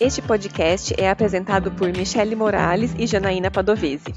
Este 0.00 0.20
podcast 0.20 0.92
é 0.98 1.08
apresentado 1.08 1.72
por 1.72 1.88
Michele 1.88 2.36
Morales 2.36 2.94
e 2.98 3.06
Janaína 3.06 3.50
Padovese. 3.50 4.12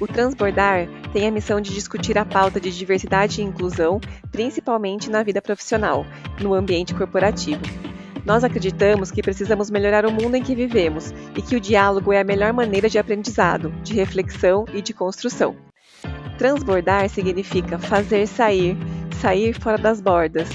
O 0.00 0.06
Transbordar 0.06 0.86
tem 1.12 1.26
a 1.26 1.32
missão 1.32 1.60
de 1.60 1.74
discutir 1.74 2.16
a 2.16 2.24
pauta 2.24 2.60
de 2.60 2.70
diversidade 2.70 3.40
e 3.40 3.44
inclusão, 3.44 4.00
principalmente 4.30 5.10
na 5.10 5.24
vida 5.24 5.42
profissional, 5.42 6.06
no 6.40 6.54
ambiente 6.54 6.94
corporativo. 6.94 7.91
Nós 8.24 8.44
acreditamos 8.44 9.10
que 9.10 9.22
precisamos 9.22 9.70
melhorar 9.70 10.06
o 10.06 10.12
mundo 10.12 10.36
em 10.36 10.42
que 10.42 10.54
vivemos 10.54 11.12
e 11.36 11.42
que 11.42 11.56
o 11.56 11.60
diálogo 11.60 12.12
é 12.12 12.20
a 12.20 12.24
melhor 12.24 12.52
maneira 12.52 12.88
de 12.88 12.98
aprendizado, 12.98 13.70
de 13.82 13.94
reflexão 13.94 14.64
e 14.72 14.80
de 14.80 14.92
construção. 14.92 15.56
Transbordar 16.38 17.08
significa 17.08 17.78
fazer 17.78 18.26
sair, 18.26 18.76
sair 19.20 19.52
fora 19.52 19.78
das 19.78 20.00
bordas, 20.00 20.48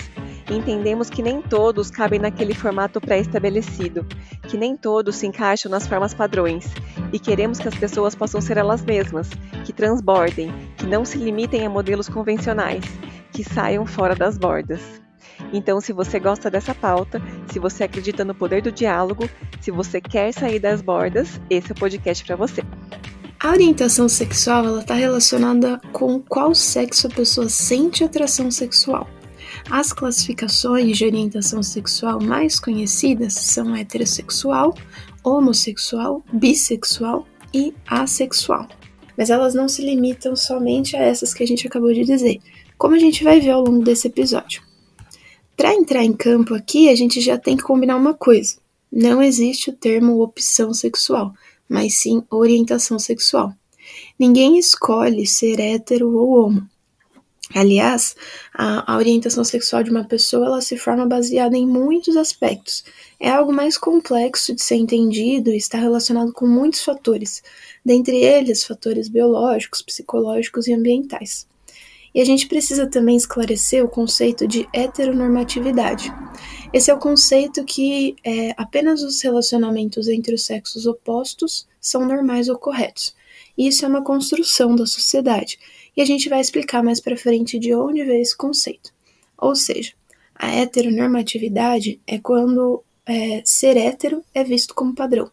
entendemos 0.49 1.09
que 1.09 1.21
nem 1.21 1.41
todos 1.41 1.91
cabem 1.91 2.19
naquele 2.19 2.53
formato 2.53 3.01
pré-estabelecido, 3.01 4.05
que 4.47 4.57
nem 4.57 4.77
todos 4.77 5.17
se 5.17 5.27
encaixam 5.27 5.69
nas 5.69 5.85
formas 5.85 6.13
padrões, 6.13 6.65
e 7.11 7.19
queremos 7.19 7.59
que 7.59 7.67
as 7.67 7.75
pessoas 7.75 8.15
possam 8.15 8.39
ser 8.39 8.57
elas 8.57 8.83
mesmas, 8.83 9.29
que 9.65 9.73
transbordem, 9.73 10.51
que 10.77 10.85
não 10.85 11.03
se 11.03 11.17
limitem 11.17 11.65
a 11.65 11.69
modelos 11.69 12.07
convencionais, 12.07 12.85
que 13.31 13.43
saiam 13.43 13.85
fora 13.85 14.15
das 14.15 14.37
bordas. 14.37 15.06
Então, 15.53 15.79
se 15.79 15.93
você 15.93 16.19
gosta 16.19 16.49
dessa 16.49 16.73
pauta, 16.73 17.21
se 17.51 17.59
você 17.59 17.83
acredita 17.83 18.25
no 18.25 18.35
poder 18.35 18.61
do 18.61 18.71
diálogo, 18.71 19.29
se 19.61 19.71
você 19.71 20.01
quer 20.01 20.33
sair 20.33 20.59
das 20.59 20.81
bordas, 20.81 21.39
esse 21.49 21.71
é 21.71 21.73
o 21.73 21.75
podcast 21.75 22.25
para 22.25 22.35
você. 22.35 22.63
A 23.39 23.51
orientação 23.51 24.09
sexual 24.09 24.79
está 24.79 24.95
relacionada 24.95 25.79
com 25.93 26.19
qual 26.19 26.55
sexo 26.55 27.07
a 27.07 27.09
pessoa 27.09 27.47
sente 27.47 28.03
atração 28.03 28.49
sexual. 28.49 29.07
As 29.69 29.93
classificações 29.93 30.97
de 30.97 31.05
orientação 31.05 31.61
sexual 31.61 32.21
mais 32.21 32.59
conhecidas 32.59 33.33
são 33.33 33.75
heterossexual, 33.75 34.73
homossexual, 35.23 36.23
bissexual 36.33 37.27
e 37.53 37.73
assexual. 37.87 38.67
Mas 39.17 39.29
elas 39.29 39.53
não 39.53 39.67
se 39.67 39.83
limitam 39.83 40.35
somente 40.35 40.95
a 40.95 41.01
essas 41.01 41.33
que 41.33 41.43
a 41.43 41.47
gente 41.47 41.67
acabou 41.67 41.93
de 41.93 42.03
dizer, 42.03 42.39
como 42.77 42.95
a 42.95 42.99
gente 42.99 43.23
vai 43.23 43.39
ver 43.39 43.51
ao 43.51 43.63
longo 43.63 43.83
desse 43.83 44.07
episódio. 44.07 44.66
Para 45.57 45.73
entrar 45.73 46.03
em 46.03 46.13
campo 46.13 46.53
aqui, 46.53 46.87
a 46.87 46.95
gente 46.95 47.19
já 47.19 47.35
tem 47.35 47.57
que 47.57 47.63
combinar 47.63 47.95
uma 47.95 48.13
coisa: 48.13 48.57
não 48.91 49.23
existe 49.23 49.71
o 49.71 49.73
termo 49.73 50.21
opção 50.21 50.71
sexual, 50.71 51.33
mas 51.67 51.95
sim 51.95 52.23
orientação 52.29 52.99
sexual. 52.99 53.51
Ninguém 54.19 54.59
escolhe 54.59 55.25
ser 55.25 55.59
hétero 55.59 56.15
ou 56.15 56.29
homo. 56.29 56.69
Aliás, 57.55 58.15
a, 58.53 58.93
a, 58.93 58.97
orientação 58.97 59.43
sexual 59.43 59.81
de 59.81 59.89
uma 59.89 60.03
pessoa 60.03 60.45
ela 60.45 60.61
se 60.61 60.77
forma 60.77 61.07
baseada 61.07 61.57
em 61.57 61.65
muitos 61.65 62.17
aspectos. 62.17 62.83
É 63.19 63.31
algo 63.31 63.51
mais 63.51 63.79
complexo 63.79 64.53
de 64.53 64.61
ser 64.61 64.75
entendido 64.75 65.49
e 65.49 65.57
está 65.57 65.79
relacionado 65.79 66.33
com 66.33 66.45
muitos 66.45 66.83
fatores, 66.83 67.41
dentre 67.83 68.17
eles 68.17 68.63
fatores 68.63 69.07
biológicos, 69.07 69.81
psicológicos 69.81 70.67
e 70.67 70.73
ambientais. 70.73 71.47
E 72.17 72.21
a 72.21 72.25
gente 72.25 72.47
precisa 72.47 72.87
também 72.87 73.15
esclarecer 73.15 73.85
o 73.85 73.87
conceito 73.87 74.47
de 74.47 74.67
heteronormatividade. 74.73 76.11
Esse 76.73 76.89
é 76.89 76.93
o 76.95 76.97
conceito 76.97 77.63
que 77.63 78.15
é, 78.23 78.55
apenas 78.57 79.03
os 79.03 79.21
relacionamentos 79.21 80.07
entre 80.07 80.33
os 80.33 80.43
sexos 80.43 80.87
opostos 80.87 81.67
são 81.79 82.07
normais 82.07 82.49
ou 82.49 82.57
corretos. 82.57 83.15
E 83.55 83.67
isso 83.67 83.85
é 83.85 83.87
uma 83.87 84.03
construção 84.03 84.75
da 84.75 84.87
sociedade 84.87 85.59
e 85.95 86.01
a 86.01 86.05
gente 86.05 86.27
vai 86.27 86.41
explicar 86.41 86.81
mais 86.81 86.99
para 86.99 87.15
frente 87.15 87.59
de 87.59 87.75
onde 87.75 88.03
veio 88.03 88.23
esse 88.23 88.35
conceito. 88.35 88.91
Ou 89.37 89.55
seja, 89.55 89.93
a 90.33 90.55
heteronormatividade 90.55 92.01
é 92.07 92.17
quando 92.17 92.83
é, 93.05 93.43
ser 93.45 93.77
hétero 93.77 94.23
é 94.33 94.43
visto 94.43 94.73
como 94.73 94.95
padrão. 94.95 95.29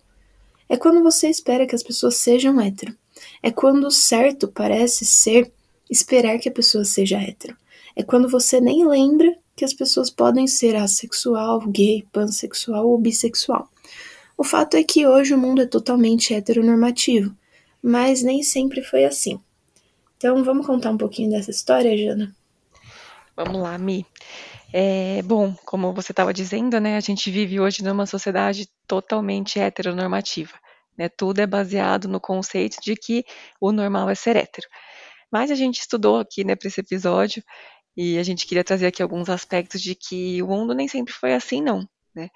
É 0.69 0.76
quando 0.76 1.03
você 1.03 1.31
espera 1.31 1.66
que 1.66 1.75
as 1.75 1.82
pessoas 1.82 2.16
sejam 2.16 2.60
hétero. 2.60 2.94
É 3.42 3.50
quando 3.50 3.87
o 3.87 3.91
certo 3.91 4.48
parece 4.48 5.06
ser 5.06 5.50
esperar 5.90 6.38
que 6.38 6.48
a 6.48 6.52
pessoa 6.52 6.84
seja 6.84 7.18
hétero. 7.18 7.56
É 7.96 8.02
quando 8.02 8.28
você 8.28 8.60
nem 8.60 8.86
lembra 8.86 9.36
que 9.56 9.64
as 9.64 9.72
pessoas 9.72 10.10
podem 10.10 10.46
ser 10.46 10.74
assexual, 10.76 11.60
gay, 11.68 12.04
pansexual 12.12 12.88
ou 12.88 12.98
bissexual. 12.98 13.68
O 14.36 14.42
fato 14.42 14.76
é 14.76 14.82
que 14.82 15.06
hoje 15.06 15.32
o 15.32 15.38
mundo 15.38 15.62
é 15.62 15.66
totalmente 15.66 16.34
heteronormativo, 16.34 17.34
mas 17.80 18.22
nem 18.22 18.42
sempre 18.42 18.82
foi 18.82 19.04
assim. 19.04 19.40
Então 20.16 20.42
vamos 20.42 20.66
contar 20.66 20.90
um 20.90 20.98
pouquinho 20.98 21.30
dessa 21.30 21.50
história, 21.50 21.96
Jana? 21.96 22.34
Vamos 23.36 23.60
lá, 23.60 23.78
Mi. 23.78 24.04
É, 24.72 25.22
bom, 25.22 25.54
como 25.64 25.92
você 25.92 26.10
estava 26.10 26.34
dizendo, 26.34 26.80
né, 26.80 26.96
a 26.96 27.00
gente 27.00 27.30
vive 27.30 27.60
hoje 27.60 27.84
numa 27.84 28.06
sociedade 28.06 28.68
totalmente 28.88 29.60
heteronormativa. 29.60 30.52
Né, 30.98 31.08
tudo 31.08 31.40
é 31.40 31.46
baseado 31.46 32.08
no 32.08 32.20
conceito 32.20 32.78
de 32.80 32.96
que 32.96 33.24
o 33.60 33.70
normal 33.70 34.10
é 34.10 34.14
ser 34.14 34.34
hétero. 34.36 34.66
Mas 35.34 35.50
a 35.50 35.56
gente 35.56 35.80
estudou 35.80 36.20
aqui 36.20 36.44
né, 36.44 36.54
para 36.54 36.68
esse 36.68 36.80
episódio 36.80 37.42
e 37.96 38.18
a 38.18 38.22
gente 38.22 38.46
queria 38.46 38.62
trazer 38.62 38.86
aqui 38.86 39.02
alguns 39.02 39.28
aspectos 39.28 39.82
de 39.82 39.96
que 39.96 40.40
o 40.40 40.46
mundo 40.46 40.72
nem 40.72 40.86
sempre 40.86 41.12
foi 41.12 41.34
assim, 41.34 41.60
não. 41.60 41.88
Né? 42.14 42.28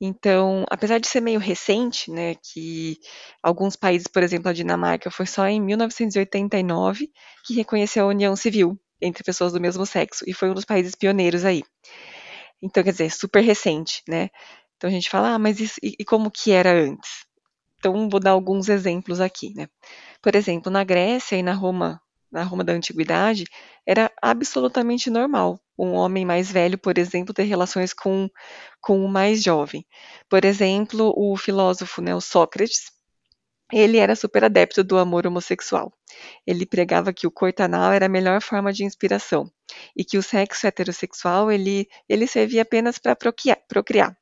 Então, 0.00 0.64
apesar 0.68 0.98
de 0.98 1.06
ser 1.06 1.20
meio 1.20 1.38
recente, 1.38 2.10
né, 2.10 2.34
que 2.34 2.98
alguns 3.40 3.76
países, 3.76 4.08
por 4.08 4.20
exemplo, 4.20 4.48
a 4.48 4.52
Dinamarca, 4.52 5.12
foi 5.12 5.26
só 5.26 5.46
em 5.46 5.60
1989 5.60 7.08
que 7.46 7.54
reconheceu 7.54 8.04
a 8.04 8.08
união 8.08 8.34
civil 8.34 8.76
entre 9.00 9.22
pessoas 9.22 9.52
do 9.52 9.60
mesmo 9.60 9.86
sexo 9.86 10.24
e 10.26 10.32
foi 10.32 10.50
um 10.50 10.54
dos 10.54 10.64
países 10.64 10.96
pioneiros 10.96 11.44
aí. 11.44 11.62
Então, 12.60 12.82
quer 12.82 12.90
dizer, 12.90 13.12
super 13.12 13.44
recente, 13.44 14.02
né? 14.08 14.28
Então 14.76 14.90
a 14.90 14.92
gente 14.92 15.08
fala, 15.08 15.34
ah, 15.34 15.38
mas 15.38 15.60
isso, 15.60 15.76
e, 15.80 15.94
e 16.00 16.04
como 16.04 16.32
que 16.32 16.50
era 16.50 16.72
antes? 16.72 17.26
Então, 17.78 18.08
vou 18.08 18.18
dar 18.18 18.32
alguns 18.32 18.68
exemplos 18.68 19.20
aqui, 19.20 19.54
né? 19.54 19.68
Por 20.20 20.34
exemplo, 20.34 20.72
na 20.72 20.82
Grécia 20.82 21.36
e 21.36 21.42
na 21.42 21.52
Roma 21.52 22.00
na 22.34 22.42
Roma 22.42 22.64
da 22.64 22.72
Antiguidade, 22.72 23.44
era 23.86 24.10
absolutamente 24.20 25.08
normal 25.08 25.60
um 25.78 25.92
homem 25.92 26.24
mais 26.24 26.50
velho, 26.50 26.78
por 26.78 26.98
exemplo, 26.98 27.34
ter 27.34 27.44
relações 27.44 27.92
com, 27.92 28.28
com 28.80 29.04
o 29.04 29.08
mais 29.08 29.42
jovem. 29.42 29.84
Por 30.28 30.44
exemplo, 30.44 31.12
o 31.16 31.36
filósofo 31.36 32.00
né, 32.00 32.14
o 32.14 32.20
Sócrates, 32.20 32.92
ele 33.72 33.98
era 33.98 34.14
super 34.14 34.44
adepto 34.44 34.84
do 34.84 34.98
amor 34.98 35.26
homossexual. 35.26 35.92
Ele 36.46 36.64
pregava 36.64 37.12
que 37.12 37.26
o 37.26 37.30
cortanal 37.30 37.92
era 37.92 38.06
a 38.06 38.08
melhor 38.08 38.40
forma 38.40 38.72
de 38.72 38.84
inspiração 38.84 39.50
e 39.96 40.04
que 40.04 40.16
o 40.16 40.22
sexo 40.22 40.66
heterossexual 40.66 41.50
ele, 41.50 41.88
ele 42.08 42.26
servia 42.26 42.62
apenas 42.62 42.98
para 42.98 43.16
procriar, 43.16 43.58
procriar. 43.68 44.16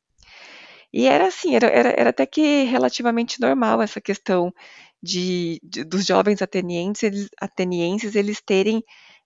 E 0.93 1.07
era 1.07 1.27
assim, 1.27 1.55
era, 1.55 1.67
era, 1.69 1.95
era 1.97 2.11
até 2.11 2.27
que 2.27 2.65
relativamente 2.65 3.41
normal 3.41 3.81
essa 3.81 4.01
questão 4.01 4.53
de, 5.03 5.61
de, 5.63 5.85
dos 5.85 6.07
jovens 6.07 6.43
atenienses 6.43 7.03
eles, 7.03 7.29
atenienses 7.41 8.15
eles 8.15 8.41
terem 8.41 8.83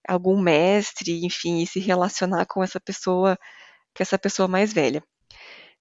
algum 0.08 0.40
mestre, 0.40 1.24
enfim, 1.24 1.62
e 1.62 1.66
se 1.66 1.80
relacionar 1.80 2.46
com 2.46 2.62
essa 2.62 2.80
pessoa, 2.80 3.36
com 3.96 4.02
essa 4.02 4.18
pessoa 4.18 4.48
mais 4.48 4.72
velha. 4.72 5.02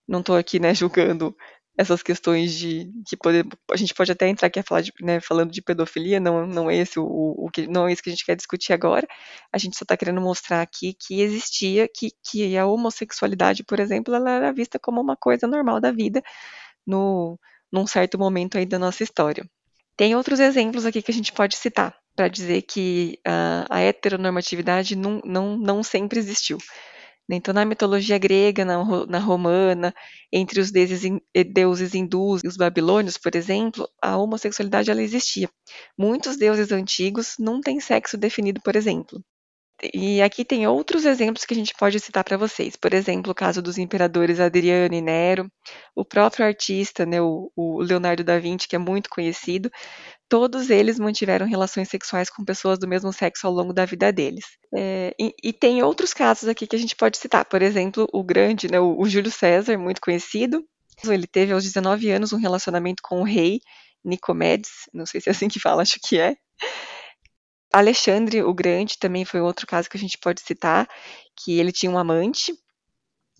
Não 0.08 0.20
estou 0.22 0.36
aqui, 0.38 0.60
né, 0.60 0.74
julgando 0.74 1.36
essas 1.78 2.02
questões 2.02 2.54
de 2.56 2.90
que 3.08 3.18
poder, 3.18 3.46
a 3.72 3.76
gente 3.76 3.94
pode 3.94 4.12
até 4.12 4.28
entrar 4.30 4.48
aqui 4.48 4.60
a 4.60 4.64
falar 4.64 4.82
de, 4.82 4.94
né, 5.02 5.20
falando 5.20 5.52
de 5.52 5.62
pedofilia, 5.62 6.20
não, 6.20 6.48
não 6.48 6.70
é 6.72 6.78
esse 6.78 7.00
o, 7.00 7.06
o 7.06 7.50
que 7.52 7.68
não 7.68 7.88
é 7.88 7.92
isso 7.94 8.02
que 8.02 8.10
a 8.10 8.14
gente 8.14 8.26
quer 8.26 8.36
discutir 8.36 8.74
agora. 8.74 9.08
A 9.52 9.58
gente 9.58 9.78
só 9.78 9.84
está 9.84 9.98
querendo 9.98 10.22
mostrar 10.22 10.62
aqui 10.62 10.94
que 10.94 11.22
existia 11.22 11.88
que, 11.94 12.12
que 12.24 12.58
a 12.58 12.66
homossexualidade, 12.66 13.64
por 13.64 13.80
exemplo, 13.80 14.16
ela 14.16 14.32
era 14.32 14.54
vista 14.54 14.80
como 14.80 15.02
uma 15.02 15.18
coisa 15.18 15.48
normal 15.48 15.82
da 15.82 15.92
vida 15.92 16.22
no 16.88 17.40
num 17.72 17.88
certo 17.88 18.18
momento 18.18 18.58
aí 18.58 18.66
da 18.66 18.80
nossa 18.80 19.04
história. 19.04 19.46
Tem 19.98 20.16
outros 20.16 20.40
exemplos 20.40 20.86
aqui 20.86 21.02
que 21.02 21.12
a 21.12 21.14
gente 21.14 21.32
pode 21.32 21.56
citar 21.56 21.96
para 22.16 22.28
dizer 22.28 22.62
que 22.64 23.20
uh, 23.28 23.66
a 23.70 23.82
heteronormatividade 23.82 24.96
não, 24.96 25.22
não, 25.24 25.58
não 25.58 25.84
sempre 25.84 26.20
existiu. 26.20 26.58
Então, 27.30 27.54
na 27.54 27.66
mitologia 27.66 28.18
grega, 28.20 28.64
na, 28.64 28.84
na 29.08 29.20
romana, 29.20 29.94
entre 30.32 30.60
os 30.60 30.72
deuses, 30.72 31.02
deuses 31.54 31.96
hindus 31.96 32.42
e 32.44 32.48
os 32.48 32.56
babilônios, 32.56 33.18
por 33.18 33.36
exemplo, 33.36 33.90
a 34.02 34.16
homossexualidade 34.16 34.92
ela 34.92 35.02
existia. 35.02 35.50
Muitos 35.98 36.38
deuses 36.38 36.72
antigos 36.72 37.36
não 37.40 37.62
têm 37.62 37.80
sexo 37.80 38.16
definido, 38.16 38.62
por 38.62 38.76
exemplo. 38.76 39.24
E 39.94 40.22
aqui 40.22 40.46
tem 40.46 40.66
outros 40.68 41.06
exemplos 41.06 41.44
que 41.44 41.54
a 41.54 41.58
gente 41.58 41.74
pode 41.78 42.00
citar 42.00 42.24
para 42.24 42.38
vocês. 42.38 42.76
Por 42.78 42.94
exemplo, 42.94 43.32
o 43.32 43.36
caso 43.36 43.62
dos 43.62 43.78
imperadores 43.78 44.40
Adriano 44.40 44.94
e 44.94 45.02
Nero, 45.02 45.52
o 45.94 46.06
próprio 46.06 46.46
artista, 46.46 47.06
né, 47.06 47.22
o, 47.22 47.52
o 47.56 47.82
Leonardo 47.82 48.24
da 48.24 48.40
Vinci, 48.40 48.68
que 48.70 48.76
é 48.76 48.80
muito 48.80 49.10
conhecido, 49.10 49.70
todos 50.30 50.70
eles 50.70 50.98
mantiveram 50.98 51.46
relações 51.46 51.90
sexuais 51.90 52.30
com 52.30 52.46
pessoas 52.46 52.80
do 52.80 52.88
mesmo 52.88 53.12
sexo 53.12 53.48
ao 53.48 53.54
longo 53.54 53.74
da 53.74 53.86
vida 53.86 54.14
deles. 54.14 54.46
É, 54.74 55.14
e, 55.20 55.34
e, 55.44 55.54
tem 55.54 55.84
outros 55.84 56.14
casos 56.14 56.48
aqui 56.48 56.66
que 56.66 56.76
a 56.76 56.80
gente 56.80 56.96
pode 56.96 57.18
citar. 57.18 57.44
Por 57.46 57.62
exemplo, 57.62 58.08
o 58.14 58.24
grande, 58.24 58.72
né, 58.72 58.80
o, 58.80 58.98
o 58.98 59.10
Júlio 59.10 59.32
César, 59.32 59.78
muito 59.78 60.00
conhecido, 60.00 60.64
Ele 61.04 61.28
teve 61.28 61.52
aos 61.52 61.64
19 61.64 62.10
anos 62.12 62.32
um 62.32 62.38
relacionamento 62.38 63.02
com 63.04 63.20
o 63.20 63.26
rei 63.26 63.60
Nicomedes, 64.04 64.72
não 64.94 65.06
sei 65.06 65.20
se 65.20 65.30
é 65.30 65.32
assim 65.32 65.48
que 65.50 65.60
fala, 65.60 65.82
acho 65.82 66.00
que 66.02 66.18
é. 66.20 66.36
Alexandre 67.78 68.42
o 68.42 68.54
Grande 68.54 68.98
também 68.98 69.26
foi 69.26 69.42
outro 69.42 69.68
caso 69.68 69.90
que 69.90 69.98
a 69.98 70.00
gente 70.00 70.18
pode 70.18 70.42
citar, 70.42 70.88
que 71.36 71.60
ele 71.60 71.72
tinha 71.72 71.92
um 71.92 71.98
amante 71.98 72.54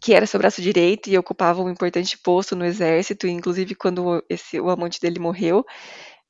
que 0.02 0.14
era 0.14 0.28
seu 0.28 0.40
braço 0.40 0.62
direito 0.62 1.10
e 1.10 1.18
ocupava 1.18 1.62
um 1.62 1.70
importante 1.70 2.18
posto 2.18 2.56
no 2.56 2.66
exército, 2.66 3.28
inclusive 3.28 3.76
quando 3.76 4.24
esse, 4.30 4.60
o 4.60 4.70
amante 4.70 5.00
dele 5.00 5.20
morreu, 5.20 5.66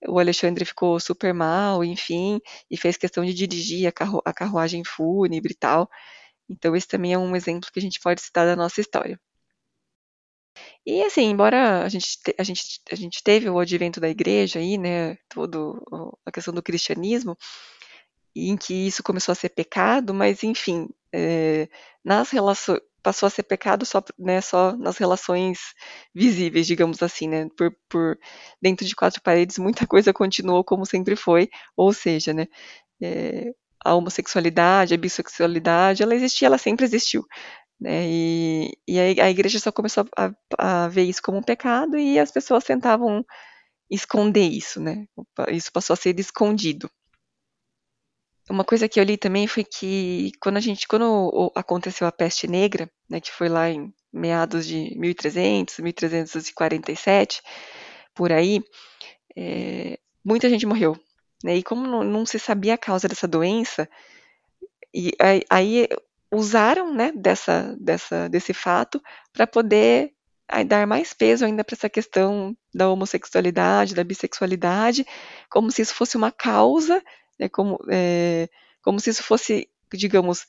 o 0.08 0.20
Alexandre 0.20 0.64
ficou 0.66 1.00
super 1.00 1.34
mal, 1.34 1.84
enfim, 1.84 2.40
e 2.70 2.78
fez 2.78 2.96
questão 2.96 3.26
de 3.26 3.34
dirigir 3.34 3.88
a, 3.88 3.92
carru 3.92 4.22
a 4.24 4.34
carruagem 4.34 4.84
fúnebre 4.86 5.54
e 5.54 5.58
tal. 5.58 5.90
Então 6.50 6.76
esse 6.76 6.88
também 6.88 7.14
é 7.14 7.18
um 7.18 7.36
exemplo 7.36 7.70
que 7.74 7.80
a 7.80 7.82
gente 7.82 8.00
pode 8.00 8.22
citar 8.22 8.46
da 8.46 8.56
nossa 8.56 8.80
história. 8.82 9.20
E 10.86 11.04
assim, 11.04 11.24
embora 11.24 11.84
a 11.84 11.90
gente, 11.90 12.08
a 12.38 12.44
gente, 12.44 12.82
a 12.92 12.96
gente 12.96 13.24
teve 13.24 13.50
o 13.50 13.60
advento 13.60 14.00
da 14.00 14.10
igreja 14.10 14.60
aí, 14.60 14.78
né, 14.78 15.18
todo 15.28 15.84
a 16.26 16.32
questão 16.32 16.54
do 16.54 16.64
cristianismo, 16.64 17.38
em 18.36 18.58
que 18.58 18.74
isso 18.88 19.04
começou 19.04 19.32
a 19.32 19.36
ser 19.36 19.50
pecado, 19.50 20.14
mas 20.14 20.44
enfim, 20.44 20.90
é, 21.14 21.70
nas 22.04 22.30
relações 22.30 22.82
passou 23.06 23.28
a 23.28 23.30
ser 23.30 23.44
pecado 23.44 23.86
só, 23.86 24.04
né, 24.18 24.42
só 24.42 24.76
nas 24.76 24.98
relações 24.98 25.60
visíveis, 26.14 26.66
digamos 26.66 27.04
assim, 27.04 27.28
né, 27.30 27.48
por, 27.56 27.72
por 27.88 28.18
dentro 28.60 28.84
de 28.84 28.96
quatro 28.96 29.22
paredes 29.22 29.60
muita 29.60 29.86
coisa 29.88 30.12
continuou 30.12 30.64
como 30.64 30.88
sempre 30.88 31.16
foi, 31.16 31.48
ou 31.78 31.94
seja, 31.94 32.34
né, 32.34 32.48
é, 33.02 33.54
a 33.86 33.94
homossexualidade, 33.94 34.96
a 34.96 34.98
bissexualidade, 34.98 36.02
ela 36.02 36.16
existia, 36.16 36.48
ela 36.48 36.58
sempre 36.58 36.86
existiu, 36.86 37.24
né, 37.80 38.08
e, 38.08 38.72
e 38.88 39.00
a, 39.00 39.26
a 39.26 39.30
igreja 39.30 39.60
só 39.60 39.72
começou 39.72 40.06
a, 40.18 40.32
a, 40.58 40.88
ver 40.88 41.04
isso 41.04 41.22
como 41.22 41.38
um 41.38 41.44
pecado 41.44 41.98
e 42.00 42.20
as 42.20 42.32
pessoas 42.32 42.64
tentavam 42.64 43.24
esconder 43.90 44.50
isso, 44.50 44.82
né, 44.82 45.06
isso 45.52 45.72
passou 45.72 45.94
a 45.94 45.98
ser 45.98 46.20
escondido. 46.20 46.90
Uma 48.50 48.64
coisa 48.64 48.88
que 48.88 49.00
eu 49.00 49.04
li 49.04 49.18
também 49.18 49.48
foi 49.48 49.64
que 49.64 50.32
quando 50.40 50.58
a 50.58 50.60
gente, 50.60 50.88
quando 50.88 51.52
aconteceu 51.56 52.06
a 52.06 52.12
peste 52.12 52.48
negra, 52.48 52.90
né, 53.10 53.20
que 53.20 53.32
foi 53.32 53.50
lá 53.50 53.70
em 53.70 53.92
meados 54.14 54.68
de 54.68 54.96
1300, 54.98 55.80
1347, 55.80 57.42
por 58.14 58.32
aí, 58.32 58.64
é, 59.36 60.00
muita 60.24 60.48
gente 60.50 60.66
morreu. 60.66 60.96
Né, 61.44 61.58
e 61.58 61.64
como 61.64 61.88
não, 61.88 62.04
não, 62.04 62.26
se 62.26 62.38
sabia 62.38 62.76
a 62.76 62.78
causa 62.78 63.08
dessa 63.08 63.28
doença, 63.28 63.90
e 64.94 65.12
aí, 65.20 65.42
aí 65.50 65.88
usaram 66.32 66.94
né, 66.94 67.12
dessa, 67.16 67.76
dessa, 67.80 68.30
desse 68.30 68.54
fato 68.54 69.02
para 69.34 69.48
poder 69.48 70.14
dar 70.68 70.86
mais 70.86 71.14
peso 71.14 71.44
ainda 71.44 71.64
para 71.64 71.76
essa 71.76 71.90
questão 71.90 72.56
da 72.74 72.90
homossexualidade, 72.90 73.96
da 73.96 74.04
bissexualidade, 74.04 75.06
como 75.50 75.72
se 75.72 75.82
isso 75.82 75.96
fosse 75.96 76.16
uma 76.16 76.32
causa 76.32 77.02
é 77.40 77.50
como, 77.50 77.78
é, 77.90 78.50
como 78.82 79.00
se 79.00 79.10
isso 79.10 79.24
fosse, 79.24 79.70
digamos, 79.94 80.46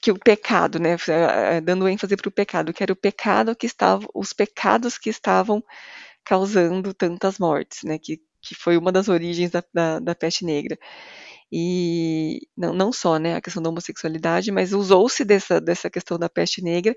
que, 0.00 0.10
o 0.10 0.18
pecado, 0.18 0.78
né, 0.78 0.96
dando 1.62 1.88
ênfase 1.88 2.16
para 2.16 2.28
o 2.28 2.32
pecado, 2.32 2.72
que 2.72 2.82
era 2.82 2.92
o 2.92 2.96
pecado 2.96 3.56
que 3.56 3.66
estava, 3.66 4.06
os 4.14 4.32
pecados 4.32 4.98
que 4.98 5.10
estavam 5.10 5.62
causando 6.24 6.94
tantas 6.94 7.38
mortes, 7.38 7.82
né, 7.84 7.98
que, 7.98 8.20
que 8.40 8.54
foi 8.54 8.76
uma 8.76 8.92
das 8.92 9.08
origens 9.08 9.50
da, 9.50 9.64
da, 9.72 9.98
da 9.98 10.14
peste 10.14 10.44
negra. 10.44 10.78
E 11.52 12.46
não, 12.56 12.72
não 12.72 12.92
só 12.92 13.18
né, 13.18 13.34
a 13.36 13.40
questão 13.40 13.62
da 13.62 13.70
homossexualidade, 13.70 14.52
mas 14.52 14.72
usou-se 14.72 15.24
dessa, 15.24 15.60
dessa 15.60 15.90
questão 15.90 16.18
da 16.18 16.28
peste 16.28 16.62
negra 16.62 16.94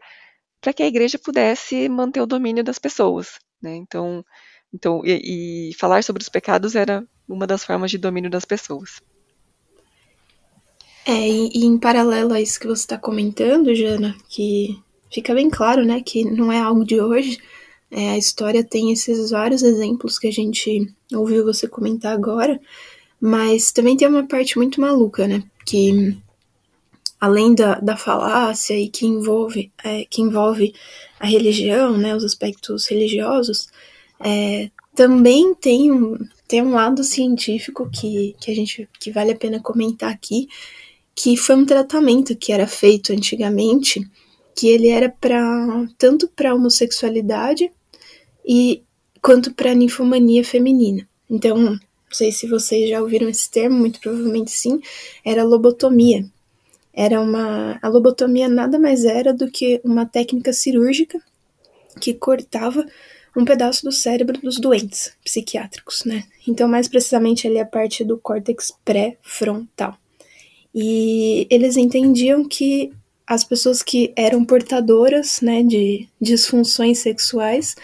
para 0.61 0.73
que 0.73 0.83
a 0.83 0.87
igreja 0.87 1.17
pudesse 1.17 1.89
manter 1.89 2.21
o 2.21 2.27
domínio 2.27 2.63
das 2.63 2.79
pessoas. 2.79 3.39
Né? 3.61 3.75
Então, 3.75 4.23
então 4.73 5.01
e, 5.05 5.71
e 5.71 5.73
falar 5.75 6.03
sobre 6.03 6.21
os 6.21 6.29
pecados 6.29 6.75
era 6.75 7.05
uma 7.27 7.47
das 7.47 7.63
formas 7.63 7.91
de 7.91 7.97
domínio 7.97 8.29
das 8.29 8.45
pessoas. 8.45 9.01
É, 11.05 11.29
e, 11.29 11.49
e 11.53 11.65
em 11.65 11.77
paralelo 11.77 12.33
a 12.33 12.41
isso 12.41 12.59
que 12.59 12.67
você 12.67 12.83
está 12.83 12.97
comentando, 12.97 13.75
Jana, 13.75 14.15
que 14.29 14.79
fica 15.11 15.33
bem 15.33 15.49
claro, 15.49 15.85
né, 15.85 16.01
que 16.01 16.23
não 16.23 16.51
é 16.51 16.59
algo 16.59 16.85
de 16.85 16.99
hoje. 16.99 17.37
É, 17.91 18.11
a 18.11 18.17
história 18.17 18.63
tem 18.63 18.91
esses 18.91 19.29
vários 19.29 19.61
exemplos 19.61 20.17
que 20.17 20.27
a 20.27 20.31
gente 20.31 20.91
ouviu 21.13 21.43
você 21.43 21.67
comentar 21.67 22.13
agora, 22.13 22.59
mas 23.19 23.71
também 23.71 23.95
tem 23.95 24.07
uma 24.07 24.27
parte 24.27 24.57
muito 24.57 24.81
maluca, 24.81 25.27
né, 25.27 25.43
que 25.65 26.17
além 27.19 27.53
da, 27.53 27.79
da 27.79 27.95
falácia 27.95 28.77
e 28.77 28.89
que 28.89 29.05
envolve, 29.05 29.71
é, 29.83 30.05
que 30.05 30.21
envolve 30.21 30.73
a 31.19 31.27
religião, 31.27 31.97
né, 31.97 32.15
os 32.15 32.23
aspectos 32.23 32.85
religiosos, 32.87 33.69
é, 34.19 34.69
também 34.95 35.53
tem 35.53 35.91
um, 35.91 36.17
tem 36.47 36.61
um 36.61 36.71
lado 36.71 37.03
científico 37.03 37.89
que, 37.89 38.35
que 38.39 38.51
a 38.51 38.55
gente 38.55 38.87
que 38.99 39.11
vale 39.11 39.31
a 39.31 39.35
pena 39.35 39.59
comentar 39.59 40.11
aqui, 40.11 40.47
que 41.15 41.37
foi 41.37 41.55
um 41.55 41.65
tratamento 41.65 42.35
que 42.35 42.51
era 42.51 42.67
feito 42.67 43.13
antigamente, 43.13 44.05
que 44.55 44.67
ele 44.67 44.89
era 44.89 45.09
para 45.09 45.87
tanto 45.97 46.27
para 46.27 46.53
homossexualidade 46.53 47.71
e 48.45 48.83
quanto 49.21 49.53
para 49.53 49.73
ninfomania 49.73 50.43
feminina. 50.43 51.07
Então, 51.29 51.57
não 51.57 51.79
sei 52.11 52.31
se 52.31 52.47
vocês 52.47 52.89
já 52.89 53.01
ouviram 53.01 53.29
esse 53.29 53.49
termo, 53.49 53.77
muito 53.77 53.99
provavelmente 53.99 54.51
sim, 54.51 54.79
era 55.25 55.43
lobotomia. 55.43 56.25
Era 56.93 57.19
uma 57.19 57.79
a 57.81 57.87
lobotomia 57.87 58.47
nada 58.47 58.77
mais 58.77 59.03
era 59.03 59.33
do 59.33 59.49
que 59.49 59.81
uma 59.83 60.05
técnica 60.05 60.53
cirúrgica 60.53 61.19
que 61.99 62.13
cortava 62.13 62.85
um 63.35 63.45
pedaço 63.45 63.83
do 63.83 63.91
cérebro 63.91 64.39
dos 64.39 64.59
doentes 64.59 65.13
psiquiátricos, 65.23 66.03
né? 66.05 66.23
Então, 66.47 66.67
mais 66.67 66.87
precisamente 66.87 67.47
ali 67.47 67.59
a 67.59 67.65
parte 67.65 68.03
do 68.03 68.17
córtex 68.17 68.71
pré-frontal. 68.85 69.97
E 70.73 71.47
eles 71.49 71.77
entendiam 71.77 72.47
que 72.47 72.91
as 73.25 73.43
pessoas 73.43 73.81
que 73.81 74.11
eram 74.15 74.43
portadoras, 74.43 75.41
né, 75.41 75.63
de 75.63 76.07
disfunções 76.19 76.99
sexuais, 76.99 77.75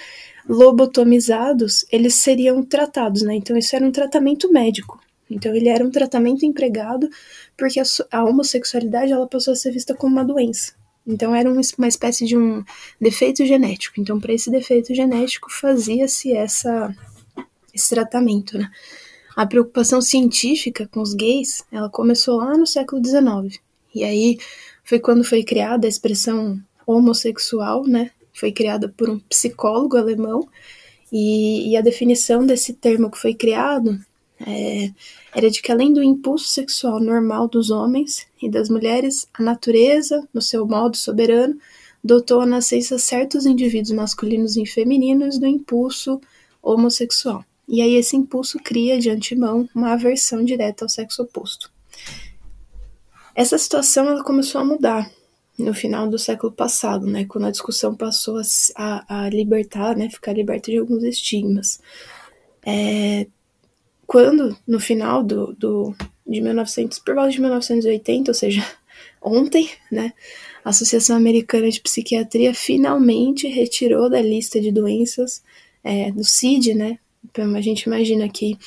lobotomizados, 0.48 1.86
eles 1.92 2.16
seriam 2.16 2.63
tratados, 2.63 3.22
né? 3.22 3.36
Então, 3.36 3.57
isso 3.57 3.75
era 3.75 3.86
um 3.86 3.92
tratamento 3.92 4.51
médico. 4.51 5.00
Então, 5.30 5.54
ele 5.56 5.69
era 5.69 5.86
um 5.86 5.92
tratamento 5.92 6.46
empregado 6.46 7.07
porque 7.56 7.80
a, 7.80 7.84
a 8.12 8.24
homossexualidade 8.24 9.12
ela 9.12 9.28
passou 9.28 9.54
a 9.54 9.56
ser 9.56 9.72
vista 9.72 9.94
como 9.94 10.13
uma 10.13 10.25
doença. 10.25 10.74
Então 11.09 11.33
era 11.33 11.50
uma 11.50 11.88
espécie 11.88 12.23
de 12.23 12.38
um 12.38 12.63
defeito 13.01 13.44
genético. 13.44 14.00
Então 14.00 14.19
para 14.19 14.31
esse 14.31 14.51
defeito 14.51 14.94
genético 14.94 15.51
fazia-se 15.51 16.31
essa 16.31 16.95
esse 17.74 17.89
tratamento, 17.89 18.57
né? 18.57 18.69
A 19.36 19.45
preocupação 19.45 20.01
científica 20.01 20.88
com 20.88 21.01
os 21.01 21.13
gays, 21.13 21.63
ela 21.72 21.89
começou 21.89 22.38
lá 22.38 22.55
no 22.55 22.67
século 22.67 23.03
XIX. 23.03 23.60
E 23.95 24.03
aí 24.03 24.38
foi 24.84 25.00
quando 25.00 25.24
foi 25.24 25.43
criada 25.43 25.88
a 25.88 25.89
expressão 25.89 26.60
homossexual, 26.86 27.86
né? 27.88 28.12
Foi 28.34 28.51
criada 28.51 28.88
por 28.89 29.10
um 29.10 29.19
psicólogo 29.19 29.98
alemão 29.98 30.48
e, 31.12 31.72
e 31.72 31.77
a 31.77 31.81
definição 31.81 32.45
desse 32.45 32.74
termo 32.74 33.10
que 33.10 33.17
foi 33.17 33.34
criado 33.34 34.00
é, 34.46 34.91
era 35.36 35.50
de 35.50 35.62
que 35.62 35.72
além 35.72 35.93
do 35.93 36.01
impulso 36.01 36.48
sexual 36.48 37.00
normal 37.00 37.48
dos 37.48 37.69
homens 37.69 38.27
e 38.41 38.50
das 38.50 38.69
mulheres, 38.69 39.27
a 39.34 39.43
natureza, 39.43 40.27
no 40.34 40.41
seu 40.41 40.65
modo 40.65 40.96
soberano, 40.96 41.58
dotou 42.03 42.41
a 42.41 42.46
nascença 42.46 42.98
certos 42.98 43.46
indivíduos 43.46 43.91
masculinos 43.91 44.55
e 44.55 44.65
femininos 44.65 45.38
do 45.38 45.46
impulso 45.46 46.22
homossexual. 46.62 47.43
E 47.67 47.81
aí 47.81 47.96
esse 47.96 48.15
impulso 48.15 48.58
cria 48.60 48.98
de 49.00 49.10
antemão 49.10 49.69
uma 49.75 49.93
aversão 49.93 50.43
direta 50.43 50.86
ao 50.86 50.89
sexo 50.89 51.24
oposto. 51.24 51.72
Essa 53.36 53.58
situação 53.58 54.08
ela 54.08 54.24
começou 54.24 54.60
a 54.60 54.65
mudar 54.65 55.10
no 55.58 55.74
final 55.74 56.08
do 56.08 56.17
século 56.17 56.51
passado, 56.51 57.05
né, 57.05 57.25
quando 57.25 57.46
a 57.46 57.51
discussão 57.51 57.93
passou 57.93 58.41
a, 58.75 59.25
a, 59.25 59.29
libertar, 59.29 59.96
né, 59.96 60.10
ficar 60.10 60.34
liberta 60.34 60.72
de 60.72 60.77
alguns 60.77 61.03
estigmas. 61.03 61.81
É, 62.65 63.27
quando, 64.10 64.58
no 64.66 64.80
final 64.80 65.24
do, 65.24 65.54
do, 65.54 65.96
de 66.25 66.42
1900, 66.42 66.98
por 66.98 67.13
volta 67.13 67.30
de 67.30 67.39
1980, 67.39 68.32
ou 68.32 68.34
seja, 68.34 68.66
ontem, 69.22 69.70
né, 69.92 70.13
a 70.66 70.72
Associação 70.72 71.16
Americana 71.16 71.70
de 71.70 71.80
Psiquiatria 71.80 72.51
finalmente 72.56 73.48
retirou 73.48 74.10
da 74.10 74.20
lista 74.20 74.60
de 74.60 74.72
doenças 74.72 75.44
é, 75.84 76.12
do 76.12 76.24
CID, 76.24 76.74
né, 76.74 76.98
a 77.38 77.62
gente 77.62 77.84
imagina 77.84 78.28
que 78.28 78.58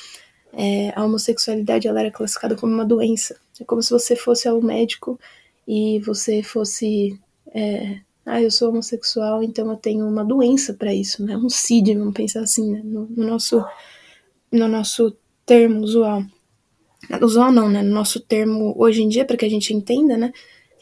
é, 0.53 0.93
a 0.95 1.03
homossexualidade 1.03 1.89
ela 1.89 1.99
era 1.99 2.11
classificada 2.11 2.55
como 2.55 2.73
uma 2.73 2.85
doença. 2.85 3.35
É 3.59 3.65
como 3.65 3.83
se 3.83 3.91
você 3.91 4.15
fosse 4.15 4.47
ao 4.47 4.61
médico 4.61 5.19
e 5.67 5.99
você 5.99 6.41
fosse. 6.41 7.19
É, 7.53 7.99
ah, 8.25 8.41
eu 8.41 8.49
sou 8.49 8.69
homossexual, 8.69 9.43
então 9.43 9.69
eu 9.69 9.75
tenho 9.75 10.07
uma 10.07 10.23
doença 10.23 10.73
para 10.73 10.93
isso, 10.93 11.25
né? 11.25 11.35
Um 11.35 11.49
CID, 11.49 11.95
vamos 11.95 12.13
pensar 12.13 12.39
assim, 12.39 12.71
né? 12.71 12.81
no, 12.81 13.05
no, 13.07 13.27
nosso, 13.27 13.61
no 14.49 14.67
nosso 14.69 15.13
termo 15.45 15.81
usual. 15.81 16.23
Usual 17.21 17.51
não, 17.51 17.69
né? 17.69 17.81
No 17.81 17.93
nosso 17.93 18.19
termo 18.19 18.73
hoje 18.77 19.03
em 19.03 19.09
dia, 19.09 19.25
para 19.25 19.37
que 19.37 19.45
a 19.45 19.49
gente 19.49 19.73
entenda, 19.73 20.17
né? 20.17 20.31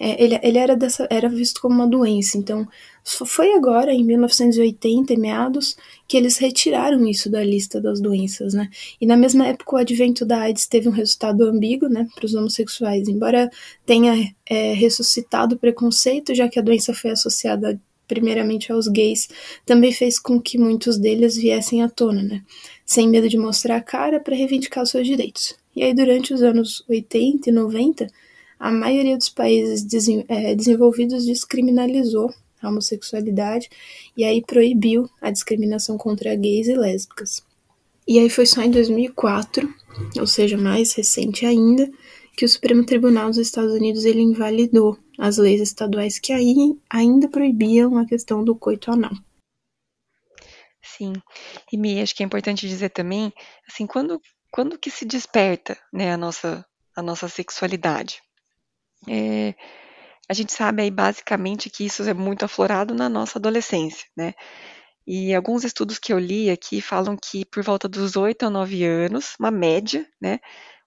é, 0.04 0.22
ele, 0.22 0.40
ele 0.42 0.58
era, 0.58 0.76
dessa, 0.76 1.08
era 1.12 1.30
visto 1.30 1.62
como 1.62 1.76
uma 1.76 1.88
doença. 1.88 2.36
Então, 2.36 2.68
foi 3.04 3.54
agora, 3.54 3.94
em 3.94 4.04
1980, 4.04 5.16
meados, 5.16 5.78
que 6.08 6.18
eles 6.18 6.40
retiraram 6.40 7.06
isso 7.06 7.30
da 7.30 7.44
lista 7.44 7.80
das 7.80 8.02
doenças, 8.02 8.56
né? 8.56 8.68
E 9.00 9.06
na 9.06 9.16
mesma 9.16 9.46
época, 9.46 9.76
o 9.76 9.78
advento 9.78 10.26
da 10.26 10.40
AIDS 10.40 10.66
teve 10.66 10.90
um 10.90 10.92
resultado 10.92 11.44
ambíguo, 11.44 11.88
né, 11.88 12.08
para 12.16 12.26
os 12.26 12.34
homossexuais. 12.34 13.08
Embora 13.08 13.48
tenha 13.86 14.34
é, 14.50 14.74
ressuscitado 14.74 15.54
o 15.54 15.60
preconceito, 15.60 16.34
já 16.34 16.50
que 16.50 16.58
a 16.58 16.64
doença 16.64 16.96
foi 16.96 17.12
associada 17.12 17.80
primeiramente 18.08 18.72
aos 18.72 18.88
gays, 18.88 19.30
também 19.66 19.92
fez 19.94 20.20
com 20.20 20.42
que 20.42 20.58
muitos 20.58 20.98
deles 20.98 21.38
viessem 21.38 21.84
à 21.84 21.88
tona, 21.88 22.24
né? 22.24 22.44
Sem 22.92 23.08
medo 23.08 23.30
de 23.30 23.38
mostrar 23.38 23.78
a 23.78 23.82
cara 23.82 24.20
para 24.20 24.36
reivindicar 24.36 24.86
seus 24.86 25.08
direitos. 25.08 25.56
E 25.74 25.82
aí, 25.82 25.94
durante 25.94 26.34
os 26.34 26.44
anos 26.44 26.84
80 26.90 27.50
e 27.50 27.54
90, 27.54 28.08
a 28.60 28.70
maioria 28.70 29.18
dos 29.18 29.30
países 29.30 29.88
é, 30.28 30.54
desenvolvidos 30.54 31.26
descriminalizou 31.26 32.34
a 32.62 32.68
homossexualidade 32.68 33.70
e 34.18 34.26
aí 34.26 34.42
proibiu 34.42 35.10
a 35.22 35.32
discriminação 35.32 35.98
contra 35.98 36.36
gays 36.36 36.68
e 36.68 36.76
lésbicas. 36.76 37.42
E 38.06 38.20
aí 38.20 38.30
foi 38.30 38.46
só 38.46 38.62
em 38.62 38.70
2004, 38.70 39.74
ou 40.20 40.28
seja, 40.28 40.58
mais 40.58 40.92
recente 40.92 41.46
ainda, 41.46 41.90
que 42.36 42.44
o 42.44 42.50
Supremo 42.50 42.86
Tribunal 42.86 43.30
dos 43.30 43.38
Estados 43.38 43.72
Unidos 43.72 44.04
ele 44.04 44.20
invalidou 44.20 44.98
as 45.18 45.38
leis 45.38 45.62
estaduais 45.62 46.20
que 46.20 46.34
aí 46.34 46.76
ainda 46.90 47.30
proibiam 47.30 47.98
a 47.98 48.06
questão 48.06 48.44
do 48.44 48.54
coito 48.54 48.92
anal. 48.92 49.14
Sim, 50.84 51.14
e 51.72 51.78
me 51.78 52.02
acho 52.02 52.16
que 52.16 52.24
é 52.24 52.26
importante 52.26 52.68
dizer 52.68 52.90
também, 52.90 53.32
assim, 53.70 53.86
quando 53.86 54.20
quando 54.52 54.78
que 54.78 54.92
se 54.92 55.06
desperta, 55.06 55.78
né, 55.94 56.12
a 56.14 56.18
nossa 56.18 56.66
a 56.96 57.02
nossa 57.02 57.28
sexualidade? 57.30 58.22
É, 59.10 59.56
a 60.30 60.34
gente 60.34 60.54
sabe 60.54 60.84
aí 60.84 60.92
basicamente 60.92 61.70
que 61.70 61.86
isso 61.86 62.04
é 62.04 62.14
muito 62.14 62.46
aflorado 62.46 62.94
na 62.96 63.10
nossa 63.10 63.40
adolescência, 63.40 64.06
né? 64.18 64.34
E 65.08 65.34
alguns 65.36 65.64
estudos 65.66 66.00
que 66.00 66.14
eu 66.14 66.20
li 66.20 66.50
aqui 66.52 66.82
falam 66.82 67.18
que 67.18 67.46
por 67.46 67.64
volta 67.64 67.88
dos 67.90 68.16
8 68.18 68.46
a 68.46 68.50
9 68.50 68.84
anos, 68.86 69.36
uma 69.40 69.52
média, 69.52 70.08
né? 70.22 70.40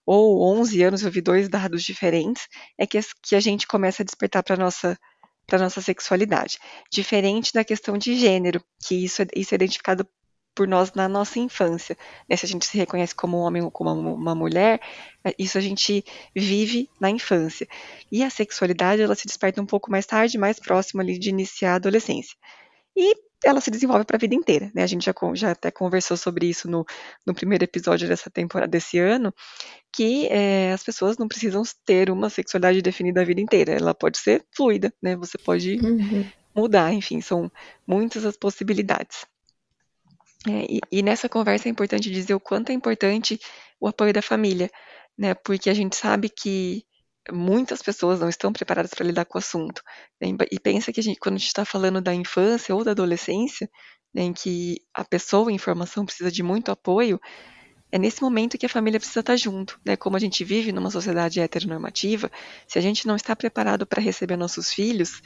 Ou 0.07 0.43
11 0.59 0.83
anos, 0.83 1.03
eu 1.05 1.11
vi 1.13 1.21
dois 1.23 1.49
dados 1.49 1.83
diferentes, 1.85 2.49
é 2.79 2.87
que, 2.87 3.01
que 3.23 3.37
a 3.37 3.41
gente 3.41 3.67
começa 3.67 4.03
a 4.03 4.07
despertar 4.07 4.43
para 4.45 4.57
nossa 4.57 4.99
para 5.47 5.59
nossa 5.59 5.81
sexualidade. 5.81 6.59
Diferente 6.91 7.53
da 7.53 7.65
questão 7.65 7.97
de 7.99 8.17
gênero, 8.17 8.63
que 8.87 9.05
isso 9.05 9.23
é, 9.23 9.27
isso 9.35 9.55
é 9.55 9.57
identificado 9.57 10.07
por 10.55 10.69
nós 10.69 10.93
na 10.93 11.09
nossa 11.09 11.39
infância. 11.39 11.97
Né? 12.29 12.37
Se 12.37 12.47
a 12.47 12.49
gente 12.49 12.65
se 12.65 12.79
reconhece 12.79 13.15
como 13.15 13.39
um 13.39 13.41
homem 13.41 13.63
ou 13.63 13.71
como 13.71 13.91
uma 13.91 14.35
mulher, 14.35 14.81
é, 15.25 15.35
isso 15.39 15.59
a 15.59 15.61
gente 15.61 16.05
vive 16.35 16.89
na 17.01 17.11
infância. 17.11 17.67
E 18.11 18.23
a 18.23 18.31
sexualidade, 18.31 19.03
ela 19.03 19.15
se 19.15 19.27
desperta 19.27 19.61
um 19.61 19.67
pouco 19.67 19.91
mais 19.91 20.07
tarde, 20.07 20.39
mais 20.39 20.61
próximo 20.61 21.01
ali 21.01 21.19
de 21.19 21.31
iniciar 21.31 21.73
a 21.73 21.77
adolescência. 21.77 22.37
E 22.97 23.17
ela 23.45 23.61
se 23.61 23.71
desenvolve 23.71 24.05
para 24.05 24.17
a 24.17 24.19
vida 24.19 24.35
inteira, 24.35 24.71
né? 24.75 24.83
A 24.83 24.87
gente 24.87 25.05
já, 25.05 25.15
já 25.35 25.51
até 25.53 25.71
conversou 25.71 26.17
sobre 26.17 26.47
isso 26.47 26.69
no, 26.69 26.85
no 27.27 27.35
primeiro 27.35 27.65
episódio 27.65 28.09
dessa 28.09 28.31
temporada 28.31 28.71
desse 28.71 28.99
ano, 28.99 29.33
que 29.93 30.27
é, 30.29 30.73
as 30.73 30.83
pessoas 30.83 31.19
não 31.19 31.29
precisam 31.29 31.63
ter 31.85 32.11
uma 32.11 32.31
sexualidade 32.31 32.83
definida 32.83 33.21
a 33.21 33.25
vida 33.25 33.41
inteira. 33.41 33.73
Ela 33.73 33.95
pode 33.95 34.19
ser 34.19 34.45
fluida, 34.55 34.93
né? 35.03 35.15
Você 35.17 35.39
pode 35.39 35.77
uhum. 35.77 36.27
mudar, 36.55 36.93
enfim, 36.93 37.21
são 37.21 37.51
muitas 37.87 38.25
as 38.25 38.37
possibilidades. 38.37 39.27
É, 40.47 40.67
e, 40.69 40.81
e, 40.91 41.03
nessa 41.03 41.29
conversa 41.29 41.69
é 41.69 41.71
importante 41.71 42.11
dizer 42.11 42.35
o 42.35 42.41
quanto 42.41 42.71
é 42.71 42.73
importante 42.73 43.39
o 43.81 43.89
apoio 43.89 44.13
da 44.13 44.21
família, 44.21 44.71
né? 45.17 45.35
Porque 45.35 45.71
a 45.71 45.75
gente 45.75 45.97
sabe 45.97 46.29
que 46.29 46.85
muitas 47.33 47.83
pessoas 47.83 48.21
não 48.21 48.29
estão 48.29 48.53
preparadas 48.53 48.93
para 48.93 49.07
lidar 49.07 49.25
com 49.25 49.39
o 49.39 49.41
assunto. 49.41 49.83
Né? 50.21 50.29
E 50.51 50.59
pensa 50.59 50.93
que 50.93 51.01
a 51.01 51.03
gente, 51.03 51.19
quando 51.19 51.37
a 51.37 51.39
gente 51.39 51.49
está 51.49 51.65
falando 51.65 52.01
da 52.01 52.15
infância 52.15 52.75
ou 52.75 52.85
da 52.85 52.91
adolescência, 52.91 53.71
né, 54.13 54.23
em 54.23 54.33
que 54.33 54.81
a 54.93 55.05
pessoa 55.05 55.51
em 55.51 55.59
formação 55.59 56.05
precisa 56.05 56.31
de 56.31 56.43
muito 56.43 56.71
apoio, 56.71 57.21
é 57.91 57.99
nesse 57.99 58.23
momento 58.23 58.59
que 58.59 58.67
a 58.67 58.69
família 58.69 58.99
precisa 58.99 59.21
estar 59.21 59.33
tá 59.33 59.37
junto. 59.37 59.79
Né? 59.85 59.97
Como 59.97 60.17
a 60.17 60.21
gente 60.21 60.45
vive 60.45 60.73
numa 60.73 60.91
sociedade 60.91 61.41
heteronormativa, 61.41 62.31
se 62.67 62.79
a 62.79 62.83
gente 62.83 63.07
não 63.07 63.17
está 63.17 63.35
preparado 63.35 63.87
para 63.87 64.03
receber 64.03 64.37
nossos 64.37 64.73
filhos, 64.73 65.23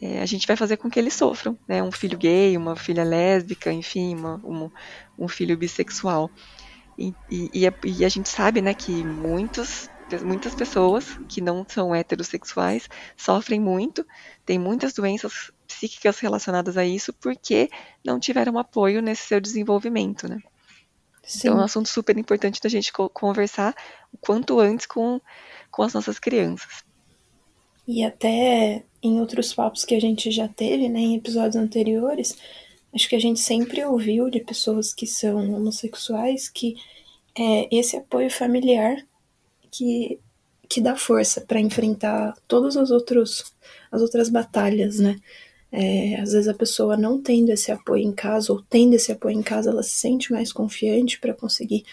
é, 0.00 0.20
a 0.20 0.26
gente 0.26 0.46
vai 0.46 0.56
fazer 0.56 0.76
com 0.76 0.88
que 0.88 0.98
eles 0.98 1.14
sofram, 1.14 1.58
né? 1.66 1.82
Um 1.82 1.90
filho 1.90 2.16
gay, 2.16 2.56
uma 2.56 2.76
filha 2.76 3.02
lésbica, 3.02 3.72
enfim, 3.72 4.14
uma, 4.14 4.36
um, 4.44 4.70
um 5.18 5.28
filho 5.28 5.56
bissexual. 5.56 6.30
E, 6.96 7.12
e, 7.30 7.50
e, 7.52 7.66
a, 7.66 7.74
e, 7.84 8.04
a, 8.04 8.08
gente 8.08 8.28
sabe, 8.28 8.60
né, 8.60 8.74
que 8.74 8.90
muitos, 9.04 9.88
muitas 10.22 10.54
pessoas 10.54 11.18
que 11.28 11.40
não 11.40 11.64
são 11.68 11.94
heterossexuais 11.94 12.88
sofrem 13.16 13.60
muito, 13.60 14.06
têm 14.44 14.58
muitas 14.58 14.92
doenças 14.92 15.50
psíquicas 15.66 16.18
relacionadas 16.18 16.76
a 16.76 16.84
isso 16.84 17.12
porque 17.12 17.70
não 18.04 18.18
tiveram 18.18 18.58
apoio 18.58 19.02
nesse 19.02 19.22
seu 19.22 19.40
desenvolvimento, 19.40 20.28
né? 20.28 20.40
Sim. 21.22 21.48
Então 21.48 21.58
é 21.58 21.60
um 21.60 21.64
assunto 21.64 21.88
super 21.88 22.16
importante 22.16 22.60
da 22.60 22.68
gente 22.68 22.92
conversar 22.92 23.74
o 24.12 24.16
quanto 24.16 24.58
antes 24.58 24.86
com, 24.86 25.20
com 25.70 25.82
as 25.82 25.92
nossas 25.92 26.18
crianças. 26.18 26.82
E 27.86 28.02
até 28.04 28.84
em 29.02 29.20
outros 29.20 29.52
papos 29.54 29.84
que 29.84 29.94
a 29.94 30.00
gente 30.00 30.30
já 30.30 30.48
teve, 30.48 30.88
né, 30.88 31.00
em 31.00 31.16
episódios 31.16 31.56
anteriores, 31.56 32.36
acho 32.94 33.08
que 33.08 33.16
a 33.16 33.20
gente 33.20 33.40
sempre 33.40 33.84
ouviu 33.84 34.30
de 34.30 34.40
pessoas 34.40 34.94
que 34.94 35.06
são 35.06 35.54
homossexuais 35.54 36.48
que 36.48 36.76
é 37.38 37.68
esse 37.74 37.96
apoio 37.96 38.30
familiar 38.30 38.96
que, 39.70 40.18
que 40.68 40.80
dá 40.80 40.96
força 40.96 41.40
para 41.40 41.60
enfrentar 41.60 42.34
todas 42.46 42.76
as, 42.76 42.90
outros, 42.90 43.54
as 43.90 44.02
outras 44.02 44.28
batalhas, 44.28 44.98
né? 44.98 45.16
É, 45.70 46.18
às 46.20 46.32
vezes 46.32 46.48
a 46.48 46.54
pessoa 46.54 46.96
não 46.96 47.20
tendo 47.20 47.50
esse 47.50 47.70
apoio 47.70 48.02
em 48.02 48.12
casa 48.12 48.52
ou 48.52 48.62
tendo 48.62 48.94
esse 48.94 49.12
apoio 49.12 49.38
em 49.38 49.42
casa, 49.42 49.70
ela 49.70 49.82
se 49.82 49.90
sente 49.90 50.32
mais 50.32 50.50
confiante 50.50 51.20
para 51.20 51.34
conseguir 51.34 51.84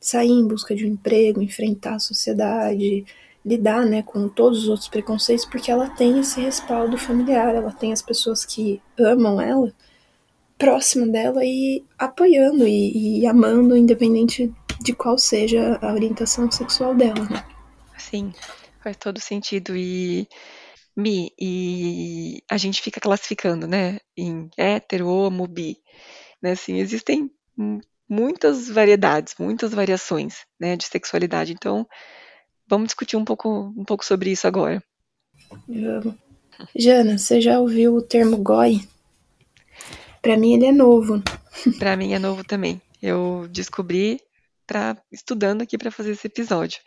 sair 0.00 0.30
em 0.30 0.46
busca 0.46 0.74
de 0.74 0.86
um 0.86 0.90
emprego, 0.90 1.42
enfrentar 1.42 1.96
a 1.96 2.00
sociedade, 2.00 3.04
lidar 3.44 3.84
né, 3.84 4.02
com 4.02 4.28
todos 4.28 4.62
os 4.62 4.68
outros 4.68 4.88
preconceitos, 4.88 5.44
porque 5.44 5.70
ela 5.70 5.90
tem 5.90 6.18
esse 6.20 6.40
respaldo 6.40 6.96
familiar, 6.96 7.54
ela 7.54 7.72
tem 7.72 7.92
as 7.92 8.02
pessoas 8.02 8.44
que 8.44 8.80
amam 8.98 9.40
ela 9.40 9.72
próxima 10.58 11.06
dela 11.06 11.44
e 11.44 11.84
apoiando 11.98 12.66
e, 12.66 13.20
e 13.20 13.26
amando, 13.26 13.76
independente 13.76 14.52
de 14.80 14.92
qual 14.92 15.18
seja 15.18 15.78
a 15.82 15.92
orientação 15.92 16.50
sexual 16.50 16.94
dela, 16.94 17.24
né? 17.28 17.44
Sim, 17.98 18.32
faz 18.82 18.96
todo 18.96 19.20
sentido. 19.20 19.76
E 19.76 20.28
Mi, 20.96 21.32
e 21.38 22.42
a 22.50 22.56
gente 22.56 22.82
fica 22.82 23.00
classificando, 23.00 23.66
né, 23.66 23.98
em 24.16 24.50
hétero, 24.56 25.08
homo, 25.08 25.46
bi. 25.46 25.76
Né, 26.42 26.52
assim, 26.52 26.78
existem 26.78 27.30
muitas 28.08 28.68
variedades, 28.68 29.34
muitas 29.38 29.72
variações, 29.72 30.46
né, 30.58 30.76
de 30.76 30.84
sexualidade. 30.84 31.52
Então, 31.52 31.86
Vamos 32.68 32.88
discutir 32.88 33.16
um 33.16 33.24
pouco, 33.24 33.72
um 33.74 33.84
pouco 33.84 34.04
sobre 34.04 34.30
isso 34.30 34.46
agora. 34.46 34.82
Vamos. 35.66 36.14
Jana, 36.76 37.16
você 37.16 37.40
já 37.40 37.58
ouviu 37.58 37.94
o 37.94 38.02
termo 38.02 38.36
goi? 38.36 38.86
Para 40.20 40.36
mim 40.36 40.52
ele 40.52 40.66
é 40.66 40.72
novo. 40.72 41.22
Para 41.78 41.96
mim 41.96 42.12
é 42.12 42.18
novo 42.18 42.44
também. 42.44 42.82
Eu 43.00 43.48
descobri 43.50 44.20
para 44.68 44.96
estudando 45.10 45.62
aqui 45.62 45.78
para 45.78 45.90
fazer 45.90 46.12
esse 46.12 46.26
episódio. 46.26 46.78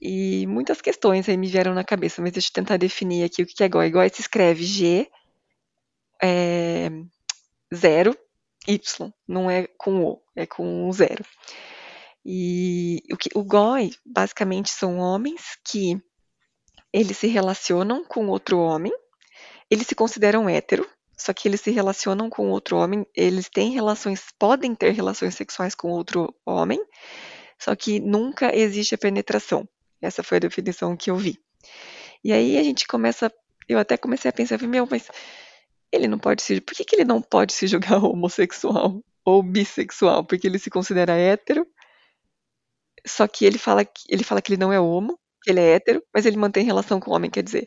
E 0.00 0.46
muitas 0.46 0.80
questões 0.80 1.28
aí 1.28 1.36
me 1.36 1.48
vieram 1.48 1.74
na 1.74 1.82
cabeça, 1.82 2.22
mas 2.22 2.30
deixa 2.30 2.50
eu 2.50 2.52
tentar 2.52 2.76
definir 2.76 3.24
aqui 3.24 3.42
o 3.42 3.46
que 3.46 3.64
é 3.64 3.68
goi. 3.68 3.90
Goi 3.90 4.08
se 4.10 4.20
escreve 4.20 4.62
G 4.62 5.10
é, 6.22 6.90
zero 7.74 8.16
Y, 8.66 9.12
não 9.26 9.50
é 9.50 9.66
com 9.78 10.04
O, 10.04 10.22
é 10.36 10.46
com 10.46 10.86
um 10.86 10.92
zero. 10.92 11.24
E 12.24 13.02
o, 13.10 13.16
que, 13.16 13.30
o 13.34 13.42
goi, 13.42 13.90
basicamente, 14.04 14.70
são 14.70 14.98
homens 14.98 15.58
que 15.64 16.00
eles 16.92 17.16
se 17.16 17.26
relacionam 17.26 18.04
com 18.04 18.28
outro 18.28 18.58
homem, 18.58 18.92
eles 19.70 19.86
se 19.86 19.94
consideram 19.94 20.48
hétero, 20.48 20.88
só 21.18 21.32
que 21.32 21.48
eles 21.48 21.60
se 21.60 21.70
relacionam 21.70 22.30
com 22.30 22.48
outro 22.48 22.76
homem, 22.76 23.04
eles 23.14 23.48
têm 23.48 23.72
relações, 23.72 24.26
podem 24.38 24.74
ter 24.74 24.92
relações 24.92 25.34
sexuais 25.34 25.74
com 25.74 25.90
outro 25.90 26.32
homem, 26.46 26.80
só 27.58 27.74
que 27.74 27.98
nunca 27.98 28.54
existe 28.56 28.94
a 28.94 28.98
penetração. 28.98 29.68
Essa 30.00 30.22
foi 30.22 30.36
a 30.36 30.40
definição 30.40 30.96
que 30.96 31.10
eu 31.10 31.16
vi. 31.16 31.36
E 32.22 32.32
aí 32.32 32.56
a 32.56 32.62
gente 32.62 32.86
começa, 32.86 33.32
eu 33.68 33.78
até 33.78 33.96
comecei 33.96 34.28
a 34.28 34.32
pensar, 34.32 34.62
meu, 34.62 34.86
mas 34.88 35.08
ele 35.90 36.06
não 36.06 36.18
pode 36.18 36.42
se, 36.42 36.60
por 36.60 36.74
que, 36.74 36.84
que 36.84 36.94
ele 36.94 37.04
não 37.04 37.20
pode 37.20 37.52
se 37.52 37.66
julgar 37.66 37.98
homossexual 38.04 39.02
ou 39.24 39.42
bissexual? 39.42 40.24
Porque 40.24 40.46
ele 40.46 40.58
se 40.58 40.70
considera 40.70 41.16
hétero, 41.16 41.66
só 43.06 43.26
que 43.26 43.44
ele 43.44 43.58
fala 43.58 43.84
que 43.84 44.02
ele 44.08 44.22
fala 44.22 44.40
que 44.40 44.52
ele 44.52 44.60
não 44.60 44.72
é 44.72 44.78
homo, 44.78 45.18
ele 45.46 45.60
é 45.60 45.74
hétero, 45.74 46.02
mas 46.14 46.26
ele 46.26 46.36
mantém 46.36 46.64
relação 46.64 47.00
com 47.00 47.10
o 47.10 47.14
homem, 47.14 47.30
quer 47.30 47.42
dizer. 47.42 47.66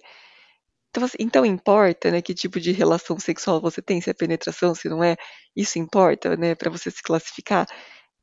Então, 0.92 1.06
assim, 1.06 1.18
então 1.22 1.46
importa, 1.46 2.12
né, 2.12 2.22
que 2.22 2.34
tipo 2.34 2.60
de 2.60 2.74
relação 2.74 3.18
sexual 3.18 3.62
você 3.62 3.82
tem, 3.82 4.02
se 4.02 4.10
é 4.10 4.14
penetração, 4.14 4.76
se 4.76 4.90
não 4.90 5.02
é, 5.02 5.16
isso 5.56 5.80
importa, 5.80 6.36
né, 6.36 6.54
para 6.54 6.70
você 6.70 6.92
se 6.92 7.02
classificar. 7.02 7.66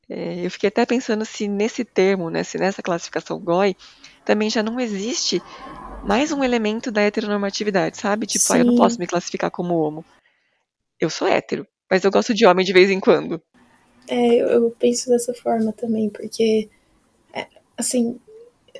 É, 0.08 0.44
eu 0.44 0.50
fiquei 0.50 0.68
até 0.68 0.84
pensando 0.84 1.24
se 1.24 1.48
nesse 1.48 1.82
termo, 1.82 2.28
né, 2.28 2.44
se 2.44 2.58
nessa 2.58 2.82
classificação 2.82 3.40
GOI, 3.40 3.74
também 4.22 4.50
já 4.50 4.62
não 4.62 4.78
existe 4.78 5.42
mais 6.04 6.30
um 6.30 6.44
elemento 6.44 6.90
da 6.90 7.00
heteronormatividade, 7.00 7.96
sabe? 7.96 8.26
Tipo, 8.26 8.52
ah, 8.52 8.58
eu 8.58 8.64
não 8.66 8.76
posso 8.76 8.98
me 8.98 9.06
classificar 9.06 9.50
como 9.50 9.74
homo. 9.74 10.04
Eu 11.00 11.08
sou 11.08 11.26
hétero, 11.26 11.66
mas 11.90 12.04
eu 12.04 12.10
gosto 12.10 12.34
de 12.34 12.46
homem 12.46 12.66
de 12.66 12.72
vez 12.74 12.90
em 12.90 13.00
quando. 13.00 13.40
É, 14.06 14.36
eu, 14.36 14.48
eu 14.48 14.70
penso 14.78 15.08
dessa 15.08 15.32
forma 15.32 15.72
também, 15.72 16.10
porque, 16.10 16.68
é, 17.32 17.46
assim, 17.78 18.20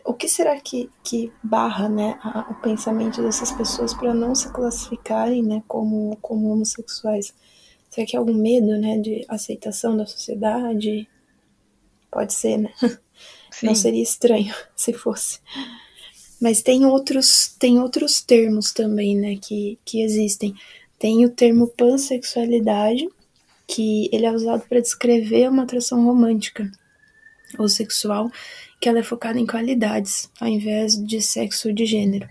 o 0.09 0.15
que 0.15 0.29
será 0.29 0.59
que, 0.61 0.91
que 1.05 1.33
barra 1.43 1.89
né, 1.89 2.19
a- 2.23 2.49
o 2.51 2.55
pensamento 2.63 3.23
dessas 3.23 3.53
pessoas 3.53 3.95
para 3.95 4.15
não 4.15 4.35
se 4.35 4.51
classificarem 4.53 5.43
né, 5.43 5.63
como, 5.69 6.17
como 6.23 6.51
homossexuais? 6.53 7.35
Será 7.91 8.07
que 8.07 8.17
é 8.17 8.19
algum 8.19 8.35
medo 8.35 8.79
né, 8.79 8.99
de 8.99 9.25
aceitação 9.29 9.97
da 9.97 10.07
sociedade? 10.07 11.09
Pode 12.11 12.33
ser, 12.33 12.59
né? 12.59 12.73
Não 13.63 13.75
Sim. 13.75 13.83
seria 13.83 14.03
estranho 14.03 14.55
se 14.77 14.93
fosse. 14.93 15.41
Mas 16.41 16.63
tem 16.63 16.85
outros, 16.87 17.55
tem 17.59 17.81
outros 17.81 18.21
termos 18.21 18.73
também, 18.73 19.17
né, 19.17 19.37
que, 19.37 19.79
que 19.85 20.03
existem. 20.03 20.55
Tem 20.99 21.25
o 21.25 21.31
termo 21.31 21.69
pansexualidade, 21.69 23.09
que 23.67 24.09
ele 24.13 24.27
é 24.27 24.33
usado 24.33 24.65
para 24.69 24.81
descrever 24.81 25.51
uma 25.51 25.65
atração 25.65 26.05
romântica 26.05 26.71
ou 27.59 27.69
sexual, 27.69 28.31
que 28.81 28.89
ela 28.89 28.99
é 28.99 29.03
focada 29.03 29.39
em 29.39 29.47
qualidades, 29.47 30.31
ao 30.41 30.49
invés 30.49 31.03
de 31.03 31.21
sexo 31.21 31.73
de 31.73 31.87
gênero. 31.87 32.29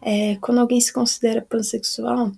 É, 0.00 0.36
quando 0.36 0.58
alguém 0.60 0.80
se 0.80 0.92
considera 0.92 1.42
pansexual, 1.42 2.32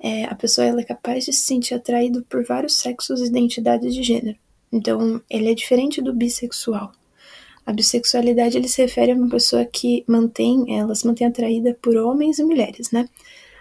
é, 0.00 0.24
a 0.24 0.34
pessoa 0.34 0.66
ela 0.66 0.80
é 0.80 0.84
capaz 0.84 1.24
de 1.24 1.32
se 1.32 1.42
sentir 1.42 1.74
atraído 1.74 2.22
por 2.24 2.44
vários 2.44 2.78
sexos 2.78 3.20
e 3.20 3.26
identidades 3.26 3.94
de 3.94 4.02
gênero. 4.02 4.36
Então, 4.70 5.22
ele 5.30 5.50
é 5.50 5.54
diferente 5.54 6.02
do 6.02 6.12
bissexual. 6.12 6.92
A 7.64 7.72
bissexualidade 7.72 8.58
ele 8.58 8.68
se 8.68 8.82
refere 8.82 9.12
a 9.12 9.14
uma 9.14 9.30
pessoa 9.30 9.64
que 9.64 10.04
mantém, 10.06 10.78
ela 10.78 10.94
se 10.94 11.06
mantém 11.06 11.26
atraída 11.26 11.76
por 11.80 11.96
homens 11.96 12.38
e 12.38 12.44
mulheres, 12.44 12.90
né? 12.90 13.08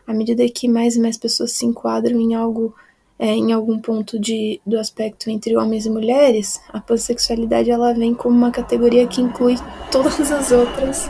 À 0.05 0.13
medida 0.13 0.48
que 0.50 0.67
mais 0.67 0.98
e 0.98 1.00
mais 1.00 1.17
pessoas 1.17 1.53
se 1.53 1.65
enquadram 1.65 2.19
em 2.19 2.36
algo, 2.36 2.75
é, 3.17 3.27
em 3.27 3.53
algum 3.53 3.79
ponto 3.79 4.20
de, 4.20 4.60
do 4.65 4.77
aspecto 4.77 5.29
entre 5.29 5.55
homens 5.55 5.86
e 5.86 5.89
mulheres, 5.89 6.62
a 6.70 6.79
pansexualidade 6.82 7.70
ela 7.70 7.93
vem 7.93 8.13
como 8.13 8.36
uma 8.36 8.51
categoria 8.51 9.08
que 9.08 9.22
inclui 9.22 9.55
todas 9.91 10.32
as 10.32 10.51
outras 10.51 11.10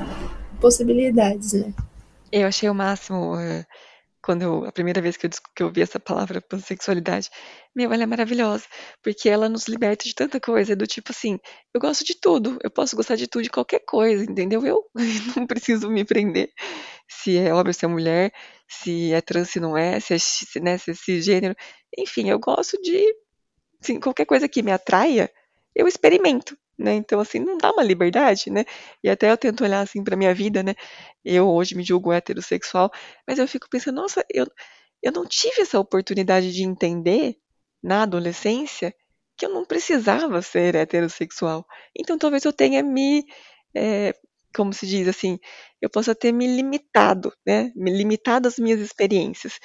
possibilidades, 0.60 1.54
né? 1.54 1.74
Eu 2.32 2.48
achei 2.48 2.70
o 2.70 2.74
máximo 2.74 3.38
eh, 3.38 3.66
quando 4.24 4.42
eu, 4.42 4.66
a 4.66 4.72
primeira 4.72 5.02
vez 5.02 5.18
que 5.18 5.28
eu, 5.28 5.30
que 5.56 5.64
eu 5.64 5.84
essa 5.84 6.00
palavra 6.00 6.42
pansexualidade. 6.42 7.30
Meu, 7.76 7.92
ela 7.92 8.04
é 8.04 8.06
maravilhosa, 8.06 8.66
porque 9.04 9.28
ela 9.28 9.50
nos 9.50 9.68
liberta 9.68 10.06
de 10.06 10.16
tanta 10.16 10.40
coisa, 10.40 10.76
do 10.76 10.88
tipo 10.88 11.12
assim, 11.12 11.38
eu 11.74 11.82
gosto 11.82 12.06
de 12.06 12.16
tudo, 12.16 12.58
eu 12.64 12.72
posso 12.72 12.96
gostar 12.96 13.16
de 13.16 13.28
tudo, 13.28 13.44
de 13.44 13.50
qualquer 13.50 13.82
coisa, 13.86 14.24
entendeu? 14.24 14.66
Eu 14.66 14.84
não 15.36 15.46
preciso 15.46 15.90
me 15.90 16.06
prender 16.06 16.50
se 17.08 17.38
é 17.38 17.54
homem, 17.54 17.74
se 17.74 17.86
é 17.86 17.88
mulher, 17.88 18.34
se 18.68 19.14
é 19.14 19.22
trans, 19.22 19.50
se 19.50 19.60
não 19.60 19.78
é, 19.78 20.00
se 20.00 20.14
é, 20.14 20.60
né, 20.62 20.78
se 20.78 20.92
é. 20.92 21.56
Enfim, 21.98 22.30
eu 22.30 22.40
gosto 22.40 22.82
de 22.82 23.16
assim, 23.82 24.00
qualquer 24.00 24.26
coisa 24.26 24.48
que 24.48 24.64
me 24.64 24.72
atraia, 24.72 25.32
eu 25.76 25.88
experimento, 25.88 26.58
né? 26.78 26.94
Então, 26.94 27.20
assim, 27.20 27.40
não 27.40 27.58
dá 27.58 27.72
uma 27.72 27.84
liberdade, 27.84 28.50
né? 28.50 28.66
E 29.04 29.10
até 29.10 29.32
eu 29.32 29.38
tento 29.38 29.64
olhar, 29.64 29.82
assim, 29.82 30.04
pra 30.04 30.16
minha 30.16 30.34
vida, 30.34 30.64
né? 30.64 30.76
Eu 31.24 31.48
hoje 31.50 31.76
me 31.76 31.84
julgo 31.84 32.12
heterossexual, 32.12 32.92
mas 33.28 33.40
eu 33.40 33.48
fico 33.48 33.70
pensando, 33.70 33.96
nossa, 33.96 34.26
eu, 34.30 34.48
eu 35.02 35.12
não 35.12 35.26
tive 35.26 35.62
essa 35.62 35.80
oportunidade 35.80 36.54
de 36.54 36.64
entender 36.64 37.38
na 37.82 38.04
adolescência 38.04 38.94
que 39.38 39.46
eu 39.46 39.50
não 39.50 39.66
precisava 39.66 40.42
ser 40.42 40.76
heterossexual. 40.76 41.66
Então, 41.98 42.18
talvez 42.18 42.46
eu 42.46 42.54
tenha 42.54 42.84
me, 42.84 43.26
é, 43.76 44.14
como 44.54 44.74
se 44.74 44.86
diz 44.88 45.08
assim, 45.08 45.40
eu 45.82 45.90
possa 45.90 46.14
ter 46.16 46.32
me 46.32 46.48
limitado, 46.48 47.34
né? 47.46 47.72
Me 47.76 47.92
limitado 47.92 48.48
às 48.48 48.58
minhas 48.58 48.80
experiências. 48.80 49.60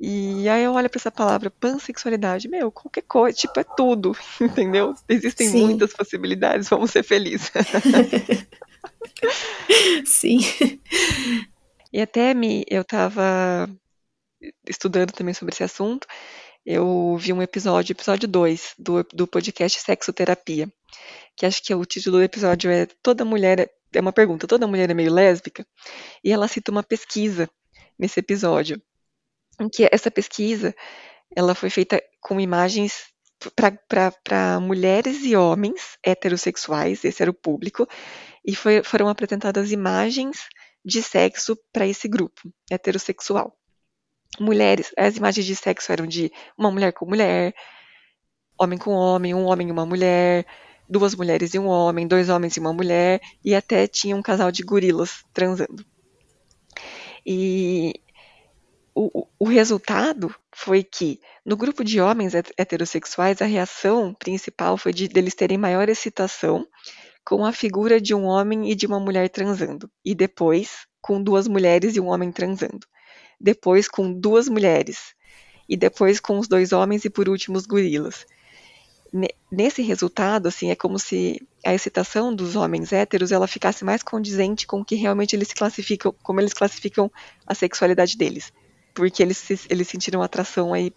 E 0.00 0.48
aí 0.48 0.64
eu 0.64 0.72
olho 0.72 0.90
para 0.90 0.98
essa 0.98 1.10
palavra 1.10 1.50
pansexualidade, 1.50 2.48
meu, 2.48 2.70
qualquer 2.72 3.02
coisa, 3.02 3.36
tipo, 3.36 3.60
é 3.60 3.64
tudo, 3.64 4.16
entendeu? 4.40 4.92
Existem 5.08 5.48
Sim. 5.48 5.66
muitas 5.66 5.92
possibilidades, 5.92 6.68
vamos 6.68 6.90
ser 6.90 7.04
felizes. 7.04 7.52
Sim. 10.04 10.40
E 11.92 12.00
até 12.00 12.34
me, 12.34 12.64
eu 12.68 12.82
estava 12.82 13.68
estudando 14.68 15.12
também 15.12 15.32
sobre 15.32 15.54
esse 15.54 15.62
assunto, 15.62 16.06
eu 16.66 17.16
vi 17.18 17.32
um 17.32 17.42
episódio, 17.42 17.92
episódio 17.92 18.26
2, 18.26 18.74
do, 18.78 19.04
do 19.12 19.26
podcast 19.26 19.80
Sexoterapia, 19.80 20.68
que 21.36 21.46
acho 21.46 21.62
que 21.62 21.72
é 21.72 21.76
o 21.76 21.84
título 21.84 22.18
do 22.18 22.22
episódio 22.22 22.70
é 22.70 22.86
Toda 23.02 23.24
Mulher, 23.24 23.70
é, 23.94 24.00
uma 24.00 24.12
pergunta, 24.12 24.46
toda 24.46 24.66
mulher 24.66 24.90
é 24.90 24.94
meio 24.94 25.12
lésbica? 25.12 25.66
E 26.22 26.32
ela 26.32 26.48
cita 26.48 26.70
uma 26.70 26.82
pesquisa 26.82 27.48
nesse 27.98 28.20
episódio, 28.20 28.80
em 29.60 29.68
que 29.68 29.88
essa 29.90 30.10
pesquisa, 30.10 30.74
ela 31.34 31.54
foi 31.54 31.70
feita 31.70 32.02
com 32.20 32.40
imagens 32.40 33.12
para 33.56 34.60
mulheres 34.60 35.22
e 35.22 35.36
homens 35.36 35.98
heterossexuais, 36.02 37.04
esse 37.04 37.22
era 37.22 37.30
o 37.30 37.34
público, 37.34 37.86
e 38.44 38.54
foi, 38.54 38.82
foram 38.82 39.08
apresentadas 39.08 39.70
imagens 39.70 40.48
de 40.84 41.02
sexo 41.02 41.56
para 41.72 41.86
esse 41.86 42.08
grupo 42.08 42.52
heterossexual. 42.70 43.56
Mulheres, 44.40 44.92
as 44.96 45.16
imagens 45.16 45.46
de 45.46 45.54
sexo 45.54 45.92
eram 45.92 46.06
de 46.06 46.32
uma 46.58 46.70
mulher 46.70 46.92
com 46.92 47.06
mulher, 47.06 47.54
homem 48.58 48.78
com 48.78 48.92
homem, 48.92 49.34
um 49.34 49.44
homem 49.44 49.68
e 49.68 49.72
uma 49.72 49.86
mulher, 49.86 50.46
duas 50.88 51.14
mulheres 51.14 51.54
e 51.54 51.58
um 51.58 51.66
homem, 51.66 52.06
dois 52.06 52.28
homens 52.28 52.56
e 52.56 52.60
uma 52.60 52.72
mulher, 52.72 53.20
e 53.44 53.54
até 53.54 53.86
tinha 53.86 54.16
um 54.16 54.22
casal 54.22 54.50
de 54.50 54.62
gorilas 54.62 55.24
transando. 55.32 55.84
E 57.26 58.00
o, 58.94 59.26
o 59.38 59.48
resultado 59.48 60.34
foi 60.54 60.84
que, 60.84 61.20
no 61.44 61.56
grupo 61.56 61.82
de 61.82 62.00
homens 62.00 62.34
heterossexuais, 62.34 63.42
a 63.42 63.46
reação 63.46 64.14
principal 64.14 64.76
foi 64.76 64.92
de 64.92 65.08
deles 65.08 65.34
terem 65.34 65.58
maior 65.58 65.88
excitação 65.88 66.66
com 67.24 67.44
a 67.44 67.52
figura 67.52 68.00
de 68.00 68.14
um 68.14 68.24
homem 68.24 68.70
e 68.70 68.74
de 68.74 68.86
uma 68.86 69.00
mulher 69.00 69.28
transando, 69.30 69.90
e 70.04 70.14
depois 70.14 70.86
com 71.00 71.22
duas 71.22 71.48
mulheres 71.48 71.96
e 71.96 72.00
um 72.00 72.06
homem 72.06 72.30
transando, 72.30 72.86
depois 73.40 73.88
com 73.88 74.12
duas 74.12 74.48
mulheres, 74.48 75.14
e 75.68 75.76
depois 75.76 76.20
com 76.20 76.38
os 76.38 76.46
dois 76.46 76.72
homens 76.72 77.04
e 77.04 77.10
por 77.10 77.28
último 77.28 77.56
os 77.56 77.66
gorilas. 77.66 78.26
Nesse 79.48 79.80
resultado, 79.80 80.48
assim, 80.48 80.72
é 80.72 80.74
como 80.74 80.98
se 80.98 81.40
a 81.64 81.72
excitação 81.72 82.34
dos 82.34 82.56
homens 82.56 82.92
héteros 82.92 83.30
ela 83.30 83.46
ficasse 83.46 83.84
mais 83.84 84.02
condizente 84.02 84.66
com 84.66 84.80
o 84.80 84.84
que 84.84 84.96
realmente 84.96 85.36
eles 85.36 85.52
classificam, 85.52 86.12
como 86.20 86.40
eles 86.40 86.52
classificam 86.52 87.08
a 87.46 87.54
sexualidade 87.54 88.16
deles, 88.16 88.52
porque 88.92 89.22
eles, 89.22 89.68
eles 89.70 89.86
sentiram 89.86 90.20
atração 90.20 90.74
aí, 90.74 90.92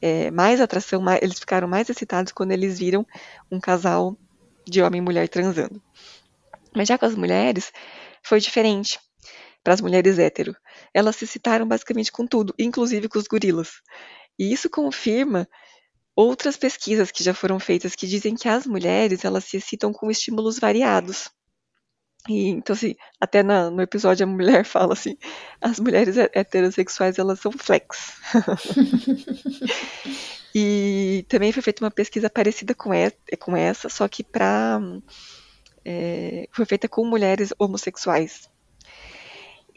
é, 0.00 0.30
mais 0.30 0.62
atração, 0.62 1.02
mais, 1.02 1.20
eles 1.20 1.38
ficaram 1.38 1.68
mais 1.68 1.90
excitados 1.90 2.32
quando 2.32 2.52
eles 2.52 2.78
viram 2.78 3.06
um 3.50 3.60
casal 3.60 4.16
de 4.66 4.80
homem 4.80 5.00
e 5.00 5.04
mulher 5.04 5.28
transando. 5.28 5.82
Mas 6.74 6.88
já 6.88 6.96
com 6.96 7.04
as 7.04 7.14
mulheres, 7.14 7.70
foi 8.22 8.40
diferente. 8.40 8.98
Para 9.62 9.74
as 9.74 9.80
mulheres 9.82 10.18
hétero, 10.18 10.56
elas 10.94 11.16
se 11.16 11.24
excitaram 11.24 11.68
basicamente 11.68 12.10
com 12.10 12.26
tudo, 12.26 12.54
inclusive 12.58 13.10
com 13.10 13.18
os 13.18 13.28
gorilas. 13.28 13.82
E 14.38 14.52
isso 14.52 14.70
confirma 14.70 15.46
outras 16.14 16.56
pesquisas 16.56 17.10
que 17.10 17.24
já 17.24 17.34
foram 17.34 17.58
feitas 17.58 17.94
que 17.94 18.06
dizem 18.06 18.34
que 18.34 18.48
as 18.48 18.66
mulheres 18.66 19.24
elas 19.24 19.44
se 19.44 19.56
excitam 19.56 19.92
com 19.92 20.10
estímulos 20.10 20.58
variados. 20.58 21.30
E, 22.28 22.48
então, 22.48 22.74
assim, 22.74 22.94
até 23.20 23.42
na, 23.42 23.70
no 23.70 23.82
episódio 23.82 24.24
a 24.24 24.30
mulher 24.30 24.64
fala 24.64 24.92
assim, 24.92 25.16
as 25.60 25.80
mulheres 25.80 26.16
heterossexuais 26.16 27.18
elas 27.18 27.40
são 27.40 27.50
flex. 27.50 28.12
e 30.54 31.24
também 31.28 31.52
foi 31.52 31.62
feita 31.62 31.84
uma 31.84 31.90
pesquisa 31.90 32.30
parecida 32.30 32.74
com, 32.74 32.92
essa, 32.92 33.16
com 33.40 33.56
essa 33.56 33.88
só 33.88 34.06
que 34.06 34.22
para 34.22 34.80
é, 35.84 36.48
foi 36.52 36.64
feita 36.64 36.88
com 36.88 37.04
mulheres 37.04 37.52
homossexuais. 37.58 38.51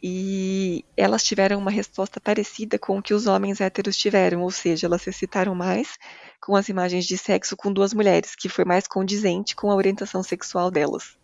E 0.08 0.86
elas 0.96 1.24
tiveram 1.24 1.58
uma 1.58 1.72
resposta 1.72 2.22
parecida 2.22 2.78
com 2.78 3.00
o 3.00 3.02
que 3.02 3.12
os 3.12 3.26
homens 3.26 3.60
héteros 3.60 3.98
tiveram, 3.98 4.44
ou 4.44 4.52
seja, 4.52 4.86
elas 4.86 5.02
se 5.02 5.10
excitaram 5.10 5.56
mais 5.56 5.98
com 6.40 6.56
as 6.56 6.70
imagens 6.70 7.06
de 7.08 7.18
sexo 7.18 7.58
com 7.58 7.74
duas 7.74 7.92
mulheres, 7.92 8.36
que 8.36 8.48
foi 8.48 8.64
mais 8.66 8.86
condizente 8.86 9.56
com 9.56 9.72
a 9.72 9.76
orientação 9.76 10.22
sexual 10.22 10.70
delas. 10.70 11.18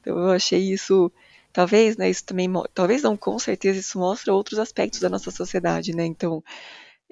Então 0.00 0.18
eu 0.18 0.32
achei 0.32 0.72
isso, 0.72 1.08
talvez, 1.52 1.96
né, 1.96 2.10
isso 2.10 2.24
também, 2.24 2.52
talvez 2.74 3.02
não, 3.04 3.16
com 3.16 3.38
certeza 3.38 3.78
isso 3.78 3.96
mostra 3.96 4.34
outros 4.34 4.58
aspectos 4.58 4.98
da 4.98 5.08
nossa 5.08 5.30
sociedade, 5.30 5.94
né, 5.94 6.04
então 6.04 6.42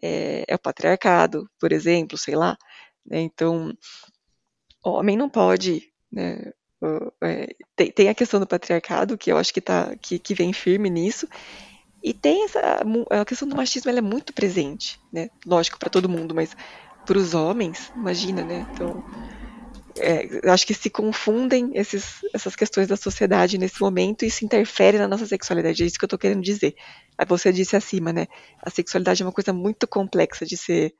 é, 0.03 0.45
é 0.49 0.57
o 0.57 0.59
patriarcado, 0.59 1.49
por 1.61 1.71
exemplo, 1.71 2.19
sei 2.19 2.35
lá, 2.35 2.59
né, 3.07 3.21
então 3.21 3.73
homem 4.83 5.17
não 5.17 5.31
pode, 5.31 5.93
né, 6.11 6.53
é, 7.23 7.55
tem, 7.77 7.91
tem, 7.91 8.09
a 8.09 8.15
questão 8.15 8.41
do 8.41 8.47
patriarcado, 8.47 9.19
que 9.19 9.31
eu 9.31 9.39
acho 9.39 9.53
que, 9.53 9.61
tá, 9.61 9.95
que, 9.97 10.19
que 10.19 10.35
vem 10.35 10.53
firme 10.53 10.91
nisso, 10.91 11.29
e 12.03 12.13
tem 12.13 12.45
essa, 12.45 12.83
a 13.11 13.25
questão 13.25 13.49
do 13.49 13.57
machismo, 13.57 13.91
ela 13.91 13.99
é 13.99 14.03
muito 14.03 14.33
presente, 14.33 15.01
né, 15.13 15.31
lógico, 15.47 15.79
para 15.79 15.91
todo 15.91 16.09
mundo, 16.09 16.35
mas 16.35 16.55
para 17.07 17.19
os 17.19 17.35
homens, 17.35 17.93
imagina, 17.97 18.45
né, 18.45 18.67
então 18.73 19.03
é, 19.99 20.51
acho 20.51 20.67
que 20.67 20.75
se 20.75 20.91
confundem 20.91 21.71
esses, 21.75 22.21
essas 22.33 22.57
questões 22.57 22.89
da 22.89 22.97
sociedade 22.97 23.59
nesse 23.59 23.81
momento 23.81 24.25
e 24.25 24.31
se 24.31 24.45
interfere 24.45 24.99
na 24.99 25.07
nossa 25.07 25.27
sexualidade. 25.27 25.83
É 25.83 25.87
isso 25.87 25.99
que 25.99 26.05
eu 26.05 26.07
estou 26.07 26.19
querendo 26.19 26.43
dizer. 26.43 26.75
Você 27.29 27.53
disse 27.53 27.77
acima, 27.77 28.13
né? 28.13 28.27
A 28.61 28.71
sexualidade 28.71 29.23
é 29.23 29.27
uma 29.27 29.33
coisa 29.33 29.53
muito 29.53 29.87
complexa 29.87 30.45
de 30.45 30.57
ser, 30.57 30.95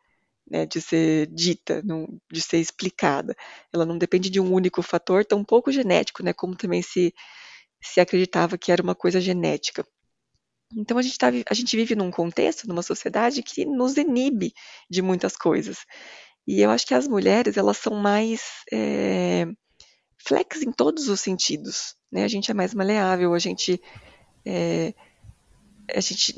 né, 0.51 0.67
de 0.67 0.81
ser 0.81 1.27
dita, 1.29 1.83
de 2.31 2.41
ser 2.41 2.59
explicada. 2.59 3.35
Ela 3.73 3.87
não 3.87 3.99
depende 3.99 4.31
de 4.31 4.41
um 4.41 4.53
único 4.53 4.83
fator, 4.83 5.25
tão 5.25 5.45
pouco 5.45 5.73
genético, 5.73 6.23
né? 6.23 6.33
Como 6.33 6.57
também 6.57 6.83
se, 6.83 7.15
se 7.83 8.01
acreditava 8.01 8.59
que 8.59 8.71
era 8.71 8.83
uma 8.83 8.95
coisa 8.95 9.21
genética. 9.21 9.87
Então 10.77 10.99
a 10.99 11.03
gente, 11.03 11.19
tá, 11.19 11.29
a 11.49 11.55
gente 11.55 11.77
vive 11.77 11.95
num 11.95 12.11
contexto, 12.11 12.67
numa 12.67 12.83
sociedade 12.83 13.43
que 13.43 13.65
nos 13.65 13.97
inibe 13.97 14.53
de 14.91 15.03
muitas 15.03 15.37
coisas. 15.37 15.79
E 16.47 16.61
eu 16.61 16.71
acho 16.71 16.87
que 16.87 16.95
as 16.95 17.09
mulheres, 17.09 17.57
elas 17.57 17.79
são 17.79 17.95
mais 17.95 18.43
é, 18.73 19.47
flex 20.27 20.63
em 20.63 20.73
todos 20.73 21.09
os 21.09 21.21
sentidos. 21.21 21.97
Né? 22.13 22.25
A 22.25 22.29
gente 22.29 22.51
é 22.51 22.55
mais 22.55 22.75
maleável, 22.75 23.35
a 23.35 23.39
gente 23.39 23.81
é, 24.45 24.93
a 25.93 26.01
gente, 26.01 26.35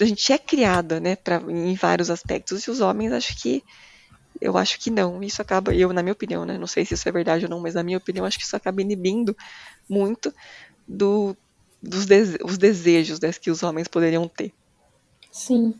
a 0.00 0.04
gente 0.04 0.32
é 0.32 0.38
criada 0.38 1.00
né, 1.00 1.16
pra, 1.16 1.36
em 1.48 1.74
vários 1.74 2.10
aspectos, 2.10 2.64
e 2.64 2.70
os 2.70 2.80
homens 2.80 3.12
acho 3.12 3.36
que 3.40 3.62
eu 4.40 4.56
acho 4.56 4.78
que 4.78 4.90
não. 4.90 5.22
Isso 5.22 5.42
acaba, 5.42 5.74
eu, 5.74 5.92
na 5.92 6.02
minha 6.02 6.12
opinião, 6.12 6.44
né? 6.44 6.56
Não 6.56 6.66
sei 6.66 6.84
se 6.84 6.94
isso 6.94 7.08
é 7.08 7.12
verdade 7.12 7.44
ou 7.44 7.50
não, 7.50 7.60
mas 7.60 7.74
na 7.74 7.82
minha 7.82 7.98
opinião, 7.98 8.24
acho 8.24 8.38
que 8.38 8.44
isso 8.44 8.56
acaba 8.56 8.80
inibindo 8.80 9.36
muito 9.88 10.32
do, 10.86 11.36
dos 11.82 12.06
os 12.44 12.58
desejos 12.58 13.20
né, 13.20 13.32
que 13.32 13.50
os 13.50 13.62
homens 13.62 13.88
poderiam 13.88 14.28
ter. 14.28 14.52
Sim. 15.30 15.74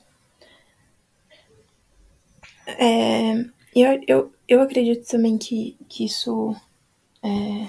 É, 2.66 3.34
eu, 3.74 4.00
eu, 4.06 4.32
eu 4.46 4.60
acredito 4.60 5.06
também 5.06 5.38
que, 5.38 5.76
que 5.88 6.04
isso 6.04 6.54
é, 7.22 7.68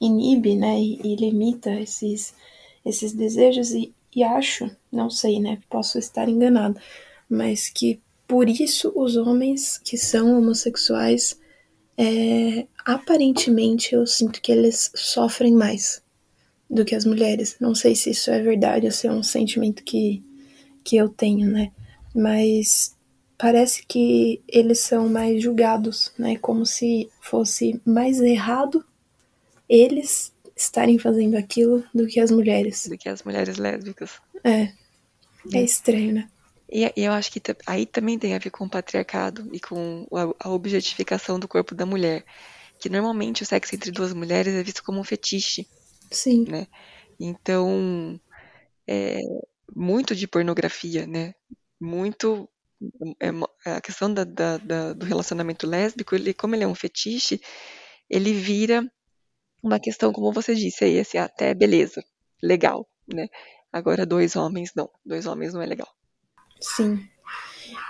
inibe 0.00 0.56
né, 0.56 0.78
e, 0.78 1.00
e, 1.02 1.16
limita 1.16 1.70
esses, 1.72 2.34
esses 2.84 3.12
desejos, 3.12 3.72
e, 3.72 3.92
e 4.14 4.22
acho, 4.22 4.70
não 4.90 5.08
sei, 5.08 5.40
né? 5.40 5.58
Posso 5.68 5.98
estar 5.98 6.28
enganado, 6.28 6.80
mas 7.28 7.68
que 7.68 8.00
por 8.26 8.48
isso 8.48 8.92
os 8.94 9.16
homens 9.16 9.78
que 9.78 9.96
são 9.96 10.38
homossexuais, 10.38 11.38
é, 11.96 12.66
aparentemente 12.84 13.94
eu 13.94 14.06
sinto 14.06 14.40
que 14.40 14.52
eles 14.52 14.90
sofrem 14.94 15.52
mais 15.52 16.02
do 16.68 16.84
que 16.84 16.94
as 16.94 17.04
mulheres. 17.04 17.56
Não 17.60 17.74
sei 17.74 17.94
se 17.94 18.10
isso 18.10 18.30
é 18.30 18.40
verdade 18.40 18.86
ou 18.86 18.92
se 18.92 19.06
é 19.06 19.12
um 19.12 19.22
sentimento 19.22 19.82
que, 19.82 20.22
que 20.84 20.96
eu 20.96 21.08
tenho, 21.08 21.50
né? 21.50 21.72
Mas 22.14 22.96
parece 23.36 23.84
que 23.86 24.40
eles 24.48 24.80
são 24.80 25.08
mais 25.08 25.42
julgados, 25.42 26.12
né? 26.18 26.36
Como 26.36 26.64
se 26.66 27.08
fosse 27.20 27.80
mais 27.84 28.20
errado 28.20 28.84
eles 29.70 30.32
estarem 30.62 30.98
fazendo 30.98 31.36
aquilo 31.36 31.84
do 31.94 32.06
que 32.06 32.20
as 32.20 32.30
mulheres. 32.30 32.86
Do 32.86 32.98
que 32.98 33.08
as 33.08 33.22
mulheres 33.22 33.56
lésbicas. 33.56 34.20
É. 34.44 34.72
É 35.52 35.62
estranho, 35.62 36.12
né? 36.12 36.30
E, 36.70 36.92
eu 36.96 37.12
acho 37.12 37.32
que 37.32 37.40
aí 37.66 37.86
também 37.86 38.18
tem 38.18 38.34
a 38.34 38.38
ver 38.38 38.50
com 38.50 38.64
o 38.64 38.70
patriarcado 38.70 39.48
e 39.52 39.58
com 39.58 40.06
a, 40.38 40.48
objetificação 40.50 41.38
do 41.38 41.48
corpo 41.48 41.74
da 41.74 41.86
mulher. 41.86 42.24
Que 42.78 42.88
normalmente 42.88 43.42
o 43.42 43.46
sexo 43.46 43.74
entre 43.74 43.90
duas 43.90 44.12
mulheres 44.12 44.54
é 44.54 44.62
visto 44.62 44.82
como 44.84 45.00
um 45.00 45.04
fetiche. 45.04 45.66
Sim. 46.10 46.44
Né? 46.48 46.66
Então, 47.18 48.20
é, 48.86 49.20
muito 49.74 50.14
de 50.14 50.28
pornografia, 50.28 51.06
né? 51.06 51.34
Muito 51.80 52.48
é, 53.20 53.30
a 53.70 53.80
questão 53.80 54.12
da, 54.12 54.24
da, 54.24 54.58
da, 54.58 54.92
do 54.92 55.06
relacionamento 55.06 55.66
lésbico, 55.66 56.14
ele, 56.14 56.32
como 56.32 56.54
ele 56.54 56.64
é 56.64 56.68
um 56.68 56.74
fetiche, 56.74 57.40
ele 58.08 58.32
vira 58.32 58.90
uma 59.62 59.78
questão, 59.78 60.12
como 60.12 60.32
você 60.32 60.54
disse 60.54 60.84
aí, 60.84 60.98
assim, 60.98 61.18
até 61.18 61.54
beleza, 61.54 62.02
legal, 62.42 62.88
né? 63.06 63.28
Agora 63.72 64.04
dois 64.04 64.36
homens 64.36 64.72
não, 64.74 64.90
dois 65.04 65.26
homens 65.26 65.54
não 65.54 65.62
é 65.62 65.66
legal. 65.66 65.88
Sim. 66.60 67.06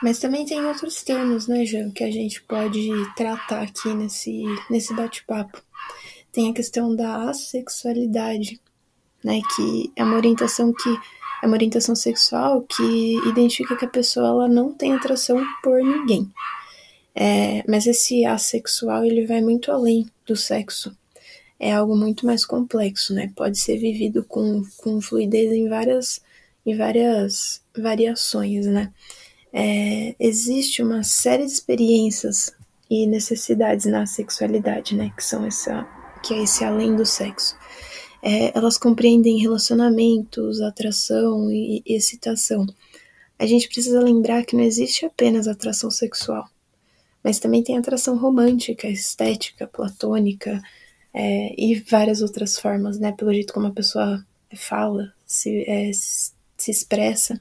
Mas 0.03 0.19
também 0.19 0.45
tem 0.45 0.65
outros 0.65 1.03
termos, 1.03 1.47
né, 1.47 1.65
Jean, 1.65 1.91
que 1.91 2.05
a 2.05 2.11
gente 2.11 2.43
pode 2.43 2.89
tratar 3.17 3.63
aqui 3.63 3.93
nesse, 3.95 4.45
nesse 4.69 4.95
bate-papo. 4.95 5.63
Tem 6.33 6.51
a 6.51 6.55
questão 6.55 6.95
da 6.95 7.29
assexualidade, 7.31 8.61
né, 9.25 9.41
que 9.57 9.93
é 9.97 10.05
uma 10.05 10.17
orientação 10.17 10.73
que 10.73 10.89
é 11.43 11.47
uma 11.47 11.57
orientação 11.57 11.95
sexual 11.95 12.63
que 12.63 13.17
identifica 13.27 13.75
que 13.75 13.87
a 13.87 13.89
pessoa 13.89 14.29
ela 14.29 14.49
não 14.49 14.73
tem 14.73 14.93
atração 14.93 15.43
por 15.63 15.83
ninguém. 15.83 16.31
É, 17.15 17.65
mas 17.67 17.87
esse 17.87 18.25
assexual 18.25 19.05
ele 19.05 19.27
vai 19.27 19.41
muito 19.41 19.73
além 19.73 20.07
do 20.27 20.37
sexo. 20.37 20.95
É 21.61 21.73
algo 21.73 21.95
muito 21.95 22.27
mais 22.27 22.45
complexo, 22.45 23.15
né? 23.15 23.31
Pode 23.37 23.61
ser 23.61 23.77
vivido 23.77 24.25
com, 24.25 24.63
com 24.79 25.01
fluidez 25.01 25.53
em 25.53 25.69
várias, 25.69 26.21
em 26.67 26.75
várias 26.77 27.63
variações, 27.77 28.67
né? 28.67 28.91
É, 29.53 30.17
existe 30.19 30.83
uma 30.83 31.05
série 31.05 31.45
de 31.45 31.53
experiências 31.53 32.53
e 32.89 33.07
necessidades 33.07 33.87
na 33.87 34.07
sexualidade, 34.07 34.97
né? 34.97 35.13
Que 35.17 35.23
são 35.23 35.45
essa, 35.45 35.87
que 36.25 36.35
é 36.35 36.43
esse 36.43 36.65
além 36.65 36.97
do 36.97 37.05
sexo 37.05 37.55
é, 38.23 38.57
elas 38.57 38.77
compreendem 38.77 39.39
relacionamentos, 39.39 40.61
atração 40.61 41.51
e 41.51 41.83
excitação. 41.87 42.67
A 43.39 43.47
gente 43.47 43.69
precisa 43.69 44.01
lembrar 44.01 44.45
que 44.45 44.55
não 44.55 44.63
existe 44.63 45.07
apenas 45.07 45.49
atração 45.49 45.91
sexual, 45.91 46.49
mas 47.25 47.39
também 47.39 47.63
tem 47.63 47.79
atração 47.79 48.17
romântica, 48.17 48.89
estética, 48.89 49.67
platônica 49.67 50.61
é, 51.13 51.55
e 51.57 51.75
várias 51.81 52.23
outras 52.23 52.59
formas, 52.59 52.99
né? 52.99 53.13
Pelo 53.13 53.33
jeito 53.33 53.53
como 53.53 53.67
a 53.67 53.73
pessoa 53.73 54.25
fala, 54.55 55.13
se, 55.27 55.65
é, 55.69 55.91
se 55.93 56.71
expressa. 56.71 57.41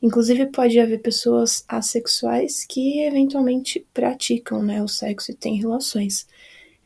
Inclusive 0.00 0.46
pode 0.46 0.78
haver 0.78 1.00
pessoas 1.00 1.64
assexuais 1.66 2.64
que 2.64 3.00
eventualmente 3.02 3.86
praticam 3.92 4.62
né, 4.62 4.82
o 4.82 4.88
sexo 4.88 5.32
e 5.32 5.34
têm 5.34 5.58
relações. 5.58 6.26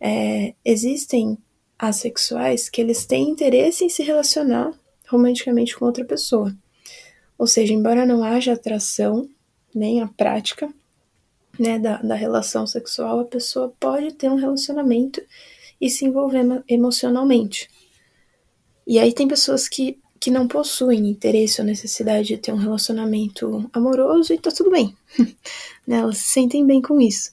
É, 0.01 0.55
existem 0.65 1.39
assexuais 1.79 2.69
que 2.69 2.81
eles 2.81 3.05
têm 3.05 3.29
interesse 3.29 3.85
em 3.85 3.89
se 3.89 4.03
relacionar 4.03 4.73
romanticamente 5.09 5.77
com 5.77 5.85
outra 5.85 6.05
pessoa. 6.05 6.57
Ou 7.37 7.47
seja, 7.47 7.75
embora 7.75 8.07
não 8.07 8.25
haja 8.25 8.53
atração, 8.53 9.29
nem 9.75 10.01
a 10.01 10.07
prática 10.07 10.73
né, 11.59 11.79
da, 11.79 11.99
da 11.99 12.15
relação 12.15 12.67
sexual, 12.67 13.21
a 13.21 13.25
pessoa 13.25 13.75
pode 13.79 14.13
ter 14.15 14.31
um 14.31 14.37
relacionamento 14.37 15.21
e 15.83 15.91
se 15.91 16.05
envolver 16.05 16.63
emocionalmente. 16.69 17.69
E 18.87 19.01
aí 19.01 19.13
tem 19.13 19.27
pessoas 19.27 19.69
que, 19.69 19.99
que 20.21 20.31
não 20.31 20.47
possuem 20.47 21.11
interesse 21.11 21.61
ou 21.61 21.67
necessidade 21.67 22.29
de 22.29 22.39
ter 22.39 22.53
um 22.53 22.57
relacionamento 22.57 23.69
amoroso 23.73 24.33
e 24.33 24.39
tá 24.39 24.53
tudo 24.53 24.71
bem. 24.71 24.97
né, 25.85 25.97
elas 25.97 26.19
se 26.19 26.29
sentem 26.29 26.65
bem 26.65 26.81
com 26.81 27.01
isso. 27.01 27.33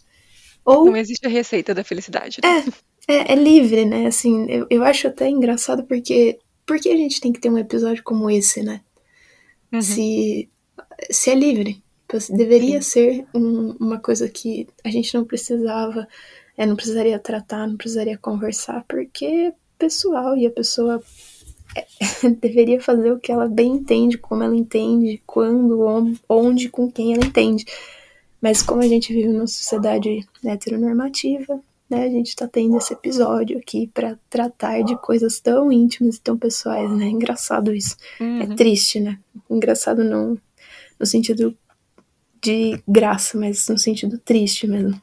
Ou, 0.65 0.85
não 0.85 0.97
existe 0.97 1.27
a 1.27 1.29
receita 1.29 1.75
da 1.75 1.83
felicidade. 1.83 2.39
Né? 2.43 2.65
É, 3.07 3.13
é, 3.13 3.33
é 3.33 3.35
livre, 3.35 3.85
né? 3.85 4.07
Assim, 4.07 4.47
eu, 4.49 4.65
eu 4.67 4.83
acho 4.83 5.07
até 5.07 5.29
engraçado 5.29 5.83
porque. 5.83 6.39
Por 6.65 6.79
que 6.79 6.89
a 6.89 6.95
gente 6.95 7.19
tem 7.19 7.33
que 7.33 7.39
ter 7.39 7.49
um 7.49 7.57
episódio 7.57 8.03
como 8.03 8.29
esse, 8.29 8.62
né? 8.62 8.81
Uhum. 9.73 9.81
Se, 9.81 10.47
se 11.09 11.31
é 11.31 11.35
livre. 11.35 11.81
Deveria 12.29 12.79
Sim. 12.81 12.89
ser 12.89 13.25
um, 13.33 13.75
uma 13.79 13.99
coisa 13.99 14.29
que 14.29 14.67
a 14.83 14.89
gente 14.89 15.13
não 15.15 15.25
precisava, 15.25 16.07
é, 16.59 16.65
não 16.65 16.75
precisaria 16.75 17.17
tratar, 17.17 17.65
não 17.65 17.77
precisaria 17.77 18.17
conversar, 18.17 18.83
porque 18.85 19.25
é 19.25 19.53
pessoal 19.77 20.35
e 20.35 20.45
a 20.45 20.51
pessoa 20.51 21.01
é, 21.73 21.85
deveria 22.41 22.81
fazer 22.81 23.13
o 23.13 23.17
que 23.17 23.31
ela 23.31 23.47
bem 23.47 23.75
entende, 23.75 24.17
como 24.17 24.43
ela 24.43 24.57
entende, 24.57 25.23
quando, 25.25 26.17
onde, 26.27 26.67
com 26.67 26.91
quem 26.91 27.13
ela 27.13 27.25
entende. 27.25 27.63
Mas 28.41 28.61
como 28.61 28.81
a 28.81 28.87
gente 28.89 29.13
vive 29.13 29.29
numa 29.29 29.47
sociedade 29.47 30.27
heteronormativa, 30.43 31.61
né, 31.89 32.03
a 32.03 32.09
gente 32.09 32.27
está 32.27 32.45
tendo 32.45 32.75
esse 32.75 32.91
episódio 32.91 33.57
aqui 33.57 33.87
para 33.93 34.19
tratar 34.29 34.83
de 34.83 34.97
coisas 34.97 35.39
tão 35.39 35.71
íntimas 35.71 36.17
e 36.17 36.21
tão 36.21 36.37
pessoais, 36.37 36.91
né? 36.91 37.05
Engraçado 37.05 37.73
isso. 37.73 37.95
É 38.19 38.23
uhum. 38.23 38.41
É 38.41 38.55
triste, 38.55 38.99
né? 38.99 39.17
Engraçado 39.49 40.03
não 40.03 40.37
no 40.99 41.05
sentido 41.05 41.57
de 42.41 42.81
graça, 42.85 43.37
mas 43.37 43.65
no 43.69 43.77
sentido 43.77 44.17
triste 44.17 44.67
mesmo. 44.67 45.01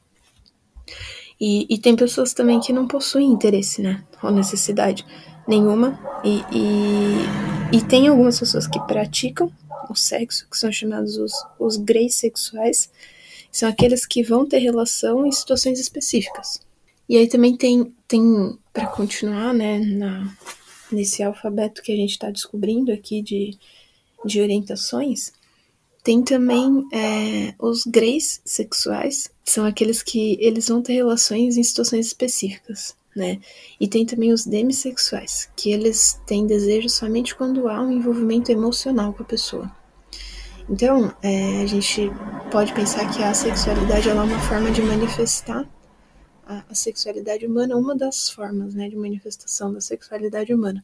E, 1.40 1.66
e 1.68 1.79
tem 1.79 1.94
pessoas 1.94 2.33
também 2.33 2.61
que 2.61 2.72
não 2.72 2.87
possuem 2.87 3.31
interesse, 3.31 3.83
né? 3.83 4.03
Ou 4.22 4.31
necessidade 4.31 5.05
nenhuma. 5.46 5.99
E, 6.25 6.42
e, 6.53 7.77
e 7.77 7.83
tem 7.83 8.09
algumas 8.09 8.38
pessoas 8.38 8.66
que 8.66 8.81
praticam 8.87 9.53
o 9.90 9.94
sexo, 9.94 10.49
que 10.51 10.59
são 10.59 10.72
chamados 10.72 11.16
os, 11.16 11.33
os 11.59 11.77
greys 11.77 12.16
sexuais, 12.16 12.90
são 13.53 13.68
aqueles 13.68 14.05
que 14.05 14.22
vão 14.22 14.46
ter 14.46 14.59
relação 14.59 15.27
em 15.27 15.33
situações 15.33 15.79
específicas. 15.79 16.61
E 17.09 17.16
aí 17.16 17.29
também 17.29 17.57
tem, 17.57 17.94
tem 18.09 18.59
para 18.72 18.87
continuar, 18.88 19.55
né, 19.55 19.79
na, 19.79 20.37
nesse 20.90 21.22
alfabeto 21.22 21.83
que 21.83 21.92
a 21.92 21.96
gente 21.96 22.11
está 22.11 22.31
descobrindo 22.31 22.92
aqui 22.92 23.22
de, 23.22 23.57
de 24.25 24.40
orientações, 24.40 25.33
tem 26.03 26.22
também 26.22 26.87
é, 26.92 27.55
os 27.59 27.85
greys 27.85 28.40
sexuais, 28.44 29.31
são 29.46 29.64
aqueles 29.64 30.02
que 30.02 30.37
eles 30.40 30.68
vão 30.68 30.82
ter 30.82 30.94
relações 30.94 31.56
em 31.56 31.62
situações 31.62 32.06
específicas, 32.06 32.96
né? 33.14 33.40
E 33.80 33.87
tem 33.87 34.04
também 34.04 34.32
os 34.32 34.44
demissexuais, 34.44 35.48
que 35.56 35.70
eles 35.70 36.20
têm 36.26 36.46
desejo 36.46 36.88
somente 36.88 37.35
quando 37.35 37.68
há 37.68 37.80
um 37.80 37.92
envolvimento 37.92 38.50
emocional 38.50 39.12
com 39.12 39.22
a 39.22 39.26
pessoa. 39.26 39.70
Então, 40.68 41.14
é, 41.22 41.62
a 41.62 41.66
gente 41.66 42.11
pode 42.50 42.74
pensar 42.74 43.09
que 43.14 43.22
a 43.22 43.32
sexualidade 43.32 44.09
é 44.09 44.12
uma 44.12 44.40
forma 44.40 44.68
de 44.72 44.82
manifestar 44.82 45.64
a, 46.44 46.64
a, 46.68 46.74
sexualidade 46.74 47.46
humana, 47.46 47.76
uma 47.76 47.96
das 47.96 48.28
formas 48.28 48.74
né, 48.74 48.88
de 48.88 48.96
manifestação 48.96 49.72
da 49.72 49.80
sexualidade 49.80 50.52
humana, 50.52 50.82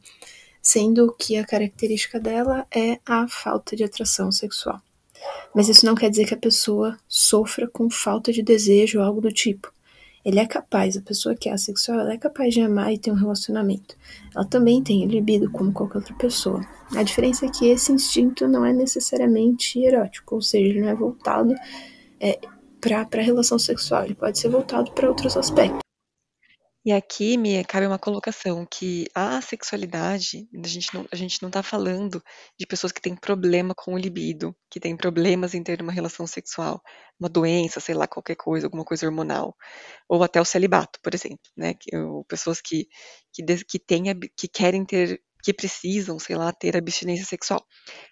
sendo 0.61 1.13
que 1.19 1.35
a 1.35 1.45
característica 1.45 2.17
dela 2.17 2.65
é 2.73 2.97
a 3.05 3.27
falta 3.27 3.75
de 3.75 3.83
atração 3.83 4.31
sexual. 4.31 4.81
Mas 5.53 5.69
isso 5.69 5.85
não 5.85 5.95
quer 5.95 6.09
dizer 6.09 6.25
que 6.25 6.33
a 6.33 6.37
pessoa 6.37 6.97
sofra 7.07 7.67
com 7.67 7.89
falta 7.89 8.31
de 8.31 8.41
desejo 8.41 8.99
ou 8.99 9.05
algo 9.05 9.21
do 9.21 9.31
tipo. 9.31 9.71
Ele 10.25 10.39
é 10.39 10.45
capaz, 10.45 10.95
a 10.95 11.01
pessoa 11.01 11.35
que 11.35 11.49
é 11.49 11.51
assexual, 11.51 11.99
ela 11.99 12.13
é 12.13 12.17
capaz 12.17 12.53
de 12.53 12.61
amar 12.61 12.93
e 12.93 12.97
ter 12.97 13.11
um 13.11 13.15
relacionamento. 13.15 13.95
Ela 14.33 14.45
também 14.45 14.81
tem 14.81 15.05
libido 15.05 15.51
como 15.51 15.73
qualquer 15.73 15.97
outra 15.97 16.15
pessoa. 16.15 16.65
A 16.95 17.03
diferença 17.03 17.45
é 17.45 17.49
que 17.49 17.67
esse 17.67 17.91
instinto 17.91 18.47
não 18.47 18.65
é 18.65 18.71
necessariamente 18.71 19.79
erótico, 19.79 20.35
ou 20.35 20.41
seja, 20.41 20.65
ele 20.65 20.81
não 20.81 20.89
é 20.89 20.95
voltado 20.95 21.53
é, 22.21 22.39
para 22.79 23.21
a 23.21 23.23
relação 23.23 23.59
sexual, 23.59 24.05
ele 24.05 24.15
pode 24.15 24.39
ser 24.39 24.49
voltado 24.49 24.91
para 24.91 25.09
outros 25.09 25.35
aspectos. 25.35 25.82
E 26.85 26.91
aqui 26.91 27.37
me 27.37 27.63
cabe 27.63 27.87
uma 27.87 27.97
colocação 27.97 28.65
que 28.65 29.07
a 29.15 29.41
sexualidade, 29.41 30.49
a 30.61 30.67
gente 30.67 30.93
não, 30.93 31.07
a 31.09 31.15
gente 31.15 31.41
não 31.41 31.49
tá 31.49 31.63
falando 31.63 32.21
de 32.59 32.67
pessoas 32.67 32.91
que 32.91 33.01
têm 33.01 33.15
problema 33.15 33.73
com 33.73 33.93
o 33.93 33.97
libido, 33.97 34.53
que 34.69 34.81
têm 34.81 34.97
problemas 34.97 35.53
em 35.53 35.63
ter 35.63 35.81
uma 35.81 35.93
relação 35.93 36.27
sexual, 36.27 36.81
uma 37.17 37.29
doença, 37.29 37.79
sei 37.79 37.95
lá, 37.95 38.05
qualquer 38.05 38.35
coisa, 38.35 38.67
alguma 38.67 38.83
coisa 38.83 39.05
hormonal, 39.05 39.55
ou 40.09 40.23
até 40.23 40.41
o 40.41 40.45
celibato, 40.45 40.99
por 41.01 41.15
exemplo, 41.15 41.39
né? 41.55 41.73
Ou 41.93 42.25
pessoas 42.25 42.59
que, 42.59 42.89
que, 43.31 43.43
que, 43.63 43.79
que 44.35 44.47
querem 44.49 44.83
ter, 44.83 45.21
que 45.41 45.53
precisam, 45.53 46.19
sei 46.19 46.35
lá, 46.35 46.51
ter 46.51 46.75
abstinência 46.75 47.25
sexual. 47.25 47.65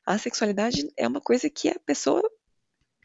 A 0.06 0.18
sexualidade 0.18 0.88
é 0.98 1.06
uma 1.06 1.20
coisa 1.20 1.50
que 1.50 1.68
a 1.68 1.80
pessoa 1.86 2.22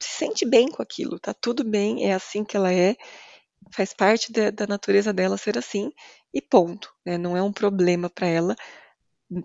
se 0.00 0.10
sente 0.10 0.44
bem 0.44 0.68
com 0.70 0.82
aquilo, 0.82 1.18
tá 1.18 1.34
tudo 1.34 1.64
bem, 1.64 2.04
é 2.08 2.14
assim 2.14 2.44
que 2.44 2.56
ela 2.56 2.72
é, 2.72 2.94
faz 3.70 3.92
parte 3.92 4.32
da, 4.32 4.50
da 4.50 4.66
natureza 4.66 5.12
dela 5.12 5.36
ser 5.36 5.58
assim 5.58 5.92
e 6.32 6.40
ponto. 6.40 6.92
Né? 7.04 7.18
Não 7.18 7.36
é 7.36 7.42
um 7.42 7.52
problema 7.52 8.08
para 8.08 8.26
ela 8.26 8.56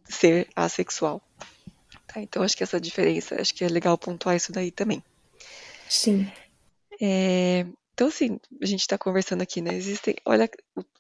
ser 0.05 0.47
assexual. 0.55 1.21
Tá? 2.07 2.21
Então 2.21 2.43
acho 2.43 2.55
que 2.55 2.63
essa 2.63 2.79
diferença, 2.79 3.41
acho 3.41 3.53
que 3.53 3.63
é 3.63 3.67
legal 3.67 3.97
pontuar 3.97 4.35
isso 4.35 4.51
daí 4.51 4.71
também. 4.71 5.03
Sim. 5.89 6.31
É, 7.01 7.65
então, 7.93 8.07
assim, 8.07 8.39
a 8.61 8.65
gente 8.65 8.81
está 8.81 8.97
conversando 8.97 9.41
aqui, 9.41 9.61
né? 9.61 9.75
Existem, 9.75 10.15
olha, 10.25 10.49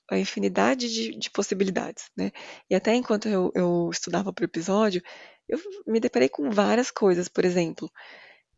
a 0.09 0.17
infinidade 0.17 0.91
de, 0.93 1.17
de 1.17 1.29
possibilidades, 1.31 2.11
né? 2.15 2.31
E 2.69 2.75
até 2.75 2.93
enquanto 2.93 3.27
eu, 3.27 3.51
eu 3.55 3.89
estudava 3.91 4.33
para 4.33 4.43
o 4.43 4.45
episódio, 4.45 5.01
eu 5.47 5.59
me 5.87 5.99
deparei 5.99 6.29
com 6.29 6.49
várias 6.49 6.91
coisas. 6.91 7.27
Por 7.27 7.45
exemplo, 7.45 7.89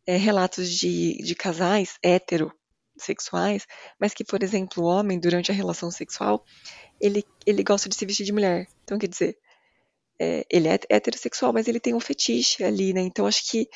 é, 0.06 0.16
relatos 0.16 0.68
de, 0.70 1.16
de 1.22 1.34
casais 1.34 1.96
hétero 2.02 2.52
sexuais, 2.96 3.66
mas 3.98 4.14
que, 4.14 4.24
por 4.24 4.42
exemplo, 4.42 4.84
o 4.84 4.86
homem, 4.86 5.18
durante 5.18 5.50
a 5.50 5.54
relação 5.54 5.90
sexual, 5.90 6.44
ele, 7.00 7.24
ele 7.46 7.62
gosta 7.62 7.88
de 7.88 7.94
se 7.94 8.06
vestir 8.06 8.24
de 8.24 8.32
mulher. 8.32 8.68
Então, 8.84 8.98
quer 8.98 9.08
dizer, 9.08 9.38
é, 10.18 10.46
ele 10.50 10.68
é 10.68 10.78
heterossexual, 10.88 11.52
mas 11.52 11.68
ele 11.68 11.80
tem 11.80 11.94
um 11.94 12.00
fetiche 12.00 12.62
ali, 12.64 12.92
né? 12.92 13.00
Então, 13.00 13.26
acho 13.26 13.50
que 13.50 13.68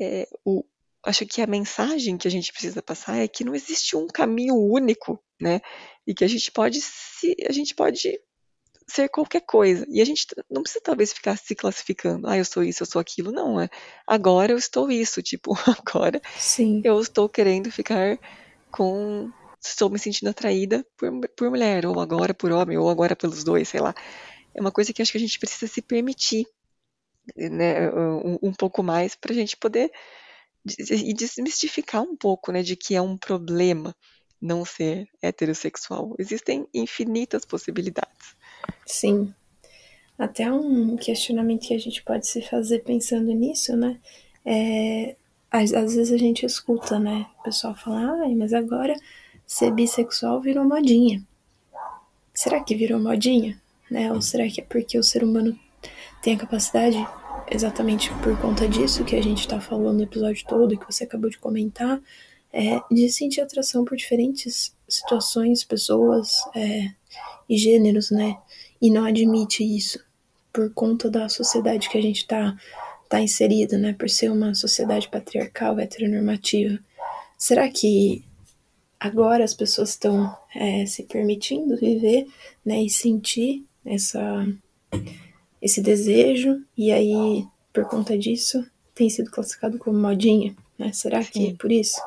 é, 0.00 0.28
o, 0.44 0.64
acho 1.04 1.26
que 1.26 1.40
a 1.42 1.46
mensagem 1.46 2.16
que 2.16 2.28
a 2.28 2.30
gente 2.30 2.52
precisa 2.52 2.82
passar 2.82 3.18
é 3.18 3.28
que 3.28 3.44
não 3.44 3.54
existe 3.54 3.96
um 3.96 4.06
caminho 4.06 4.54
único, 4.56 5.22
né? 5.40 5.60
E 6.06 6.14
que 6.14 6.24
a 6.24 6.28
gente 6.28 6.50
pode 6.50 6.80
se, 6.80 7.36
a 7.48 7.52
gente 7.52 7.74
pode 7.74 8.20
ser 8.86 9.08
qualquer 9.08 9.40
coisa. 9.40 9.86
E 9.88 10.00
a 10.00 10.04
gente 10.04 10.26
não 10.50 10.62
precisa 10.62 10.82
talvez 10.82 11.12
ficar 11.12 11.36
se 11.36 11.54
classificando. 11.54 12.26
Ah, 12.28 12.36
eu 12.36 12.44
sou 12.44 12.62
isso, 12.62 12.82
eu 12.82 12.86
sou 12.86 13.00
aquilo. 13.00 13.32
Não, 13.32 13.60
é. 13.60 13.68
Agora 14.06 14.52
eu 14.52 14.58
estou 14.58 14.90
isso. 14.90 15.22
Tipo, 15.34 15.56
agora 15.66 16.20
Sim. 16.38 16.82
eu 16.84 17.00
estou 17.00 17.28
querendo 17.28 17.70
ficar 17.70 18.18
com 18.74 19.30
estou 19.62 19.88
me 19.88 19.98
sentindo 19.98 20.28
atraída 20.28 20.84
por, 20.96 21.10
por 21.28 21.50
mulher, 21.50 21.86
ou 21.86 22.00
agora 22.00 22.34
por 22.34 22.50
homem, 22.50 22.76
ou 22.76 22.90
agora 22.90 23.14
pelos 23.14 23.44
dois, 23.44 23.68
sei 23.68 23.80
lá. 23.80 23.94
É 24.54 24.60
uma 24.60 24.72
coisa 24.72 24.92
que 24.92 25.00
acho 25.00 25.12
que 25.12 25.18
a 25.18 25.20
gente 25.20 25.38
precisa 25.38 25.72
se 25.72 25.80
permitir 25.80 26.46
né, 27.36 27.90
um, 27.90 28.38
um 28.42 28.52
pouco 28.52 28.82
mais 28.82 29.14
para 29.14 29.32
a 29.32 29.34
gente 29.34 29.56
poder 29.56 29.90
e 30.90 31.14
desmistificar 31.14 32.02
um 32.02 32.16
pouco 32.16 32.50
né, 32.52 32.62
de 32.62 32.76
que 32.76 32.94
é 32.94 33.00
um 33.00 33.16
problema 33.16 33.94
não 34.40 34.64
ser 34.64 35.08
heterossexual. 35.22 36.14
Existem 36.18 36.66
infinitas 36.74 37.44
possibilidades. 37.44 38.36
Sim. 38.86 39.32
Até 40.18 40.50
um 40.52 40.96
questionamento 40.96 41.66
que 41.66 41.74
a 41.74 41.78
gente 41.78 42.02
pode 42.02 42.26
se 42.26 42.42
fazer 42.42 42.80
pensando 42.80 43.32
nisso, 43.32 43.76
né? 43.76 44.00
É 44.44 45.16
às, 45.54 45.72
às 45.72 45.94
vezes 45.94 46.12
a 46.12 46.16
gente 46.16 46.44
escuta, 46.44 46.98
né? 46.98 47.26
O 47.38 47.44
pessoal 47.44 47.76
falar, 47.76 48.22
ai, 48.22 48.34
mas 48.34 48.52
agora 48.52 48.96
ser 49.46 49.70
bissexual 49.70 50.40
virou 50.40 50.64
modinha. 50.64 51.22
Será 52.34 52.58
que 52.58 52.74
virou 52.74 52.98
modinha? 52.98 53.62
Né? 53.88 54.12
Ou 54.12 54.20
será 54.20 54.48
que 54.48 54.60
é 54.60 54.64
porque 54.64 54.98
o 54.98 55.02
ser 55.04 55.22
humano 55.22 55.56
tem 56.20 56.34
a 56.34 56.38
capacidade, 56.38 56.96
exatamente 57.48 58.10
por 58.14 58.36
conta 58.40 58.66
disso 58.66 59.04
que 59.04 59.14
a 59.14 59.22
gente 59.22 59.46
tá 59.46 59.60
falando 59.60 59.98
no 59.98 60.02
episódio 60.02 60.44
todo 60.44 60.74
e 60.74 60.76
que 60.76 60.86
você 60.86 61.04
acabou 61.04 61.30
de 61.30 61.38
comentar, 61.38 62.00
é, 62.52 62.80
de 62.90 63.08
sentir 63.08 63.40
atração 63.40 63.84
por 63.84 63.96
diferentes 63.96 64.74
situações, 64.88 65.62
pessoas 65.62 66.34
é, 66.56 66.90
e 67.48 67.56
gêneros, 67.56 68.10
né? 68.10 68.36
E 68.82 68.90
não 68.90 69.04
admite 69.04 69.62
isso 69.62 70.04
por 70.52 70.74
conta 70.74 71.08
da 71.08 71.28
sociedade 71.28 71.88
que 71.88 71.98
a 71.98 72.02
gente 72.02 72.26
tá 72.26 72.56
está 73.14 73.20
inserido, 73.20 73.78
né, 73.78 73.92
por 73.92 74.10
ser 74.10 74.30
uma 74.30 74.54
sociedade 74.54 75.08
patriarcal, 75.08 75.78
heteronormativa. 75.78 76.78
Será 77.38 77.68
que 77.68 78.24
agora 78.98 79.44
as 79.44 79.54
pessoas 79.54 79.90
estão 79.90 80.36
é, 80.54 80.84
se 80.86 81.04
permitindo 81.04 81.76
viver, 81.76 82.26
né, 82.64 82.82
e 82.82 82.90
sentir 82.90 83.64
essa, 83.84 84.46
esse 85.62 85.80
desejo, 85.80 86.60
e 86.76 86.90
aí, 86.90 87.46
por 87.72 87.84
conta 87.84 88.18
disso, 88.18 88.66
tem 88.94 89.08
sido 89.08 89.30
classificado 89.30 89.78
como 89.78 89.98
modinha, 89.98 90.54
né? 90.78 90.92
Será 90.92 91.22
Sim. 91.22 91.30
que 91.30 91.48
é 91.50 91.54
por 91.54 91.70
isso? 91.70 92.00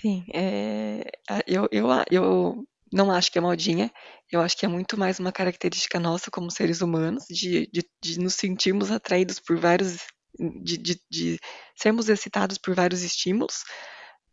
Sim, 0.00 0.24
é, 0.32 1.04
eu, 1.46 1.68
eu, 1.72 1.88
eu 2.10 2.66
não 2.94 3.10
acho 3.10 3.32
que 3.32 3.38
é 3.38 3.40
modinha, 3.40 3.90
eu 4.30 4.40
acho 4.40 4.56
que 4.56 4.64
é 4.64 4.68
muito 4.68 4.96
mais 4.96 5.18
uma 5.18 5.32
característica 5.32 5.98
nossa 5.98 6.30
como 6.30 6.48
seres 6.48 6.80
humanos, 6.80 7.24
de, 7.28 7.68
de, 7.72 7.84
de 8.00 8.20
nos 8.20 8.34
sentirmos 8.34 8.92
atraídos 8.92 9.40
por 9.40 9.58
vários. 9.58 9.98
De, 10.62 10.76
de, 10.76 11.00
de, 11.10 11.38
sermos 11.76 12.08
excitados 12.08 12.56
por 12.56 12.74
vários 12.74 13.02
estímulos. 13.02 13.64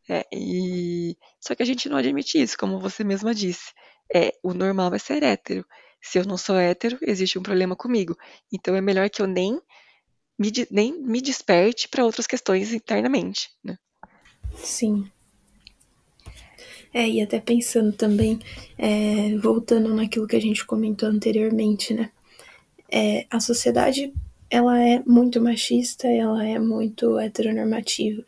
É, 0.10 0.26
e 0.32 1.16
só 1.40 1.56
que 1.56 1.64
a 1.64 1.66
gente 1.66 1.90
não 1.90 1.98
admite 1.98 2.42
isso, 2.42 2.58
como 2.58 2.80
você 2.80 3.04
mesma 3.04 3.34
disse. 3.34 3.72
É, 4.14 4.32
o 4.44 4.54
normal 4.54 4.94
é 4.94 5.00
ser 5.00 5.24
hétero. 5.24 5.66
Se 6.02 6.20
eu 6.20 6.26
não 6.26 6.38
sou 6.38 6.56
hétero, 6.56 7.00
existe 7.02 7.40
um 7.40 7.44
problema 7.44 7.76
comigo. 7.76 8.16
Então 8.52 8.76
é 8.76 8.82
melhor 8.82 9.10
que 9.10 9.22
eu 9.22 9.28
nem 9.28 9.60
me, 10.38 10.52
nem 10.70 11.02
me 11.02 11.22
desperte 11.22 11.88
para 11.88 12.06
outras 12.06 12.28
questões 12.28 12.74
internamente. 12.74 13.50
Né? 13.64 13.78
Sim. 14.56 15.12
É, 16.94 17.08
e 17.08 17.22
até 17.22 17.40
pensando 17.40 17.94
também, 17.94 18.40
é, 18.78 19.38
voltando 19.38 19.94
naquilo 19.94 20.28
que 20.28 20.36
a 20.36 20.42
gente 20.42 20.66
comentou 20.66 21.08
anteriormente, 21.08 21.94
né? 21.94 22.12
É, 22.92 23.26
a 23.30 23.40
sociedade, 23.40 24.14
ela 24.50 24.78
é 24.78 25.02
muito 25.06 25.42
machista, 25.42 26.08
ela 26.08 26.46
é 26.46 26.60
muito 26.60 27.18
heteronormativa. 27.18 28.24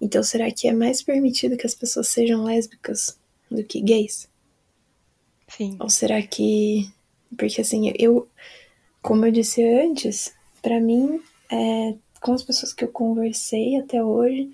Então, 0.00 0.22
será 0.22 0.50
que 0.50 0.66
é 0.66 0.72
mais 0.72 1.02
permitido 1.02 1.56
que 1.56 1.66
as 1.66 1.74
pessoas 1.74 2.08
sejam 2.08 2.42
lésbicas 2.42 3.16
do 3.48 3.62
que 3.62 3.80
gays? 3.80 4.28
Sim. 5.46 5.76
Ou 5.78 5.88
será 5.88 6.20
que... 6.22 6.90
Porque, 7.36 7.60
assim, 7.60 7.92
eu... 7.96 8.26
Como 9.00 9.24
eu 9.24 9.30
disse 9.30 9.62
antes, 9.62 10.34
para 10.60 10.80
mim, 10.80 11.22
é, 11.50 11.94
com 12.20 12.32
as 12.32 12.42
pessoas 12.42 12.74
que 12.74 12.84
eu 12.84 12.88
conversei 12.88 13.76
até 13.76 14.02
hoje, 14.02 14.50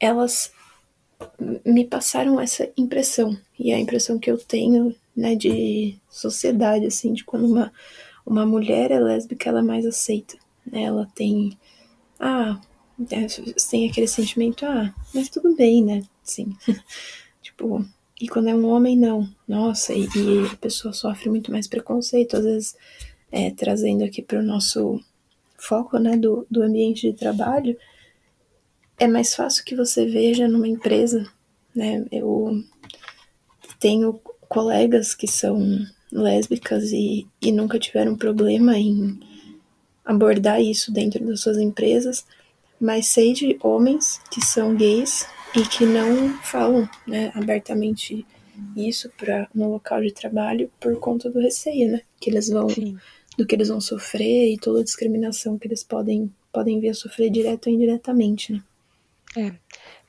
elas 0.00 0.50
me 1.64 1.84
passaram 1.84 2.40
essa 2.40 2.70
impressão. 2.76 3.36
E 3.58 3.72
a 3.72 3.78
impressão 3.78 4.18
que 4.18 4.30
eu 4.30 4.38
tenho, 4.38 4.94
né, 5.16 5.34
de 5.34 5.96
sociedade, 6.10 6.86
assim, 6.86 7.12
de 7.12 7.24
quando 7.24 7.46
uma, 7.46 7.72
uma 8.24 8.46
mulher 8.46 8.90
é 8.90 9.00
lésbica, 9.00 9.48
ela 9.48 9.60
é 9.60 9.62
mais 9.62 9.86
aceita. 9.86 10.36
Né? 10.64 10.82
Ela 10.82 11.06
tem. 11.14 11.56
Ah, 12.18 12.60
é, 13.10 13.26
tem 13.70 13.88
aquele 13.88 14.08
sentimento, 14.08 14.64
ah, 14.64 14.94
mas 15.14 15.28
tudo 15.28 15.54
bem, 15.54 15.84
né? 15.84 16.02
Sim. 16.22 16.56
tipo, 17.42 17.84
e 18.20 18.28
quando 18.28 18.48
é 18.48 18.54
um 18.54 18.66
homem, 18.66 18.96
não. 18.96 19.28
Nossa, 19.46 19.92
e, 19.92 20.04
e 20.04 20.46
a 20.52 20.56
pessoa 20.56 20.92
sofre 20.92 21.28
muito 21.28 21.52
mais 21.52 21.66
preconceito, 21.66 22.36
às 22.36 22.44
vezes, 22.44 22.76
é, 23.30 23.50
trazendo 23.50 24.04
aqui 24.04 24.22
para 24.22 24.38
o 24.38 24.42
nosso 24.42 25.00
foco, 25.58 25.98
né, 25.98 26.16
do, 26.16 26.46
do 26.50 26.62
ambiente 26.62 27.10
de 27.10 27.16
trabalho 27.16 27.76
é 28.98 29.06
mais 29.06 29.34
fácil 29.34 29.64
que 29.64 29.76
você 29.76 30.06
veja 30.06 30.48
numa 30.48 30.68
empresa 30.68 31.26
né? 31.76 32.04
Eu 32.10 32.64
tenho 33.78 34.18
colegas 34.48 35.14
que 35.14 35.28
são 35.28 35.86
lésbicas 36.10 36.90
e, 36.90 37.26
e 37.42 37.52
nunca 37.52 37.78
tiveram 37.78 38.16
problema 38.16 38.78
em 38.78 39.20
abordar 40.04 40.60
isso 40.62 40.90
dentro 40.90 41.24
das 41.26 41.40
suas 41.40 41.58
empresas, 41.58 42.24
mas 42.80 43.08
sei 43.08 43.34
de 43.34 43.58
homens 43.62 44.20
que 44.30 44.40
são 44.40 44.74
gays 44.74 45.26
e 45.54 45.62
que 45.62 45.84
não 45.84 46.30
falam 46.42 46.88
né, 47.06 47.30
abertamente 47.34 48.26
isso 48.74 49.10
para 49.18 49.48
no 49.54 49.70
local 49.70 50.00
de 50.00 50.12
trabalho 50.12 50.70
por 50.80 50.98
conta 50.98 51.28
do 51.28 51.40
receio, 51.40 51.90
né? 51.90 52.00
Que 52.18 52.30
eles 52.30 52.48
vão 52.48 52.70
Sim. 52.70 52.96
do 53.36 53.46
que 53.46 53.54
eles 53.54 53.68
vão 53.68 53.80
sofrer 53.80 54.50
e 54.50 54.56
toda 54.56 54.80
a 54.80 54.84
discriminação 54.84 55.58
que 55.58 55.68
eles 55.68 55.84
podem 55.84 56.32
podem 56.50 56.80
vir 56.80 56.88
a 56.88 56.94
sofrer 56.94 57.28
direto 57.28 57.66
ou 57.66 57.74
indiretamente, 57.74 58.54
né? 58.54 58.62
É. 59.36 59.52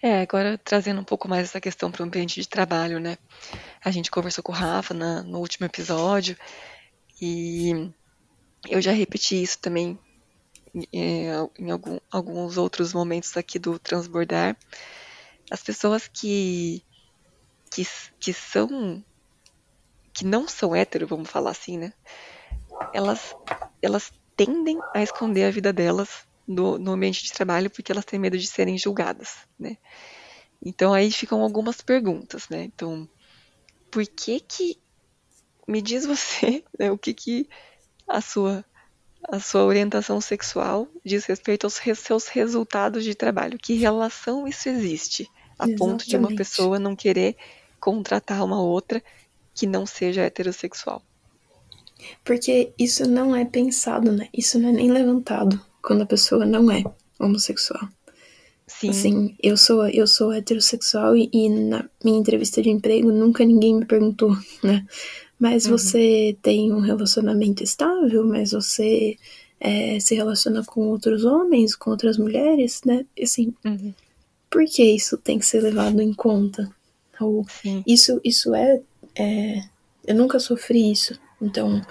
É, 0.02 0.22
agora 0.22 0.58
trazendo 0.58 1.02
um 1.02 1.04
pouco 1.04 1.28
mais 1.28 1.50
essa 1.50 1.60
questão 1.60 1.92
para 1.92 2.02
o 2.02 2.06
ambiente 2.06 2.40
de 2.40 2.48
trabalho, 2.48 3.00
né? 3.00 3.18
A 3.84 3.92
gente 3.92 4.10
conversou 4.10 4.44
com 4.44 4.54
o 4.54 4.56
Rafa 4.56 4.94
na, 4.94 5.22
no 5.24 5.40
último 5.40 5.66
episódio 5.66 6.38
e 7.22 7.92
eu 8.70 8.82
já 8.82 8.92
repeti 8.92 9.42
isso 9.42 9.60
também 9.60 10.00
é, 10.94 11.32
em 11.60 11.72
algum, 11.72 12.00
alguns 12.12 12.58
outros 12.58 12.94
momentos 12.94 13.36
aqui 13.36 13.60
do 13.60 13.78
Transbordar. 13.80 14.56
As 15.52 15.62
pessoas 15.62 16.08
que, 16.08 16.84
que, 17.72 17.86
que 18.20 18.32
são. 18.32 19.04
que 20.14 20.24
não 20.24 20.48
são 20.48 20.76
hétero, 20.76 21.08
vamos 21.08 21.30
falar 21.30 21.52
assim, 21.52 21.78
né? 21.78 21.92
Elas, 22.94 23.36
elas 23.82 24.12
tendem 24.38 24.80
a 24.94 25.02
esconder 25.02 25.46
a 25.46 25.52
vida 25.52 25.74
delas 25.74 26.27
no, 26.48 26.78
no 26.80 26.94
ambiente 26.94 27.24
de 27.24 27.34
trabalho 27.34 27.70
porque 27.70 27.92
elas 27.92 28.06
têm 28.06 28.20
medo 28.20 28.38
de 28.38 28.48
serem 28.48 28.78
julgadas, 28.78 29.36
né? 29.60 29.78
Então 30.64 30.94
aí 30.94 31.12
ficam 31.12 31.42
algumas 31.42 31.82
perguntas, 31.82 32.48
né? 32.50 32.64
Então, 32.64 33.08
por 33.92 34.06
que 34.08 34.40
que 34.40 34.80
me 35.68 35.82
diz 35.82 36.06
você, 36.06 36.64
né, 36.80 36.90
o 36.90 36.98
que 36.98 37.14
que 37.14 37.50
a 38.08 38.22
sua 38.22 38.64
a 39.30 39.40
sua 39.40 39.66
orientação 39.66 40.22
sexual 40.22 40.88
diz 41.04 41.26
respeito 41.26 41.66
aos 41.66 41.82
seus 41.96 42.28
resultados 42.28 43.04
de 43.04 43.14
trabalho? 43.14 43.58
Que 43.58 43.74
relação 43.74 44.48
isso 44.48 44.70
existe 44.70 45.30
a 45.60 45.66
Exatamente. 45.66 45.78
ponto 45.78 46.08
de 46.08 46.16
uma 46.16 46.34
pessoa 46.34 46.80
não 46.80 46.96
querer 46.96 47.36
contratar 47.80 48.44
uma 48.46 48.62
outra 48.62 49.04
que 49.54 49.66
não 49.66 49.86
seja 49.86 50.22
heterossexual? 50.22 51.02
Porque 52.24 52.72
isso 52.78 53.10
não 53.10 53.36
é 53.36 53.44
pensado, 53.44 54.12
né? 54.12 54.30
Isso 54.32 54.58
não 54.60 54.70
é 54.70 54.72
nem 54.72 54.92
levantado 54.92 55.60
quando 55.82 56.02
a 56.02 56.06
pessoa 56.06 56.46
não 56.46 56.72
é 56.72 56.84
homossexual. 57.20 57.88
Sim. 58.68 58.90
Assim, 58.90 59.36
eu 59.42 59.56
sou, 59.56 59.88
eu 59.88 60.06
sou 60.06 60.34
heterossexual 60.34 61.16
e, 61.16 61.30
e, 61.32 61.50
na 61.50 61.90
minha 62.04 62.20
entrevista 62.20 62.62
de 62.62 62.70
emprego 62.70 63.12
nunca 63.12 63.46
ninguém 63.46 63.76
me 63.76 63.86
perguntou, 63.86 64.36
né? 64.62 64.86
Mas 65.40 65.66
uhum. 65.66 65.78
você 65.78 66.38
tem 66.42 66.74
um 66.74 66.80
relacionamento 66.80 67.64
estável, 67.64 68.26
mas 68.26 68.52
você 68.52 69.16
é, 69.60 70.00
se 70.00 70.16
relaciona 70.16 70.64
com 70.66 70.90
outros 70.90 71.24
homens, 71.24 71.76
com 71.76 71.92
outras 71.92 72.18
mulheres, 72.18 72.82
né? 72.86 73.06
Assim, 73.22 73.54
uhum. 73.64 73.94
por 74.50 74.66
que 74.66 74.84
isso 74.84 75.18
tem 75.18 75.40
que 75.40 75.46
ser 75.46 75.62
levado 75.62 76.02
em 76.02 76.14
conta? 76.14 76.70
Ou, 77.22 77.46
isso, 77.86 78.20
isso 78.24 78.54
é, 78.54 78.82
é. 79.18 79.64
Eu 80.06 80.16
nunca 80.16 80.40
sofri 80.40 80.92
isso, 80.92 81.18
então 81.42 81.82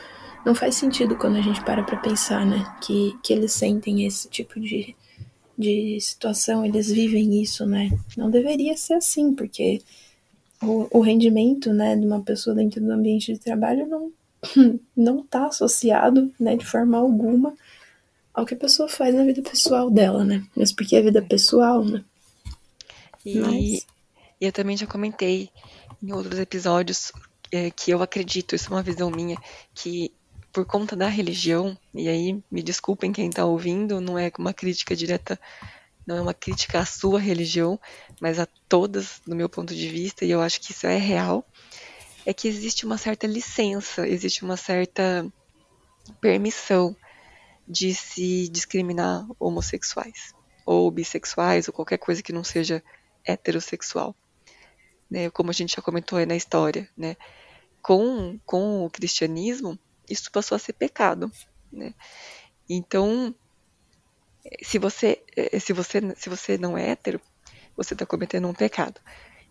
não 0.47 0.55
faz 0.55 0.77
sentido 0.77 1.17
quando 1.17 1.37
a 1.37 1.41
gente 1.41 1.61
para 1.65 1.83
pra 1.83 1.97
pensar, 1.97 2.47
né? 2.47 2.65
Que, 2.81 3.19
que 3.21 3.33
eles 3.33 3.53
sentem 3.53 4.07
esse 4.07 4.29
tipo 4.29 4.61
de, 4.61 4.95
de 5.59 5.99
situação, 6.01 6.65
eles 6.65 6.89
vivem 6.89 7.43
isso, 7.43 7.67
né? 7.67 7.91
Não 8.17 8.31
deveria 8.31 8.77
ser 8.77 8.95
assim, 8.95 9.35
porque 9.35 9.83
o, 10.63 10.99
o 10.99 11.01
rendimento, 11.01 11.73
né, 11.73 11.97
de 11.97 12.07
uma 12.07 12.23
pessoa 12.23 12.55
dentro 12.55 12.81
do 12.81 12.93
ambiente 12.93 13.33
de 13.33 13.41
trabalho 13.41 13.89
não 13.89 14.13
não 14.97 15.21
está 15.21 15.47
associado, 15.47 16.33
né, 16.39 16.55
de 16.55 16.65
forma 16.65 16.97
alguma 16.97 17.53
ao 18.33 18.47
que 18.47 18.55
a 18.55 18.59
pessoa 18.59 18.89
faz 18.89 19.15
na 19.15 19.25
vida 19.25 19.43
pessoal 19.43 19.91
dela, 19.91 20.25
né? 20.25 20.47
Mas 20.55 20.71
porque 20.71 20.95
é 20.95 21.03
vida 21.03 21.23
pessoal, 21.23 21.85
né? 21.85 22.05
E, 23.25 23.41
Mas... 23.41 23.87
eu 24.41 24.53
também 24.53 24.77
já 24.77 24.87
comentei 24.87 25.51
em 26.01 26.13
outros 26.13 26.39
episódios 26.39 27.11
é, 27.51 27.69
que 27.71 27.91
eu 27.91 28.01
acredito, 28.01 28.55
isso 28.55 28.69
é 28.69 28.77
uma 28.77 28.83
visão 28.83 29.11
minha, 29.11 29.37
que 29.75 30.13
por 30.57 30.65
conta 30.65 30.97
da 30.97 31.07
religião, 31.07 31.77
e 31.93 32.09
aí 32.09 32.43
me 32.51 32.63
desculpem 32.63 33.13
quem 33.13 33.29
está 33.29 33.45
ouvindo, 33.45 34.01
não 34.01 34.19
é 34.19 34.33
uma 34.39 34.55
crítica 34.55 34.97
direta, 34.97 35.39
não 36.07 36.17
é 36.17 36.21
uma 36.23 36.33
crítica 36.33 36.79
à 36.79 36.87
sua 36.87 37.21
religião, 37.21 37.79
mas 38.19 38.39
a 38.39 38.47
todas, 38.67 39.21
do 39.27 39.37
meu 39.37 39.51
ponto 39.51 39.75
de 39.75 39.87
vista, 39.87 40.25
e 40.25 40.31
eu 40.31 40.41
acho 40.41 40.59
que 40.63 40.73
isso 40.73 40.87
é 40.87 40.97
real, 40.97 41.47
é 42.25 42.33
que 42.33 42.49
existe 42.49 42.87
uma 42.87 42.97
certa 42.97 43.27
licença, 43.27 44.09
existe 44.09 44.45
uma 44.45 44.57
certa 44.57 45.31
permissão 46.23 46.97
de 47.69 47.95
se 47.95 48.49
discriminar 48.49 49.27
homossexuais, 49.39 50.33
ou 50.65 50.91
bissexuais, 50.91 51.69
ou 51.69 51.75
qualquer 51.75 51.99
coisa 51.99 52.23
que 52.23 52.33
não 52.33 52.43
seja 52.43 52.83
heterossexual. 53.27 54.17
Né, 55.11 55.29
como 55.29 55.51
a 55.51 55.53
gente 55.53 55.77
já 55.77 55.83
comentou 55.83 56.17
aí 56.19 56.25
na 56.25 56.35
história, 56.35 56.89
né? 56.97 57.15
Com, 57.83 58.41
com 58.47 58.87
o 58.87 58.91
cristianismo, 58.91 59.79
isso 60.09 60.31
passou 60.31 60.57
a 60.57 60.59
ser 60.59 60.73
pecado, 60.73 61.31
né? 61.73 61.95
Então, 62.69 63.35
se 64.63 64.79
você, 64.79 65.23
eh, 65.37 65.59
se 65.59 65.73
você, 65.73 66.01
se 66.17 66.29
você 66.29 66.59
não 66.59 66.77
é 66.77 66.91
hétero, 66.91 67.21
você 67.77 67.95
está 67.95 68.07
cometendo 68.07 68.49
um 68.49 68.55
pecado. 68.55 69.01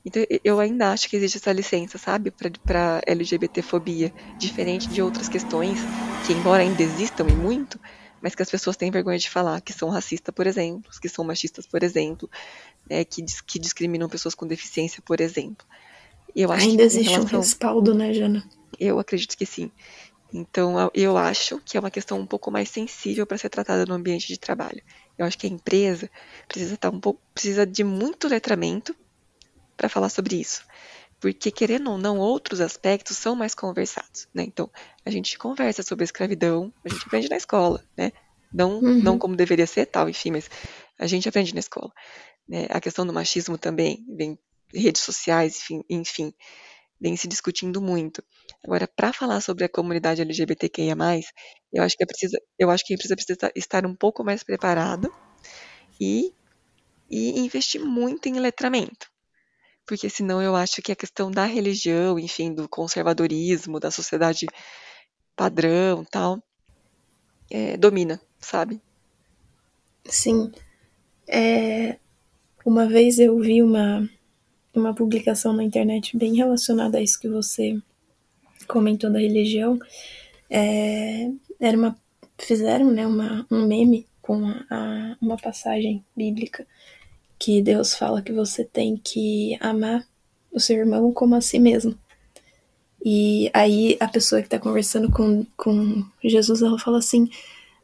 Então, 0.06 0.24
eu 0.44 0.60
ainda 0.60 0.92
acho 0.92 1.10
que 1.10 1.16
existe 1.16 1.38
essa 1.38 1.52
licença, 1.52 1.98
sabe, 1.98 2.32
para 2.32 3.02
LGBTfobia, 3.08 4.14
diferente 4.38 4.88
de 4.88 5.02
outras 5.02 5.28
questões 5.28 5.80
que, 6.26 6.34
embora 6.34 6.62
ainda 6.62 6.84
existam 6.84 7.26
e 7.28 7.34
muito, 7.34 7.80
mas 8.22 8.36
que 8.36 8.44
as 8.44 8.50
pessoas 8.50 8.78
têm 8.78 8.92
vergonha 8.92 9.18
de 9.18 9.30
falar, 9.30 9.60
que 9.62 9.74
são 9.74 9.90
racistas, 9.90 10.34
por 10.34 10.46
exemplo, 10.46 10.92
que 11.02 11.10
são 11.10 11.26
machistas, 11.26 11.66
por 11.66 11.82
exemplo, 11.82 12.30
né, 12.88 13.04
que, 13.04 13.24
que 13.48 13.58
discriminam 13.58 14.08
pessoas 14.08 14.36
com 14.36 14.46
deficiência, 14.46 15.02
por 15.04 15.20
exemplo. 15.20 15.66
Eu 16.36 16.52
ainda 16.52 16.84
existe 16.84 17.10
relação... 17.10 17.40
um 17.40 17.42
respaldo, 17.42 17.96
né, 17.96 18.14
Jana? 18.14 18.48
Eu 18.80 19.00
acredito 19.00 19.36
que 19.38 19.46
sim. 19.46 19.72
Então, 20.38 20.92
eu 20.94 21.18
acho 21.18 21.62
que 21.64 21.78
é 21.78 21.80
uma 21.80 21.90
questão 21.90 22.20
um 22.20 22.26
pouco 22.26 22.52
mais 22.52 22.68
sensível 22.68 23.26
para 23.26 23.38
ser 23.38 23.48
tratada 23.48 23.86
no 23.86 23.94
ambiente 23.94 24.28
de 24.28 24.38
trabalho. 24.38 24.82
Eu 25.18 25.26
acho 25.26 25.38
que 25.38 25.48
a 25.48 25.50
empresa 25.50 26.12
precisa 26.46 26.74
estar 26.74 26.90
um 26.90 27.00
pouco, 27.00 27.22
precisa 27.34 27.66
de 27.66 27.86
muito 27.86 28.28
letramento 28.28 28.94
para 29.78 29.88
falar 29.88 30.10
sobre 30.10 30.36
isso. 30.36 30.66
Porque, 31.22 31.50
querendo 31.50 31.90
ou 31.90 31.98
não, 31.98 32.18
outros 32.18 32.60
aspectos 32.60 33.16
são 33.16 33.34
mais 33.34 33.56
conversados, 33.56 34.28
né? 34.34 34.44
Então, 34.44 34.70
a 35.06 35.10
gente 35.10 35.38
conversa 35.38 35.82
sobre 35.82 36.04
a 36.04 36.08
escravidão, 36.08 36.74
a 36.84 36.90
gente 36.90 37.06
aprende 37.06 37.30
na 37.30 37.38
escola, 37.38 37.82
né? 37.96 38.12
Não, 38.54 38.80
uhum. 38.80 39.02
não 39.02 39.18
como 39.18 39.38
deveria 39.38 39.66
ser 39.66 39.86
tal, 39.86 40.10
enfim, 40.10 40.32
mas 40.32 40.50
a 41.00 41.08
gente 41.08 41.30
aprende 41.30 41.54
na 41.54 41.62
escola. 41.62 41.94
Né? 42.46 42.68
A 42.70 42.82
questão 42.82 43.08
do 43.08 43.14
machismo 43.14 43.58
também, 43.58 44.06
vem 44.10 44.38
redes 44.74 45.02
sociais, 45.02 45.62
enfim, 45.62 45.84
enfim 45.90 46.34
vem 47.00 47.16
se 47.16 47.28
discutindo 47.28 47.82
muito. 47.82 48.24
Agora, 48.64 48.88
para 48.88 49.14
falar 49.14 49.42
sobre 49.42 49.66
a 49.66 49.70
comunidade 49.70 50.22
LGBTQIA+, 50.22 50.96
eu 51.72 51.84
acho 51.84 51.98
que 51.98 52.04
é 52.04 52.08
precisa, 52.08 52.38
eu 52.58 52.70
acho 52.70 52.86
que 52.86 52.94
a 52.94 52.96
empresa 52.96 53.16
precisa 53.16 53.52
estar 53.56 53.86
um 53.86 53.96
pouco 53.96 54.24
mais 54.24 54.44
preparado 54.44 55.14
e, 56.00 56.34
e 57.10 57.40
investir 57.40 57.82
muito 57.82 58.28
em 58.28 58.40
letramento. 58.40 59.10
Porque 59.86 60.10
senão 60.10 60.42
eu 60.42 60.56
acho 60.56 60.82
que 60.82 60.92
a 60.92 60.96
questão 60.96 61.30
da 61.30 61.46
religião, 61.46 62.18
enfim, 62.18 62.54
do 62.54 62.68
conservadorismo, 62.68 63.80
da 63.80 63.92
sociedade 63.92 64.48
padrão 65.36 66.04
tal, 66.06 66.42
é, 67.52 67.78
domina, 67.78 68.20
sabe? 68.40 68.82
Sim. 70.06 70.52
É, 71.28 71.98
uma 72.66 72.88
vez 72.88 73.20
eu 73.20 73.40
vi 73.40 73.62
uma, 73.62 74.10
uma 74.80 74.94
publicação 74.94 75.54
na 75.54 75.64
internet 75.64 76.18
bem 76.18 76.36
relacionada 76.36 76.98
a 76.98 77.02
isso 77.02 77.20
que 77.20 77.28
você 77.28 77.78
comentou 78.68 79.12
da 79.12 79.20
religião. 79.20 79.80
É, 80.50 81.30
era 81.60 81.78
uma, 81.78 81.96
fizeram 82.38 82.92
né, 82.92 83.06
uma, 83.06 83.46
um 83.50 83.66
meme 83.66 84.06
com 84.22 84.48
a, 84.48 84.66
a, 84.70 85.18
uma 85.22 85.38
passagem 85.38 86.04
bíblica 86.16 86.66
que 87.38 87.62
Deus 87.62 87.96
fala 87.96 88.22
que 88.22 88.32
você 88.32 88.64
tem 88.64 88.98
que 88.98 89.58
amar 89.60 90.06
o 90.52 90.60
seu 90.60 90.78
irmão 90.78 91.12
como 91.12 91.36
a 91.36 91.42
si 91.42 91.60
mesmo. 91.60 91.98
E 93.04 93.52
aí 93.54 93.98
a 94.00 94.08
pessoa 94.08 94.42
que 94.42 94.48
está 94.48 94.58
conversando 94.58 95.12
com, 95.12 95.46
com 95.56 96.04
Jesus, 96.24 96.62
ela 96.62 96.80
fala 96.80 96.98
assim, 96.98 97.30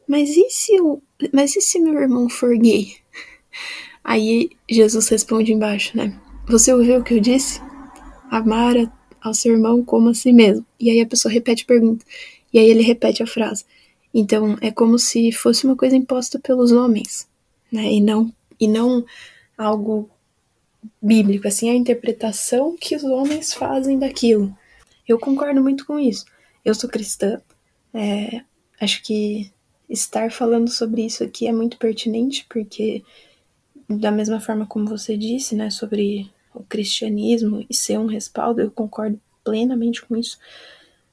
mas 0.08 0.30
e 0.30 0.50
se 0.50 0.74
eu, 0.74 1.00
mas 1.32 1.54
e 1.54 1.60
se 1.60 1.78
meu 1.78 1.94
irmão 1.94 2.28
for 2.28 2.56
gay? 2.58 2.96
Aí 4.02 4.50
Jesus 4.68 5.08
responde 5.08 5.52
embaixo, 5.52 5.96
né? 5.96 6.18
Você 6.52 6.70
ouviu 6.70 6.98
o 6.98 7.02
que 7.02 7.14
eu 7.14 7.18
disse? 7.18 7.62
Amar 8.30 8.74
ao 9.22 9.32
seu 9.32 9.54
irmão 9.54 9.82
como 9.82 10.10
a 10.10 10.14
si 10.14 10.34
mesmo. 10.34 10.66
E 10.78 10.90
aí 10.90 11.00
a 11.00 11.06
pessoa 11.06 11.32
repete 11.32 11.62
a 11.62 11.66
pergunta. 11.66 12.04
E 12.52 12.58
aí 12.58 12.68
ele 12.68 12.82
repete 12.82 13.22
a 13.22 13.26
frase. 13.26 13.64
Então 14.12 14.58
é 14.60 14.70
como 14.70 14.98
se 14.98 15.32
fosse 15.32 15.64
uma 15.64 15.74
coisa 15.74 15.96
imposta 15.96 16.38
pelos 16.38 16.70
homens, 16.70 17.26
né? 17.72 17.90
E 17.90 18.02
não, 18.02 18.30
e 18.60 18.68
não 18.68 19.02
algo 19.56 20.10
bíblico, 21.00 21.48
assim, 21.48 21.70
a 21.70 21.74
interpretação 21.74 22.76
que 22.78 22.94
os 22.94 23.02
homens 23.02 23.54
fazem 23.54 23.98
daquilo. 23.98 24.54
Eu 25.08 25.18
concordo 25.18 25.62
muito 25.62 25.86
com 25.86 25.98
isso. 25.98 26.26
Eu 26.62 26.74
sou 26.74 26.90
cristã, 26.90 27.40
é, 27.94 28.42
acho 28.78 29.02
que 29.02 29.50
estar 29.88 30.30
falando 30.30 30.68
sobre 30.68 31.00
isso 31.06 31.24
aqui 31.24 31.46
é 31.46 31.52
muito 31.52 31.78
pertinente, 31.78 32.44
porque 32.46 33.02
da 33.88 34.10
mesma 34.10 34.38
forma 34.38 34.66
como 34.66 34.84
você 34.84 35.16
disse, 35.16 35.54
né, 35.54 35.70
sobre 35.70 36.30
o 36.54 36.62
cristianismo 36.62 37.64
e 37.68 37.74
ser 37.74 37.98
um 37.98 38.06
respaldo, 38.06 38.60
eu 38.60 38.70
concordo 38.70 39.20
plenamente 39.44 40.02
com 40.04 40.16
isso. 40.16 40.38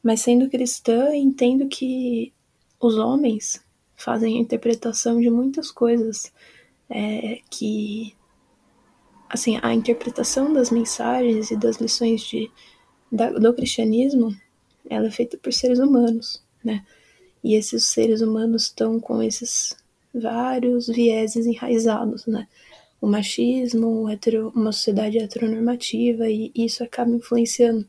Mas 0.02 0.22
sendo 0.22 0.50
cristã, 0.50 1.16
entendo 1.16 1.68
que 1.68 2.34
os 2.80 2.98
homens 2.98 3.64
fazem 3.96 4.38
a 4.38 4.42
interpretação 4.42 5.20
de 5.20 5.30
muitas 5.30 5.72
coisas 5.72 6.32
é, 6.90 7.42
que 7.50 8.16
assim 9.30 9.60
a 9.62 9.74
interpretação 9.74 10.52
das 10.54 10.72
mensagens 10.72 11.52
e 11.52 11.58
das 11.58 11.78
lições 11.78 12.22
de, 12.22 12.50
da, 13.12 13.30
do 13.30 13.54
cristianismo 13.54 14.36
ela 14.90 15.08
é 15.08 15.12
feita 15.12 15.38
por 15.38 15.54
seres 15.54 15.80
humanos, 15.80 16.42
né? 16.64 16.84
E 17.44 17.56
esses 17.56 17.86
seres 17.86 18.22
humanos 18.22 18.64
estão 18.64 19.00
com 19.00 19.22
esses 19.22 19.78
vários 20.14 20.88
vieses 20.88 21.46
enraizados, 21.46 22.26
né? 22.26 22.48
O 23.02 23.08
machismo, 23.08 24.10
hetero, 24.10 24.52
uma 24.56 24.72
sociedade 24.72 25.18
heteronormativa, 25.18 26.30
e 26.30 26.52
isso 26.56 26.84
acaba 26.84 27.12
influenciando. 27.12 27.86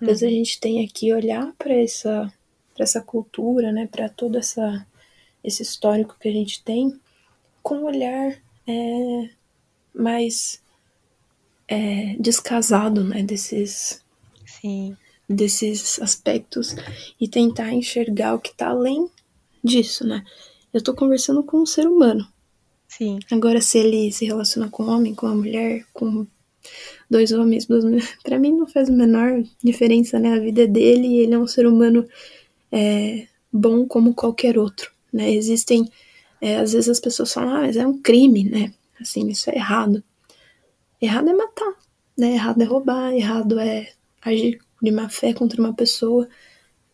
Às 0.00 0.06
vezes 0.06 0.22
a 0.22 0.26
uhum. 0.26 0.32
gente 0.32 0.60
tem 0.60 0.84
aqui 0.84 1.12
olhar 1.12 1.52
para 1.58 1.74
essa, 1.74 2.32
essa 2.78 3.00
cultura, 3.00 3.72
né? 3.72 3.88
Para 3.90 4.08
todo 4.08 4.38
essa, 4.38 4.86
esse 5.42 5.62
histórico 5.62 6.16
que 6.18 6.28
a 6.28 6.32
gente 6.32 6.62
tem, 6.62 6.98
com 7.62 7.78
um 7.78 7.84
olhar 7.84 8.36
é, 8.66 9.30
mais 9.94 10.62
é, 11.68 12.16
descasado, 12.18 13.02
né? 13.04 13.22
Desses. 13.22 14.02
Sim 14.46 14.96
desses 15.30 16.02
aspectos 16.02 16.74
e 17.20 17.28
tentar 17.28 17.72
enxergar 17.72 18.34
o 18.34 18.40
que 18.40 18.50
está 18.50 18.70
além 18.70 19.08
disso, 19.62 20.04
né? 20.04 20.24
Eu 20.72 20.78
estou 20.78 20.92
conversando 20.92 21.44
com 21.44 21.58
um 21.58 21.66
ser 21.66 21.86
humano. 21.86 22.26
Sim. 22.90 23.20
Agora, 23.30 23.60
se 23.60 23.78
ele 23.78 24.10
se 24.10 24.24
relaciona 24.24 24.68
com 24.68 24.82
um 24.82 24.90
homem, 24.90 25.14
com 25.14 25.26
uma 25.26 25.36
mulher, 25.36 25.86
com 25.92 26.26
dois 27.08 27.30
homens, 27.30 27.64
duas 27.64 27.84
mulheres, 27.84 28.16
pra 28.22 28.38
mim 28.38 28.52
não 28.52 28.66
faz 28.66 28.88
a 28.90 28.92
menor 28.92 29.42
diferença, 29.62 30.18
né? 30.18 30.34
A 30.34 30.40
vida 30.40 30.64
é 30.64 30.66
dele 30.66 31.06
e 31.06 31.18
ele 31.20 31.34
é 31.34 31.38
um 31.38 31.46
ser 31.46 31.66
humano 31.66 32.04
é, 32.72 33.28
bom 33.52 33.86
como 33.86 34.12
qualquer 34.12 34.58
outro, 34.58 34.90
né? 35.12 35.30
Existem, 35.30 35.88
é, 36.40 36.56
às 36.56 36.72
vezes 36.72 36.88
as 36.88 37.00
pessoas 37.00 37.32
falam, 37.32 37.54
ah, 37.54 37.60
mas 37.60 37.76
é 37.76 37.86
um 37.86 37.96
crime, 37.96 38.44
né? 38.44 38.74
Assim, 39.00 39.28
isso 39.28 39.48
é 39.50 39.54
errado. 39.54 40.02
Errado 41.00 41.30
é 41.30 41.32
matar, 41.32 41.72
né? 42.18 42.34
Errado 42.34 42.60
é 42.60 42.64
roubar, 42.64 43.14
errado 43.14 43.58
é 43.60 43.92
agir 44.20 44.60
de 44.82 44.90
má 44.90 45.08
fé 45.08 45.32
contra 45.32 45.60
uma 45.60 45.72
pessoa. 45.72 46.28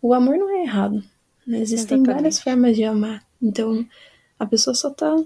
O 0.03 0.13
amor 0.13 0.37
não 0.37 0.51
é 0.51 0.63
errado. 0.63 1.03
Né? 1.47 1.61
Existem 1.61 1.97
Exatamente. 1.97 2.15
várias 2.15 2.41
formas 2.41 2.77
de 2.77 2.85
amar. 2.85 3.27
Então, 3.43 3.87
a 4.39 4.45
pessoa 4.45 4.75
só 4.75 4.91
tá 4.91 5.17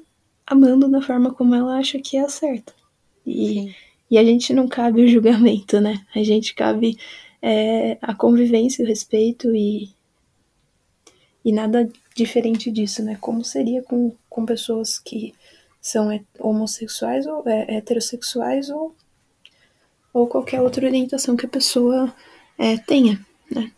amando 0.51 0.89
da 0.89 1.01
forma 1.01 1.33
como 1.33 1.55
ela 1.55 1.79
acha 1.79 2.01
que 2.01 2.17
é 2.17 2.23
a 2.23 2.29
certa. 2.29 2.75
E, 3.25 3.73
e 4.11 4.19
a 4.19 4.25
gente 4.25 4.53
não 4.53 4.67
cabe 4.67 5.01
o 5.01 5.09
julgamento, 5.09 5.81
né? 5.81 6.05
A 6.13 6.25
gente 6.25 6.55
cabe 6.55 6.99
é, 7.41 7.97
a 8.03 8.13
convivência, 8.13 8.85
o 8.85 8.89
respeito 8.89 9.55
e, 9.55 9.95
e 11.45 11.53
nada 11.53 11.89
diferente 12.17 12.69
disso, 12.69 13.01
né? 13.05 13.17
Como 13.21 13.45
seria 13.45 13.81
com, 13.85 14.13
com 14.29 14.45
pessoas 14.45 14.99
que 14.99 15.33
são 15.81 16.09
homossexuais 16.41 17.27
ou 17.29 17.45
é, 17.47 17.77
heterossexuais 17.77 18.71
ou, 18.71 18.95
ou 20.13 20.27
qualquer 20.27 20.61
outra 20.61 20.85
orientação 20.85 21.37
que 21.37 21.47
a 21.47 21.49
pessoa 21.49 22.13
é, 22.59 22.77
tenha, 22.77 23.25
né? 23.49 23.71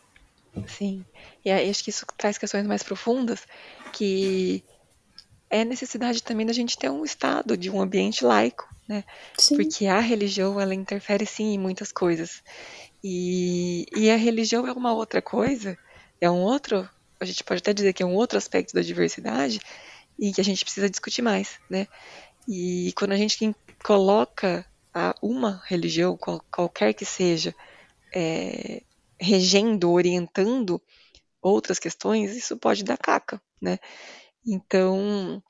Sim. 0.67 1.05
E 1.45 1.51
acho 1.51 1.85
que 1.85 1.91
isso 1.91 2.07
traz 2.17 2.39
questões 2.39 2.67
mais 2.67 2.83
profundas, 2.83 3.47
que 3.93 4.65
é 5.53 5.67
necessidade 5.67 6.23
também 6.23 6.47
da 6.47 6.53
gente 6.55 6.79
ter 6.79 6.91
um 6.91 7.05
estado 7.05 7.59
de 7.59 7.69
um 7.69 7.83
ambiente 7.83 8.25
laico, 8.25 8.67
né? 8.89 9.05
Sim. 9.37 9.57
Porque 9.57 9.85
a 9.85 10.01
religião, 10.01 10.59
ela 10.59 10.75
interfere 10.75 11.27
sim 11.27 11.53
em 11.53 11.59
muitas 11.59 11.93
coisas. 11.93 12.43
E, 13.05 13.85
e 13.95 14.11
a 14.11 14.17
religião 14.17 14.67
é 14.67 14.73
uma 14.73 14.95
outra 14.95 15.21
coisa, 15.21 15.77
é 16.19 16.31
um 16.31 16.41
outro, 16.41 16.89
a 17.21 17.25
gente 17.27 17.45
pode 17.45 17.59
até 17.59 17.75
dizer 17.75 17.93
que 17.93 18.03
é 18.03 18.07
um 18.07 18.15
outro 18.15 18.39
aspecto 18.39 18.73
da 18.73 18.81
diversidade 18.81 19.61
e 20.19 20.33
que 20.33 20.41
a 20.41 20.45
gente 20.45 20.65
precisa 20.65 20.89
discutir 20.89 21.21
mais, 21.21 21.61
né? 21.69 21.87
E 22.49 22.95
quando 22.97 23.13
a 23.13 23.17
gente 23.19 23.55
coloca 23.85 24.65
a 24.95 25.15
uma 25.21 25.63
religião, 25.67 26.17
qual, 26.17 26.43
qualquer 26.51 26.95
que 26.95 27.05
seja, 27.05 27.55
é, 28.15 28.83
regendo, 29.21 29.91
orientando 29.91 30.81
outras 31.43 31.79
questões, 31.79 32.35
isso 32.35 32.57
pode 32.57 32.85
dar 32.85 32.97
caca, 32.97 33.39
né? 33.61 33.79
Então, 34.47 35.43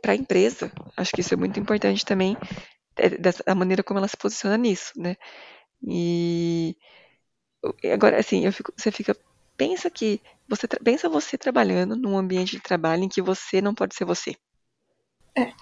para 0.00 0.12
a 0.12 0.16
empresa, 0.16 0.72
acho 0.96 1.12
que 1.12 1.20
isso 1.20 1.34
é 1.34 1.36
muito 1.36 1.58
importante 1.58 2.04
também, 2.04 2.36
é, 2.96 3.10
da 3.10 3.54
maneira 3.54 3.82
como 3.82 3.98
ela 3.98 4.08
se 4.08 4.16
posiciona 4.16 4.56
nisso, 4.56 4.92
né? 4.96 5.16
E 5.82 6.76
agora, 7.92 8.18
assim, 8.18 8.50
fico, 8.50 8.72
você 8.76 8.90
fica, 8.90 9.16
pensa 9.56 9.90
que 9.90 10.20
você 10.48 10.66
pensa 10.68 11.08
você 11.08 11.36
trabalhando 11.36 11.96
num 11.96 12.16
ambiente 12.16 12.52
de 12.52 12.62
trabalho 12.62 13.02
em 13.04 13.08
que 13.08 13.20
você 13.20 13.60
não 13.60 13.74
pode 13.74 13.94
ser 13.94 14.04
você. 14.04 14.36
É. 15.34 15.52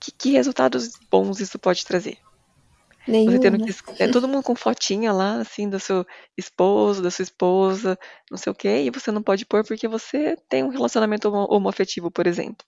Que, 0.00 0.12
que 0.12 0.30
resultados 0.30 0.92
bons 1.10 1.40
isso 1.40 1.58
pode 1.58 1.84
trazer? 1.84 2.18
Nenhum, 3.06 3.32
você 3.32 3.38
tendo 3.40 3.58
né? 3.58 3.66
que. 3.66 4.02
É 4.02 4.08
todo 4.08 4.28
mundo 4.28 4.42
com 4.42 4.54
fotinha 4.54 5.12
lá, 5.12 5.40
assim, 5.40 5.68
do 5.68 5.80
seu 5.80 6.06
esposo, 6.36 7.02
da 7.02 7.10
sua 7.10 7.24
esposa, 7.24 7.98
não 8.30 8.38
sei 8.38 8.52
o 8.52 8.54
quê, 8.54 8.84
e 8.84 8.90
você 8.90 9.10
não 9.10 9.22
pode 9.22 9.44
pôr 9.44 9.64
porque 9.64 9.88
você 9.88 10.36
tem 10.48 10.62
um 10.62 10.68
relacionamento 10.68 11.28
homoafetivo, 11.28 12.10
por 12.10 12.26
exemplo. 12.26 12.64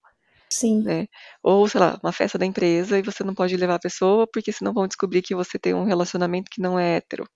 Sim. 0.51 0.83
Né? 0.83 1.07
Ou, 1.43 1.67
sei 1.69 1.81
lá, 1.81 1.99
uma 2.03 2.13
festa 2.13 2.39
da 2.39 2.47
empresa 2.47 2.99
e 2.99 3.03
você 3.03 3.25
não 3.25 3.35
pode 3.35 3.57
levar 3.57 3.77
a 3.77 3.81
pessoa 3.81 4.27
porque 4.27 4.53
senão 4.53 4.73
vão 4.73 4.87
descobrir 4.87 5.23
que 5.23 5.35
você 5.35 5.59
tem 5.59 5.75
um 5.75 5.85
relacionamento 5.85 6.51
que 6.51 6.61
não 6.61 6.79
é 6.79 6.97
hétero. 6.97 7.29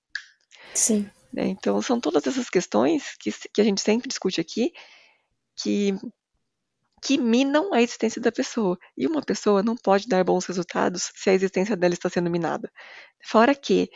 Sim. 0.74 1.08
Né? 1.32 1.48
Então, 1.48 1.80
são 1.82 2.00
todas 2.00 2.26
essas 2.26 2.48
questões 2.48 3.16
que, 3.18 3.32
que 3.52 3.60
a 3.60 3.64
gente 3.64 3.80
sempre 3.80 4.08
discute 4.08 4.40
aqui 4.40 4.72
que 5.60 5.94
que 7.02 7.18
minam 7.18 7.72
a 7.72 7.80
existência 7.82 8.20
da 8.20 8.32
pessoa. 8.32 8.78
E 8.96 9.06
uma 9.06 9.22
pessoa 9.22 9.62
não 9.62 9.76
pode 9.76 10.08
dar 10.08 10.24
bons 10.24 10.46
resultados 10.46 11.10
se 11.14 11.30
a 11.30 11.34
existência 11.34 11.76
dela 11.76 11.94
está 11.94 12.08
sendo 12.08 12.30
minada. 12.30 12.70
Fora 13.24 13.54
que, 13.54 13.90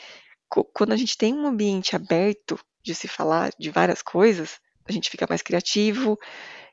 quando 0.73 0.93
a 0.93 0.97
gente 0.97 1.17
tem 1.17 1.35
um 1.35 1.47
ambiente 1.47 1.97
aberto 1.97 2.59
de 2.83 2.95
se 2.95 3.09
falar 3.09 3.53
de 3.59 3.71
várias 3.71 4.03
coisas, 4.03 4.61
a 4.89 4.93
gente 4.93 5.11
fica 5.11 5.27
mais 5.29 5.43
criativo, 5.43 6.19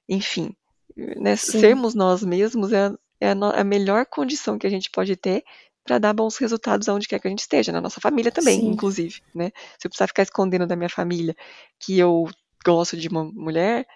enfim. 0.07 0.55
Né? 0.95 1.35
Sermos 1.35 1.93
nós 1.93 2.23
mesmos 2.23 2.73
é, 2.73 2.91
é 3.21 3.31
a, 3.31 3.63
melhor 3.63 4.05
condição 4.05 4.57
que 4.57 4.67
a 4.67 4.69
gente 4.69 4.89
pode 4.89 5.15
ter 5.15 5.43
para 5.83 5.97
dar 5.97 6.13
bons 6.13 6.37
resultados 6.37 6.89
aonde 6.89 7.07
quer 7.07 7.19
que 7.19 7.27
a 7.27 7.29
gente 7.29 7.39
esteja, 7.39 7.71
na 7.71 7.81
nossa 7.81 8.01
família 8.01 8.31
também, 8.31 8.59
Sim. 8.59 8.67
inclusive. 8.67 9.21
Né? 9.33 9.51
Se 9.77 9.87
eu 9.87 9.89
precisar 9.89 10.07
ficar 10.07 10.23
escondendo 10.23 10.67
da 10.67 10.75
minha 10.75 10.89
família 10.89 11.35
que 11.79 11.97
eu 11.97 12.29
gosto 12.65 12.97
de 12.97 13.07
uma 13.07 13.23
mulher, 13.23 13.87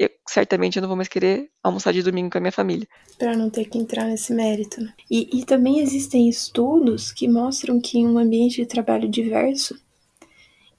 eu, 0.00 0.08
certamente 0.26 0.76
eu 0.76 0.80
não 0.80 0.88
vou 0.88 0.96
mais 0.96 1.08
querer 1.08 1.50
almoçar 1.62 1.92
de 1.92 2.02
domingo 2.02 2.30
com 2.30 2.38
a 2.38 2.40
minha 2.40 2.50
família. 2.50 2.88
Para 3.18 3.36
não 3.36 3.50
ter 3.50 3.66
que 3.66 3.76
entrar 3.76 4.06
nesse 4.06 4.32
mérito. 4.32 4.80
Né? 4.80 4.94
E, 5.10 5.40
e 5.40 5.44
também 5.44 5.80
existem 5.80 6.26
estudos 6.26 7.12
que 7.12 7.28
mostram 7.28 7.78
que 7.78 7.98
um 7.98 8.16
ambiente 8.16 8.56
de 8.56 8.66
trabalho 8.66 9.06
diverso 9.06 9.78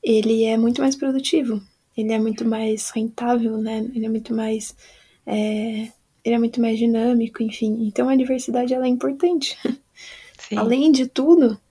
ele 0.04 0.46
é 0.46 0.58
muito 0.58 0.82
mais 0.82 0.96
produtivo, 0.96 1.62
ele 1.96 2.12
é 2.12 2.18
muito 2.18 2.44
mais 2.44 2.90
rentável, 2.90 3.58
né? 3.58 3.88
Ele 3.94 4.08
é 4.08 4.10
muito 4.10 4.34
mais 4.34 4.76
é, 5.24 5.92
ele 6.26 6.36
é 6.36 6.40
muito 6.40 6.60
mais 6.60 6.80
dinâmico, 6.80 7.44
enfim. 7.44 7.86
Então 7.86 8.10
a 8.10 8.16
diversidade 8.16 8.74
ela 8.74 8.88
é 8.88 8.90
importante. 8.90 9.56
Sim. 10.50 10.58
Além 10.58 10.92
de 10.92 11.06
tudo, 11.06 11.62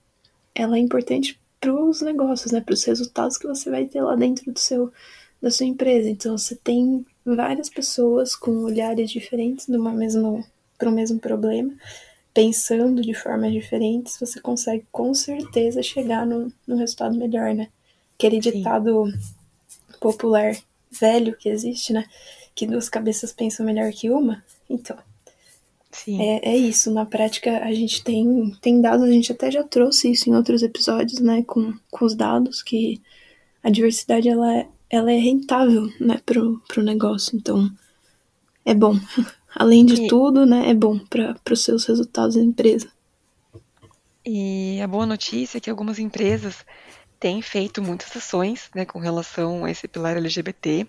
ela 0.54 0.76
é 0.76 0.78
importante 0.78 1.40
para 1.58 1.74
os 1.74 2.00
negócios, 2.00 2.52
né? 2.52 2.60
Para 2.60 2.74
os 2.74 2.84
resultados 2.84 3.36
que 3.36 3.48
você 3.48 3.68
vai 3.68 3.86
ter 3.86 4.00
lá 4.00 4.14
dentro 4.14 4.52
do 4.52 4.58
seu 4.60 4.92
da 5.42 5.50
sua 5.50 5.66
empresa. 5.66 6.08
Então 6.08 6.38
você 6.38 6.54
tem 6.54 7.04
várias 7.24 7.68
pessoas 7.68 8.34
com 8.34 8.50
olhares 8.58 9.10
diferentes 9.10 9.66
para 10.78 10.88
o 10.88 10.92
mesmo 10.92 11.18
problema, 11.18 11.72
pensando 12.32 13.02
de 13.02 13.14
formas 13.14 13.52
diferentes, 13.52 14.18
você 14.18 14.40
consegue 14.40 14.84
com 14.90 15.12
certeza 15.14 15.82
chegar 15.82 16.26
no, 16.26 16.52
no 16.66 16.76
resultado 16.76 17.16
melhor, 17.16 17.54
né? 17.54 17.68
Aquele 18.14 18.42
Sim. 18.42 18.50
ditado 18.50 19.12
popular 20.00 20.56
velho 20.90 21.36
que 21.36 21.48
existe, 21.48 21.92
né? 21.92 22.04
Que 22.54 22.66
duas 22.66 22.88
cabeças 22.88 23.32
pensam 23.32 23.64
melhor 23.64 23.92
que 23.92 24.10
uma. 24.10 24.42
Então, 24.68 24.96
é, 26.08 26.52
é, 26.52 26.56
isso. 26.56 26.90
Na 26.90 27.04
prática, 27.04 27.58
a 27.64 27.72
gente 27.74 28.02
tem, 28.02 28.56
tem 28.60 28.80
dados, 28.80 29.04
a 29.04 29.12
gente 29.12 29.32
até 29.32 29.50
já 29.50 29.62
trouxe 29.64 30.10
isso 30.10 30.30
em 30.30 30.34
outros 30.34 30.62
episódios, 30.62 31.20
né? 31.20 31.42
Com, 31.42 31.74
com 31.90 32.04
os 32.04 32.14
dados, 32.14 32.62
que 32.62 33.00
a 33.62 33.70
diversidade 33.70 34.28
ela 34.28 34.56
é, 34.56 34.68
ela 34.90 35.12
é 35.12 35.16
rentável, 35.16 35.88
né, 36.00 36.20
pro, 36.26 36.60
pro 36.66 36.82
negócio. 36.82 37.36
Então, 37.36 37.70
é 38.64 38.74
bom. 38.74 38.98
Além 39.54 39.86
de 39.86 40.04
e... 40.04 40.08
tudo, 40.08 40.44
né, 40.44 40.68
é 40.68 40.74
bom 40.74 40.98
para 40.98 41.36
os 41.50 41.62
seus 41.62 41.84
resultados 41.84 42.34
da 42.34 42.42
empresa. 42.42 42.90
E 44.24 44.80
a 44.82 44.86
boa 44.86 45.06
notícia 45.06 45.58
é 45.58 45.60
que 45.60 45.70
algumas 45.70 45.98
empresas 45.98 46.64
têm 47.18 47.40
feito 47.40 47.82
muitas 47.82 48.14
ações 48.16 48.70
né, 48.74 48.84
com 48.84 48.98
relação 48.98 49.64
a 49.64 49.70
esse 49.70 49.88
pilar 49.88 50.16
LGBT, 50.16 50.86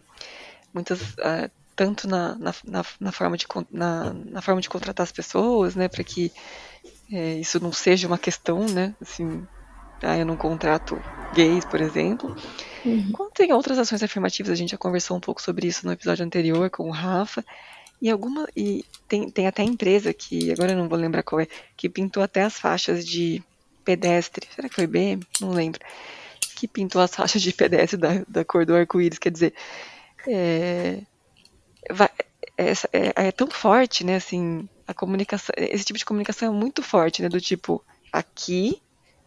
muitas 0.73 1.01
uh, 1.13 1.49
tanto 1.75 2.07
na, 2.07 2.35
na, 2.35 2.53
na, 2.99 3.11
forma 3.11 3.37
de, 3.37 3.45
na, 3.71 4.13
na, 4.13 4.41
forma 4.41 4.61
de 4.61 4.69
contratar 4.69 5.03
as 5.03 5.11
pessoas, 5.11 5.75
né, 5.75 5.87
para 5.87 6.03
que 6.03 6.31
é, 7.11 7.35
isso 7.35 7.59
não 7.59 7.73
seja 7.73 8.07
uma 8.07 8.17
questão, 8.17 8.65
né, 8.65 8.95
assim, 9.01 9.45
ah, 10.01 10.17
eu 10.17 10.25
não 10.25 10.35
contrato 10.35 11.01
gays, 11.33 11.65
por 11.65 11.81
exemplo. 11.81 12.35
Uhum. 12.85 13.11
Quando 13.11 13.31
tem 13.31 13.53
outras 13.53 13.77
ações 13.77 14.03
afirmativas, 14.03 14.51
a 14.51 14.55
gente 14.55 14.71
já 14.71 14.77
conversou 14.77 15.17
um 15.17 15.19
pouco 15.19 15.41
sobre 15.41 15.67
isso 15.67 15.85
no 15.85 15.91
episódio 15.91 16.25
anterior 16.25 16.69
com 16.69 16.87
o 16.87 16.91
Rafa, 16.91 17.45
e 18.01 18.09
alguma 18.09 18.47
e 18.55 18.83
tem, 19.07 19.29
tem 19.29 19.47
até 19.47 19.63
empresa 19.63 20.13
que 20.13 20.51
agora 20.51 20.71
eu 20.71 20.77
não 20.77 20.89
vou 20.89 20.97
lembrar 20.97 21.21
qual 21.21 21.39
é, 21.39 21.47
que 21.77 21.87
pintou 21.87 22.23
até 22.23 22.41
as 22.41 22.57
faixas 22.57 23.05
de 23.05 23.43
pedestre. 23.85 24.47
Será 24.55 24.67
que 24.67 24.75
foi 24.75 24.87
BM? 24.87 25.21
Não 25.39 25.51
lembro. 25.51 25.79
Que 26.55 26.67
pintou 26.67 27.01
as 27.01 27.13
faixas 27.15 27.41
de 27.41 27.53
pedestre 27.53 27.97
da, 27.97 28.23
da 28.27 28.43
cor 28.43 28.65
do 28.65 28.75
arco-íris, 28.75 29.19
quer 29.19 29.31
dizer, 29.31 29.53
é, 30.27 31.01
vai, 31.91 32.09
é, 32.57 32.71
é, 32.71 33.27
é, 33.27 33.31
tão 33.31 33.47
forte, 33.47 34.03
né? 34.03 34.15
Assim, 34.15 34.67
a 34.87 34.93
comunicação, 34.93 35.53
esse 35.57 35.85
tipo 35.85 35.99
de 35.99 36.05
comunicação 36.05 36.47
é 36.47 36.51
muito 36.51 36.81
forte, 36.81 37.21
né? 37.21 37.29
Do 37.29 37.39
tipo, 37.39 37.83
aqui 38.11 38.81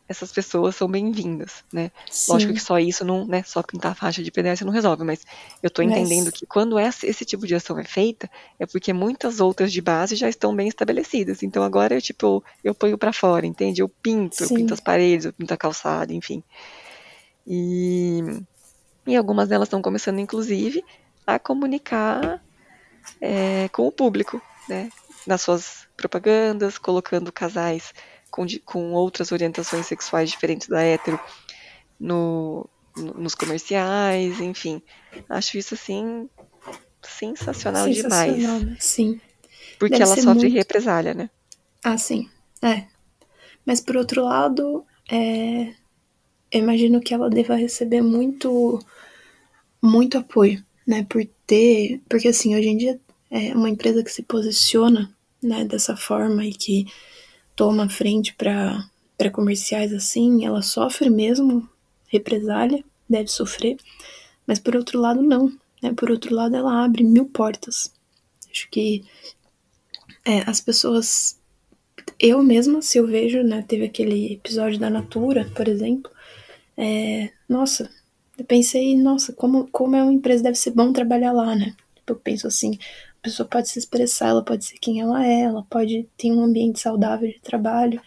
essas 0.06 0.30
pessoas 0.30 0.76
são 0.76 0.86
bem-vindas, 0.86 1.64
né? 1.72 1.90
Sim. 2.10 2.32
Lógico 2.32 2.52
que 2.52 2.60
só 2.60 2.78
isso 2.78 3.04
não, 3.04 3.26
né? 3.26 3.42
Só 3.42 3.62
pintar 3.62 3.92
a 3.92 3.94
faixa 3.94 4.22
de 4.22 4.30
pedestre 4.30 4.66
não 4.66 4.72
resolve, 4.72 5.02
mas 5.02 5.24
eu 5.62 5.68
estou 5.68 5.82
entendendo 5.82 6.26
mas... 6.26 6.34
que 6.34 6.46
quando 6.46 6.78
esse, 6.78 7.06
esse, 7.06 7.24
tipo 7.24 7.46
de 7.46 7.54
ação 7.54 7.78
é 7.78 7.84
feita, 7.84 8.30
é 8.58 8.66
porque 8.66 8.92
muitas 8.92 9.40
outras 9.40 9.72
de 9.72 9.80
base 9.80 10.14
já 10.14 10.28
estão 10.28 10.54
bem 10.54 10.68
estabelecidas. 10.68 11.42
Então 11.42 11.62
agora 11.62 11.94
eu 11.94 12.02
tipo 12.02 12.44
eu 12.62 12.74
ponho 12.74 12.98
para 12.98 13.12
fora, 13.14 13.46
entende? 13.46 13.80
Eu 13.80 13.88
pinto, 13.88 14.36
Sim. 14.36 14.44
eu 14.44 14.48
pinto 14.50 14.74
as 14.74 14.80
paredes, 14.80 15.24
eu 15.24 15.32
pinto 15.32 15.54
a 15.54 15.56
calçada, 15.56 16.12
enfim. 16.12 16.42
E, 17.46 18.20
e 19.06 19.16
algumas 19.16 19.48
delas 19.48 19.68
estão 19.68 19.80
começando, 19.80 20.18
inclusive, 20.18 20.84
a 21.26 21.38
comunicar 21.38 22.42
é, 23.20 23.68
com 23.70 23.86
o 23.86 23.92
público, 23.92 24.40
né? 24.68 24.90
Nas 25.26 25.40
suas 25.40 25.86
propagandas, 25.96 26.76
colocando 26.76 27.32
casais 27.32 27.94
com, 28.34 28.44
com 28.64 28.92
outras 28.94 29.30
orientações 29.30 29.86
sexuais 29.86 30.28
diferentes 30.28 30.66
da 30.66 30.82
hétero 30.82 31.20
no, 32.00 32.68
no, 32.96 33.14
nos 33.14 33.32
comerciais, 33.32 34.40
enfim. 34.40 34.82
Acho 35.28 35.56
isso 35.56 35.74
assim 35.74 36.28
sensacional, 37.00 37.86
sensacional 37.86 38.34
demais. 38.34 38.64
Né? 38.64 38.76
Sim. 38.80 39.20
Porque 39.78 39.96
Deve 39.96 40.10
ela 40.10 40.16
sofre 40.16 40.48
muito... 40.48 40.52
represália, 40.52 41.14
né? 41.14 41.30
Ah, 41.84 41.96
sim. 41.96 42.28
É. 42.60 42.86
Mas 43.64 43.80
por 43.80 43.96
outro 43.96 44.24
lado, 44.24 44.84
é... 45.08 45.68
eu 46.50 46.58
imagino 46.58 47.00
que 47.00 47.14
ela 47.14 47.30
deva 47.30 47.54
receber 47.54 48.02
muito 48.02 48.80
muito 49.80 50.18
apoio, 50.18 50.64
né? 50.84 51.06
Por 51.08 51.24
ter. 51.46 52.02
Porque 52.08 52.26
assim, 52.26 52.56
hoje 52.56 52.68
em 52.68 52.76
dia 52.78 53.00
é 53.30 53.54
uma 53.54 53.70
empresa 53.70 54.02
que 54.02 54.10
se 54.10 54.24
posiciona 54.24 55.14
né, 55.40 55.64
dessa 55.64 55.96
forma 55.96 56.44
e 56.44 56.52
que 56.52 56.86
toma 57.56 57.88
frente 57.88 58.34
para 58.34 59.30
comerciais 59.32 59.92
assim, 59.92 60.44
ela 60.44 60.62
sofre 60.62 61.08
mesmo 61.08 61.68
represália, 62.08 62.84
deve 63.08 63.28
sofrer, 63.28 63.76
mas 64.46 64.58
por 64.58 64.76
outro 64.76 65.00
lado, 65.00 65.22
não. 65.22 65.52
Né? 65.82 65.92
Por 65.94 66.10
outro 66.10 66.34
lado, 66.34 66.56
ela 66.56 66.84
abre 66.84 67.04
mil 67.04 67.26
portas. 67.26 67.92
Acho 68.50 68.68
que 68.70 69.04
é, 70.24 70.40
as 70.48 70.60
pessoas. 70.60 71.38
Eu 72.18 72.42
mesma, 72.42 72.82
se 72.82 72.98
eu 72.98 73.06
vejo, 73.06 73.42
né, 73.42 73.64
teve 73.66 73.84
aquele 73.84 74.34
episódio 74.34 74.78
da 74.78 74.90
Natura, 74.90 75.50
por 75.54 75.66
exemplo, 75.66 76.10
é, 76.76 77.30
nossa, 77.48 77.90
eu 78.36 78.44
pensei, 78.44 78.96
nossa, 78.96 79.32
como, 79.32 79.68
como 79.70 79.96
é 79.96 80.02
uma 80.02 80.12
empresa, 80.12 80.42
deve 80.42 80.56
ser 80.56 80.72
bom 80.72 80.92
trabalhar 80.92 81.32
lá, 81.32 81.54
né? 81.54 81.74
Eu 82.06 82.16
penso 82.16 82.46
assim, 82.46 82.78
pessoa 83.24 83.48
pode 83.48 83.70
se 83.70 83.78
expressar, 83.78 84.28
ela 84.28 84.44
pode 84.44 84.66
ser 84.66 84.78
quem 84.78 85.00
ela 85.00 85.26
é, 85.26 85.40
ela 85.40 85.62
pode 85.68 86.06
ter 86.16 86.30
um 86.30 86.44
ambiente 86.44 86.78
saudável 86.78 87.26
de 87.26 87.40
trabalho. 87.40 88.00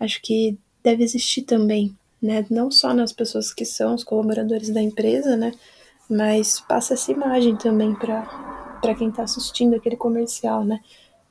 Acho 0.00 0.20
que 0.20 0.58
deve 0.82 1.04
existir 1.04 1.42
também, 1.42 1.96
né? 2.20 2.44
Não 2.50 2.68
só 2.70 2.92
nas 2.92 3.12
pessoas 3.12 3.54
que 3.54 3.64
são 3.64 3.94
os 3.94 4.02
colaboradores 4.02 4.70
da 4.70 4.82
empresa, 4.82 5.36
né? 5.36 5.52
Mas 6.10 6.60
passa 6.60 6.94
essa 6.94 7.12
imagem 7.12 7.56
também 7.56 7.94
para 7.94 8.94
quem 8.96 9.10
está 9.10 9.22
assistindo 9.22 9.76
aquele 9.76 9.96
comercial, 9.96 10.64
né? 10.64 10.80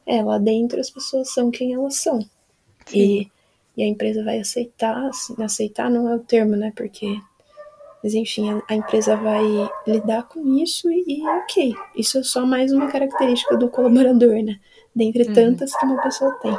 É, 0.05 0.23
lá 0.23 0.37
dentro 0.37 0.79
as 0.79 0.89
pessoas 0.89 1.33
são 1.33 1.51
quem 1.51 1.73
elas 1.73 1.95
são. 1.95 2.19
E, 2.93 3.29
e 3.75 3.83
a 3.83 3.87
empresa 3.87 4.23
vai 4.23 4.39
aceitar, 4.39 5.09
assim, 5.09 5.35
aceitar 5.43 5.91
não 5.91 6.07
é 6.07 6.15
o 6.15 6.19
termo, 6.19 6.55
né? 6.55 6.71
Porque 6.73 7.19
mas 8.07 8.13
enfim, 8.13 8.49
a, 8.49 8.63
a 8.69 8.73
empresa 8.73 9.17
vai 9.17 9.43
lidar 9.85 10.23
com 10.29 10.55
isso 10.55 10.89
e, 10.89 11.03
e, 11.05 11.27
ok. 11.27 11.73
Isso 11.93 12.17
é 12.17 12.23
só 12.23 12.45
mais 12.45 12.71
uma 12.71 12.89
característica 12.89 13.57
do 13.57 13.69
colaborador, 13.69 14.41
né? 14.41 14.61
Dentre 14.95 15.23
uhum. 15.27 15.33
tantas 15.33 15.75
que 15.75 15.85
uma 15.85 16.01
pessoa 16.01 16.31
tem. 16.39 16.57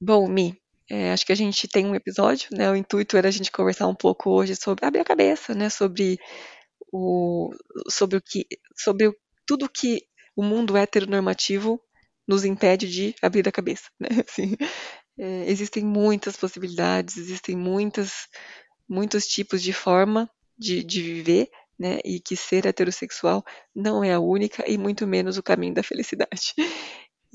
Bom, 0.00 0.28
Mi, 0.28 0.56
é, 0.88 1.10
acho 1.10 1.26
que 1.26 1.32
a 1.32 1.36
gente 1.36 1.66
tem 1.66 1.84
um 1.84 1.96
episódio, 1.96 2.48
né? 2.52 2.70
O 2.70 2.76
intuito 2.76 3.16
era 3.16 3.26
a 3.26 3.30
gente 3.32 3.50
conversar 3.50 3.88
um 3.88 3.94
pouco 3.94 4.30
hoje 4.30 4.54
sobre 4.54 4.86
abrir 4.86 5.00
a 5.00 5.04
cabeça, 5.04 5.52
né? 5.52 5.68
Sobre 5.68 6.16
o 6.92 7.50
sobre 7.90 8.18
o 8.18 8.22
que 8.22 8.46
sobre 8.76 9.08
o, 9.08 9.16
tudo 9.44 9.68
que 9.68 10.02
o 10.36 10.44
mundo 10.44 10.76
heteronormativo 10.76 11.80
nos 12.24 12.44
impede 12.44 12.88
de 12.88 13.16
abrir 13.20 13.48
a 13.48 13.52
cabeça, 13.52 13.90
né? 13.98 14.10
Assim, 14.28 14.56
é, 15.18 15.50
existem 15.50 15.84
muitas 15.84 16.36
possibilidades, 16.36 17.16
existem 17.16 17.56
muitas 17.56 18.28
muitos 18.88 19.26
tipos 19.26 19.62
de 19.62 19.72
forma 19.72 20.30
de, 20.58 20.84
de 20.84 21.02
viver, 21.02 21.50
né? 21.78 21.98
E 22.04 22.20
que 22.20 22.36
ser 22.36 22.66
heterossexual 22.66 23.44
não 23.74 24.04
é 24.04 24.12
a 24.14 24.20
única 24.20 24.64
e 24.70 24.78
muito 24.78 25.06
menos 25.06 25.38
o 25.38 25.42
caminho 25.42 25.74
da 25.74 25.82
felicidade. 25.82 26.54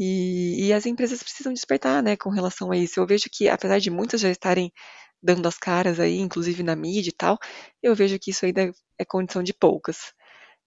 E, 0.02 0.68
e, 0.68 0.74
as 0.74 0.86
empresas 0.86 1.22
precisam 1.22 1.52
despertar, 1.54 2.02
né, 2.02 2.16
com 2.16 2.30
relação 2.30 2.72
a 2.72 2.78
isso. 2.78 2.98
Eu 3.00 3.06
vejo 3.06 3.26
que, 3.30 3.50
apesar 3.50 3.80
de 3.80 3.90
muitas 3.92 4.22
já 4.22 4.30
estarem 4.30 4.72
dando 5.22 5.46
as 5.48 5.58
caras 5.58 6.00
aí, 6.00 6.20
inclusive 6.20 6.64
na 6.64 6.76
mídia 6.76 7.10
e 7.10 7.14
tal, 7.14 7.38
eu 7.84 7.94
vejo 7.94 8.18
que 8.18 8.32
isso 8.32 8.46
ainda 8.46 8.72
é 8.98 9.04
condição 9.06 9.44
de 9.44 9.54
poucas. 9.54 10.14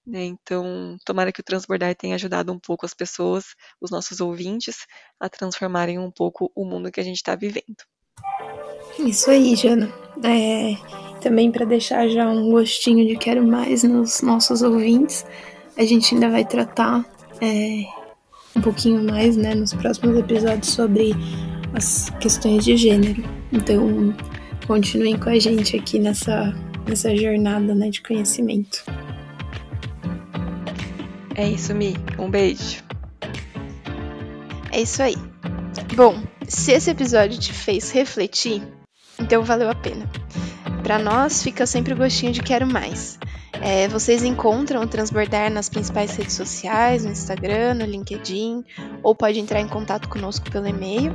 Né? 0.07 0.25
Então, 0.25 0.99
tomara 1.05 1.33
que 1.33 1.41
o 1.41 1.45
Transbordar 1.45 1.95
tenha 1.95 2.17
ajudado 2.17 2.53
um 2.53 2.59
pouco 2.59 2.85
as 2.85 2.93
pessoas, 2.93 3.55
os 3.81 3.91
nossos 3.91 4.21
ouvintes, 4.21 4.87
a 5.19 5.29
transformarem 5.29 5.99
um 5.99 6.11
pouco 6.11 6.53
o 6.55 6.65
mundo 6.67 6.91
que 6.91 7.01
a 7.01 7.05
gente 7.05 7.17
está 7.17 7.35
vivendo. 7.35 7.85
Isso 8.99 9.31
aí, 9.31 9.57
Jana. 9.57 9.93
É, 10.23 10.77
também 11.21 11.51
para 11.51 11.65
deixar 11.65 12.09
já 12.09 12.29
um 12.29 12.51
gostinho 12.51 13.07
de 13.07 13.17
quero 13.17 13.47
mais 13.47 13.83
nos 13.85 14.21
nossos 14.23 14.63
ouvintes, 14.63 15.25
a 15.77 15.85
gente 15.85 16.15
ainda 16.15 16.29
vai 16.29 16.45
tratar 16.45 17.05
é, 17.41 17.85
um 18.57 18.61
pouquinho 18.61 19.03
mais, 19.05 19.37
né, 19.37 19.55
nos 19.55 19.73
próximos 19.73 20.17
episódios 20.19 20.69
sobre 20.69 21.15
as 21.75 22.11
questões 22.21 22.65
de 22.65 22.77
gênero. 22.77 23.23
Então, 23.53 24.15
continuem 24.67 25.19
com 25.19 25.31
a 25.31 25.39
gente 25.39 25.77
aqui 25.77 25.99
nessa, 25.99 26.55
nessa 26.87 27.17
jornada, 27.17 27.75
né, 27.75 27.89
de 27.89 28.03
conhecimento. 28.03 28.85
É 31.35 31.49
isso, 31.49 31.75
Mi. 31.75 31.97
Um 32.19 32.31
beijo. 32.31 32.83
É 34.71 34.83
isso 34.83 35.03
aí. 35.03 35.17
Bom, 35.97 36.23
se 36.47 36.73
esse 36.73 36.91
episódio 36.91 37.39
te 37.39 37.53
fez 37.53 37.91
refletir, 37.91 38.63
então 39.23 39.43
valeu 39.43 39.71
a 39.71 39.75
pena. 39.75 40.09
Para 40.83 40.99
nós 40.99 41.43
fica 41.43 41.65
sempre 41.65 41.95
o 41.95 41.97
gostinho 41.97 42.33
de 42.33 42.43
quero 42.43 42.67
mais. 42.67 43.19
É, 43.61 43.87
vocês 43.87 44.25
encontram 44.25 44.83
o 44.83 44.87
Transbordar 44.89 45.49
nas 45.49 45.69
principais 45.69 46.17
redes 46.17 46.35
sociais, 46.35 47.05
no 47.05 47.13
Instagram, 47.13 47.75
no 47.75 47.85
LinkedIn, 47.85 48.65
ou 49.05 49.15
pode 49.15 49.39
entrar 49.39 49.61
em 49.61 49.69
contato 49.69 50.09
conosco 50.09 50.51
pelo 50.51 50.67
e-mail. 50.67 51.13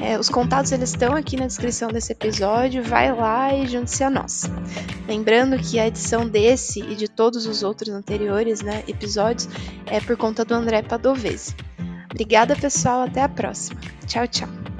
É, 0.00 0.16
os 0.16 0.28
contatos 0.28 0.70
eles 0.70 0.90
estão 0.90 1.16
aqui 1.16 1.36
na 1.36 1.46
descrição 1.46 1.88
desse 1.88 2.12
episódio, 2.12 2.84
vai 2.84 3.12
lá 3.12 3.52
e 3.52 3.66
junte-se 3.66 4.04
a 4.04 4.10
nós. 4.10 4.48
Lembrando 5.08 5.58
que 5.58 5.80
a 5.80 5.88
edição 5.88 6.28
desse 6.28 6.80
e 6.80 6.94
de 6.94 7.08
todos 7.08 7.46
os 7.46 7.64
outros 7.64 7.92
anteriores 7.92 8.62
né, 8.62 8.84
episódios 8.86 9.48
é 9.86 10.00
por 10.00 10.16
conta 10.16 10.44
do 10.44 10.54
André 10.54 10.82
Padovese. 10.82 11.56
Obrigada, 12.10 12.54
pessoal. 12.54 13.02
Até 13.02 13.22
a 13.22 13.28
próxima. 13.28 13.80
Tchau, 14.06 14.26
tchau. 14.28 14.77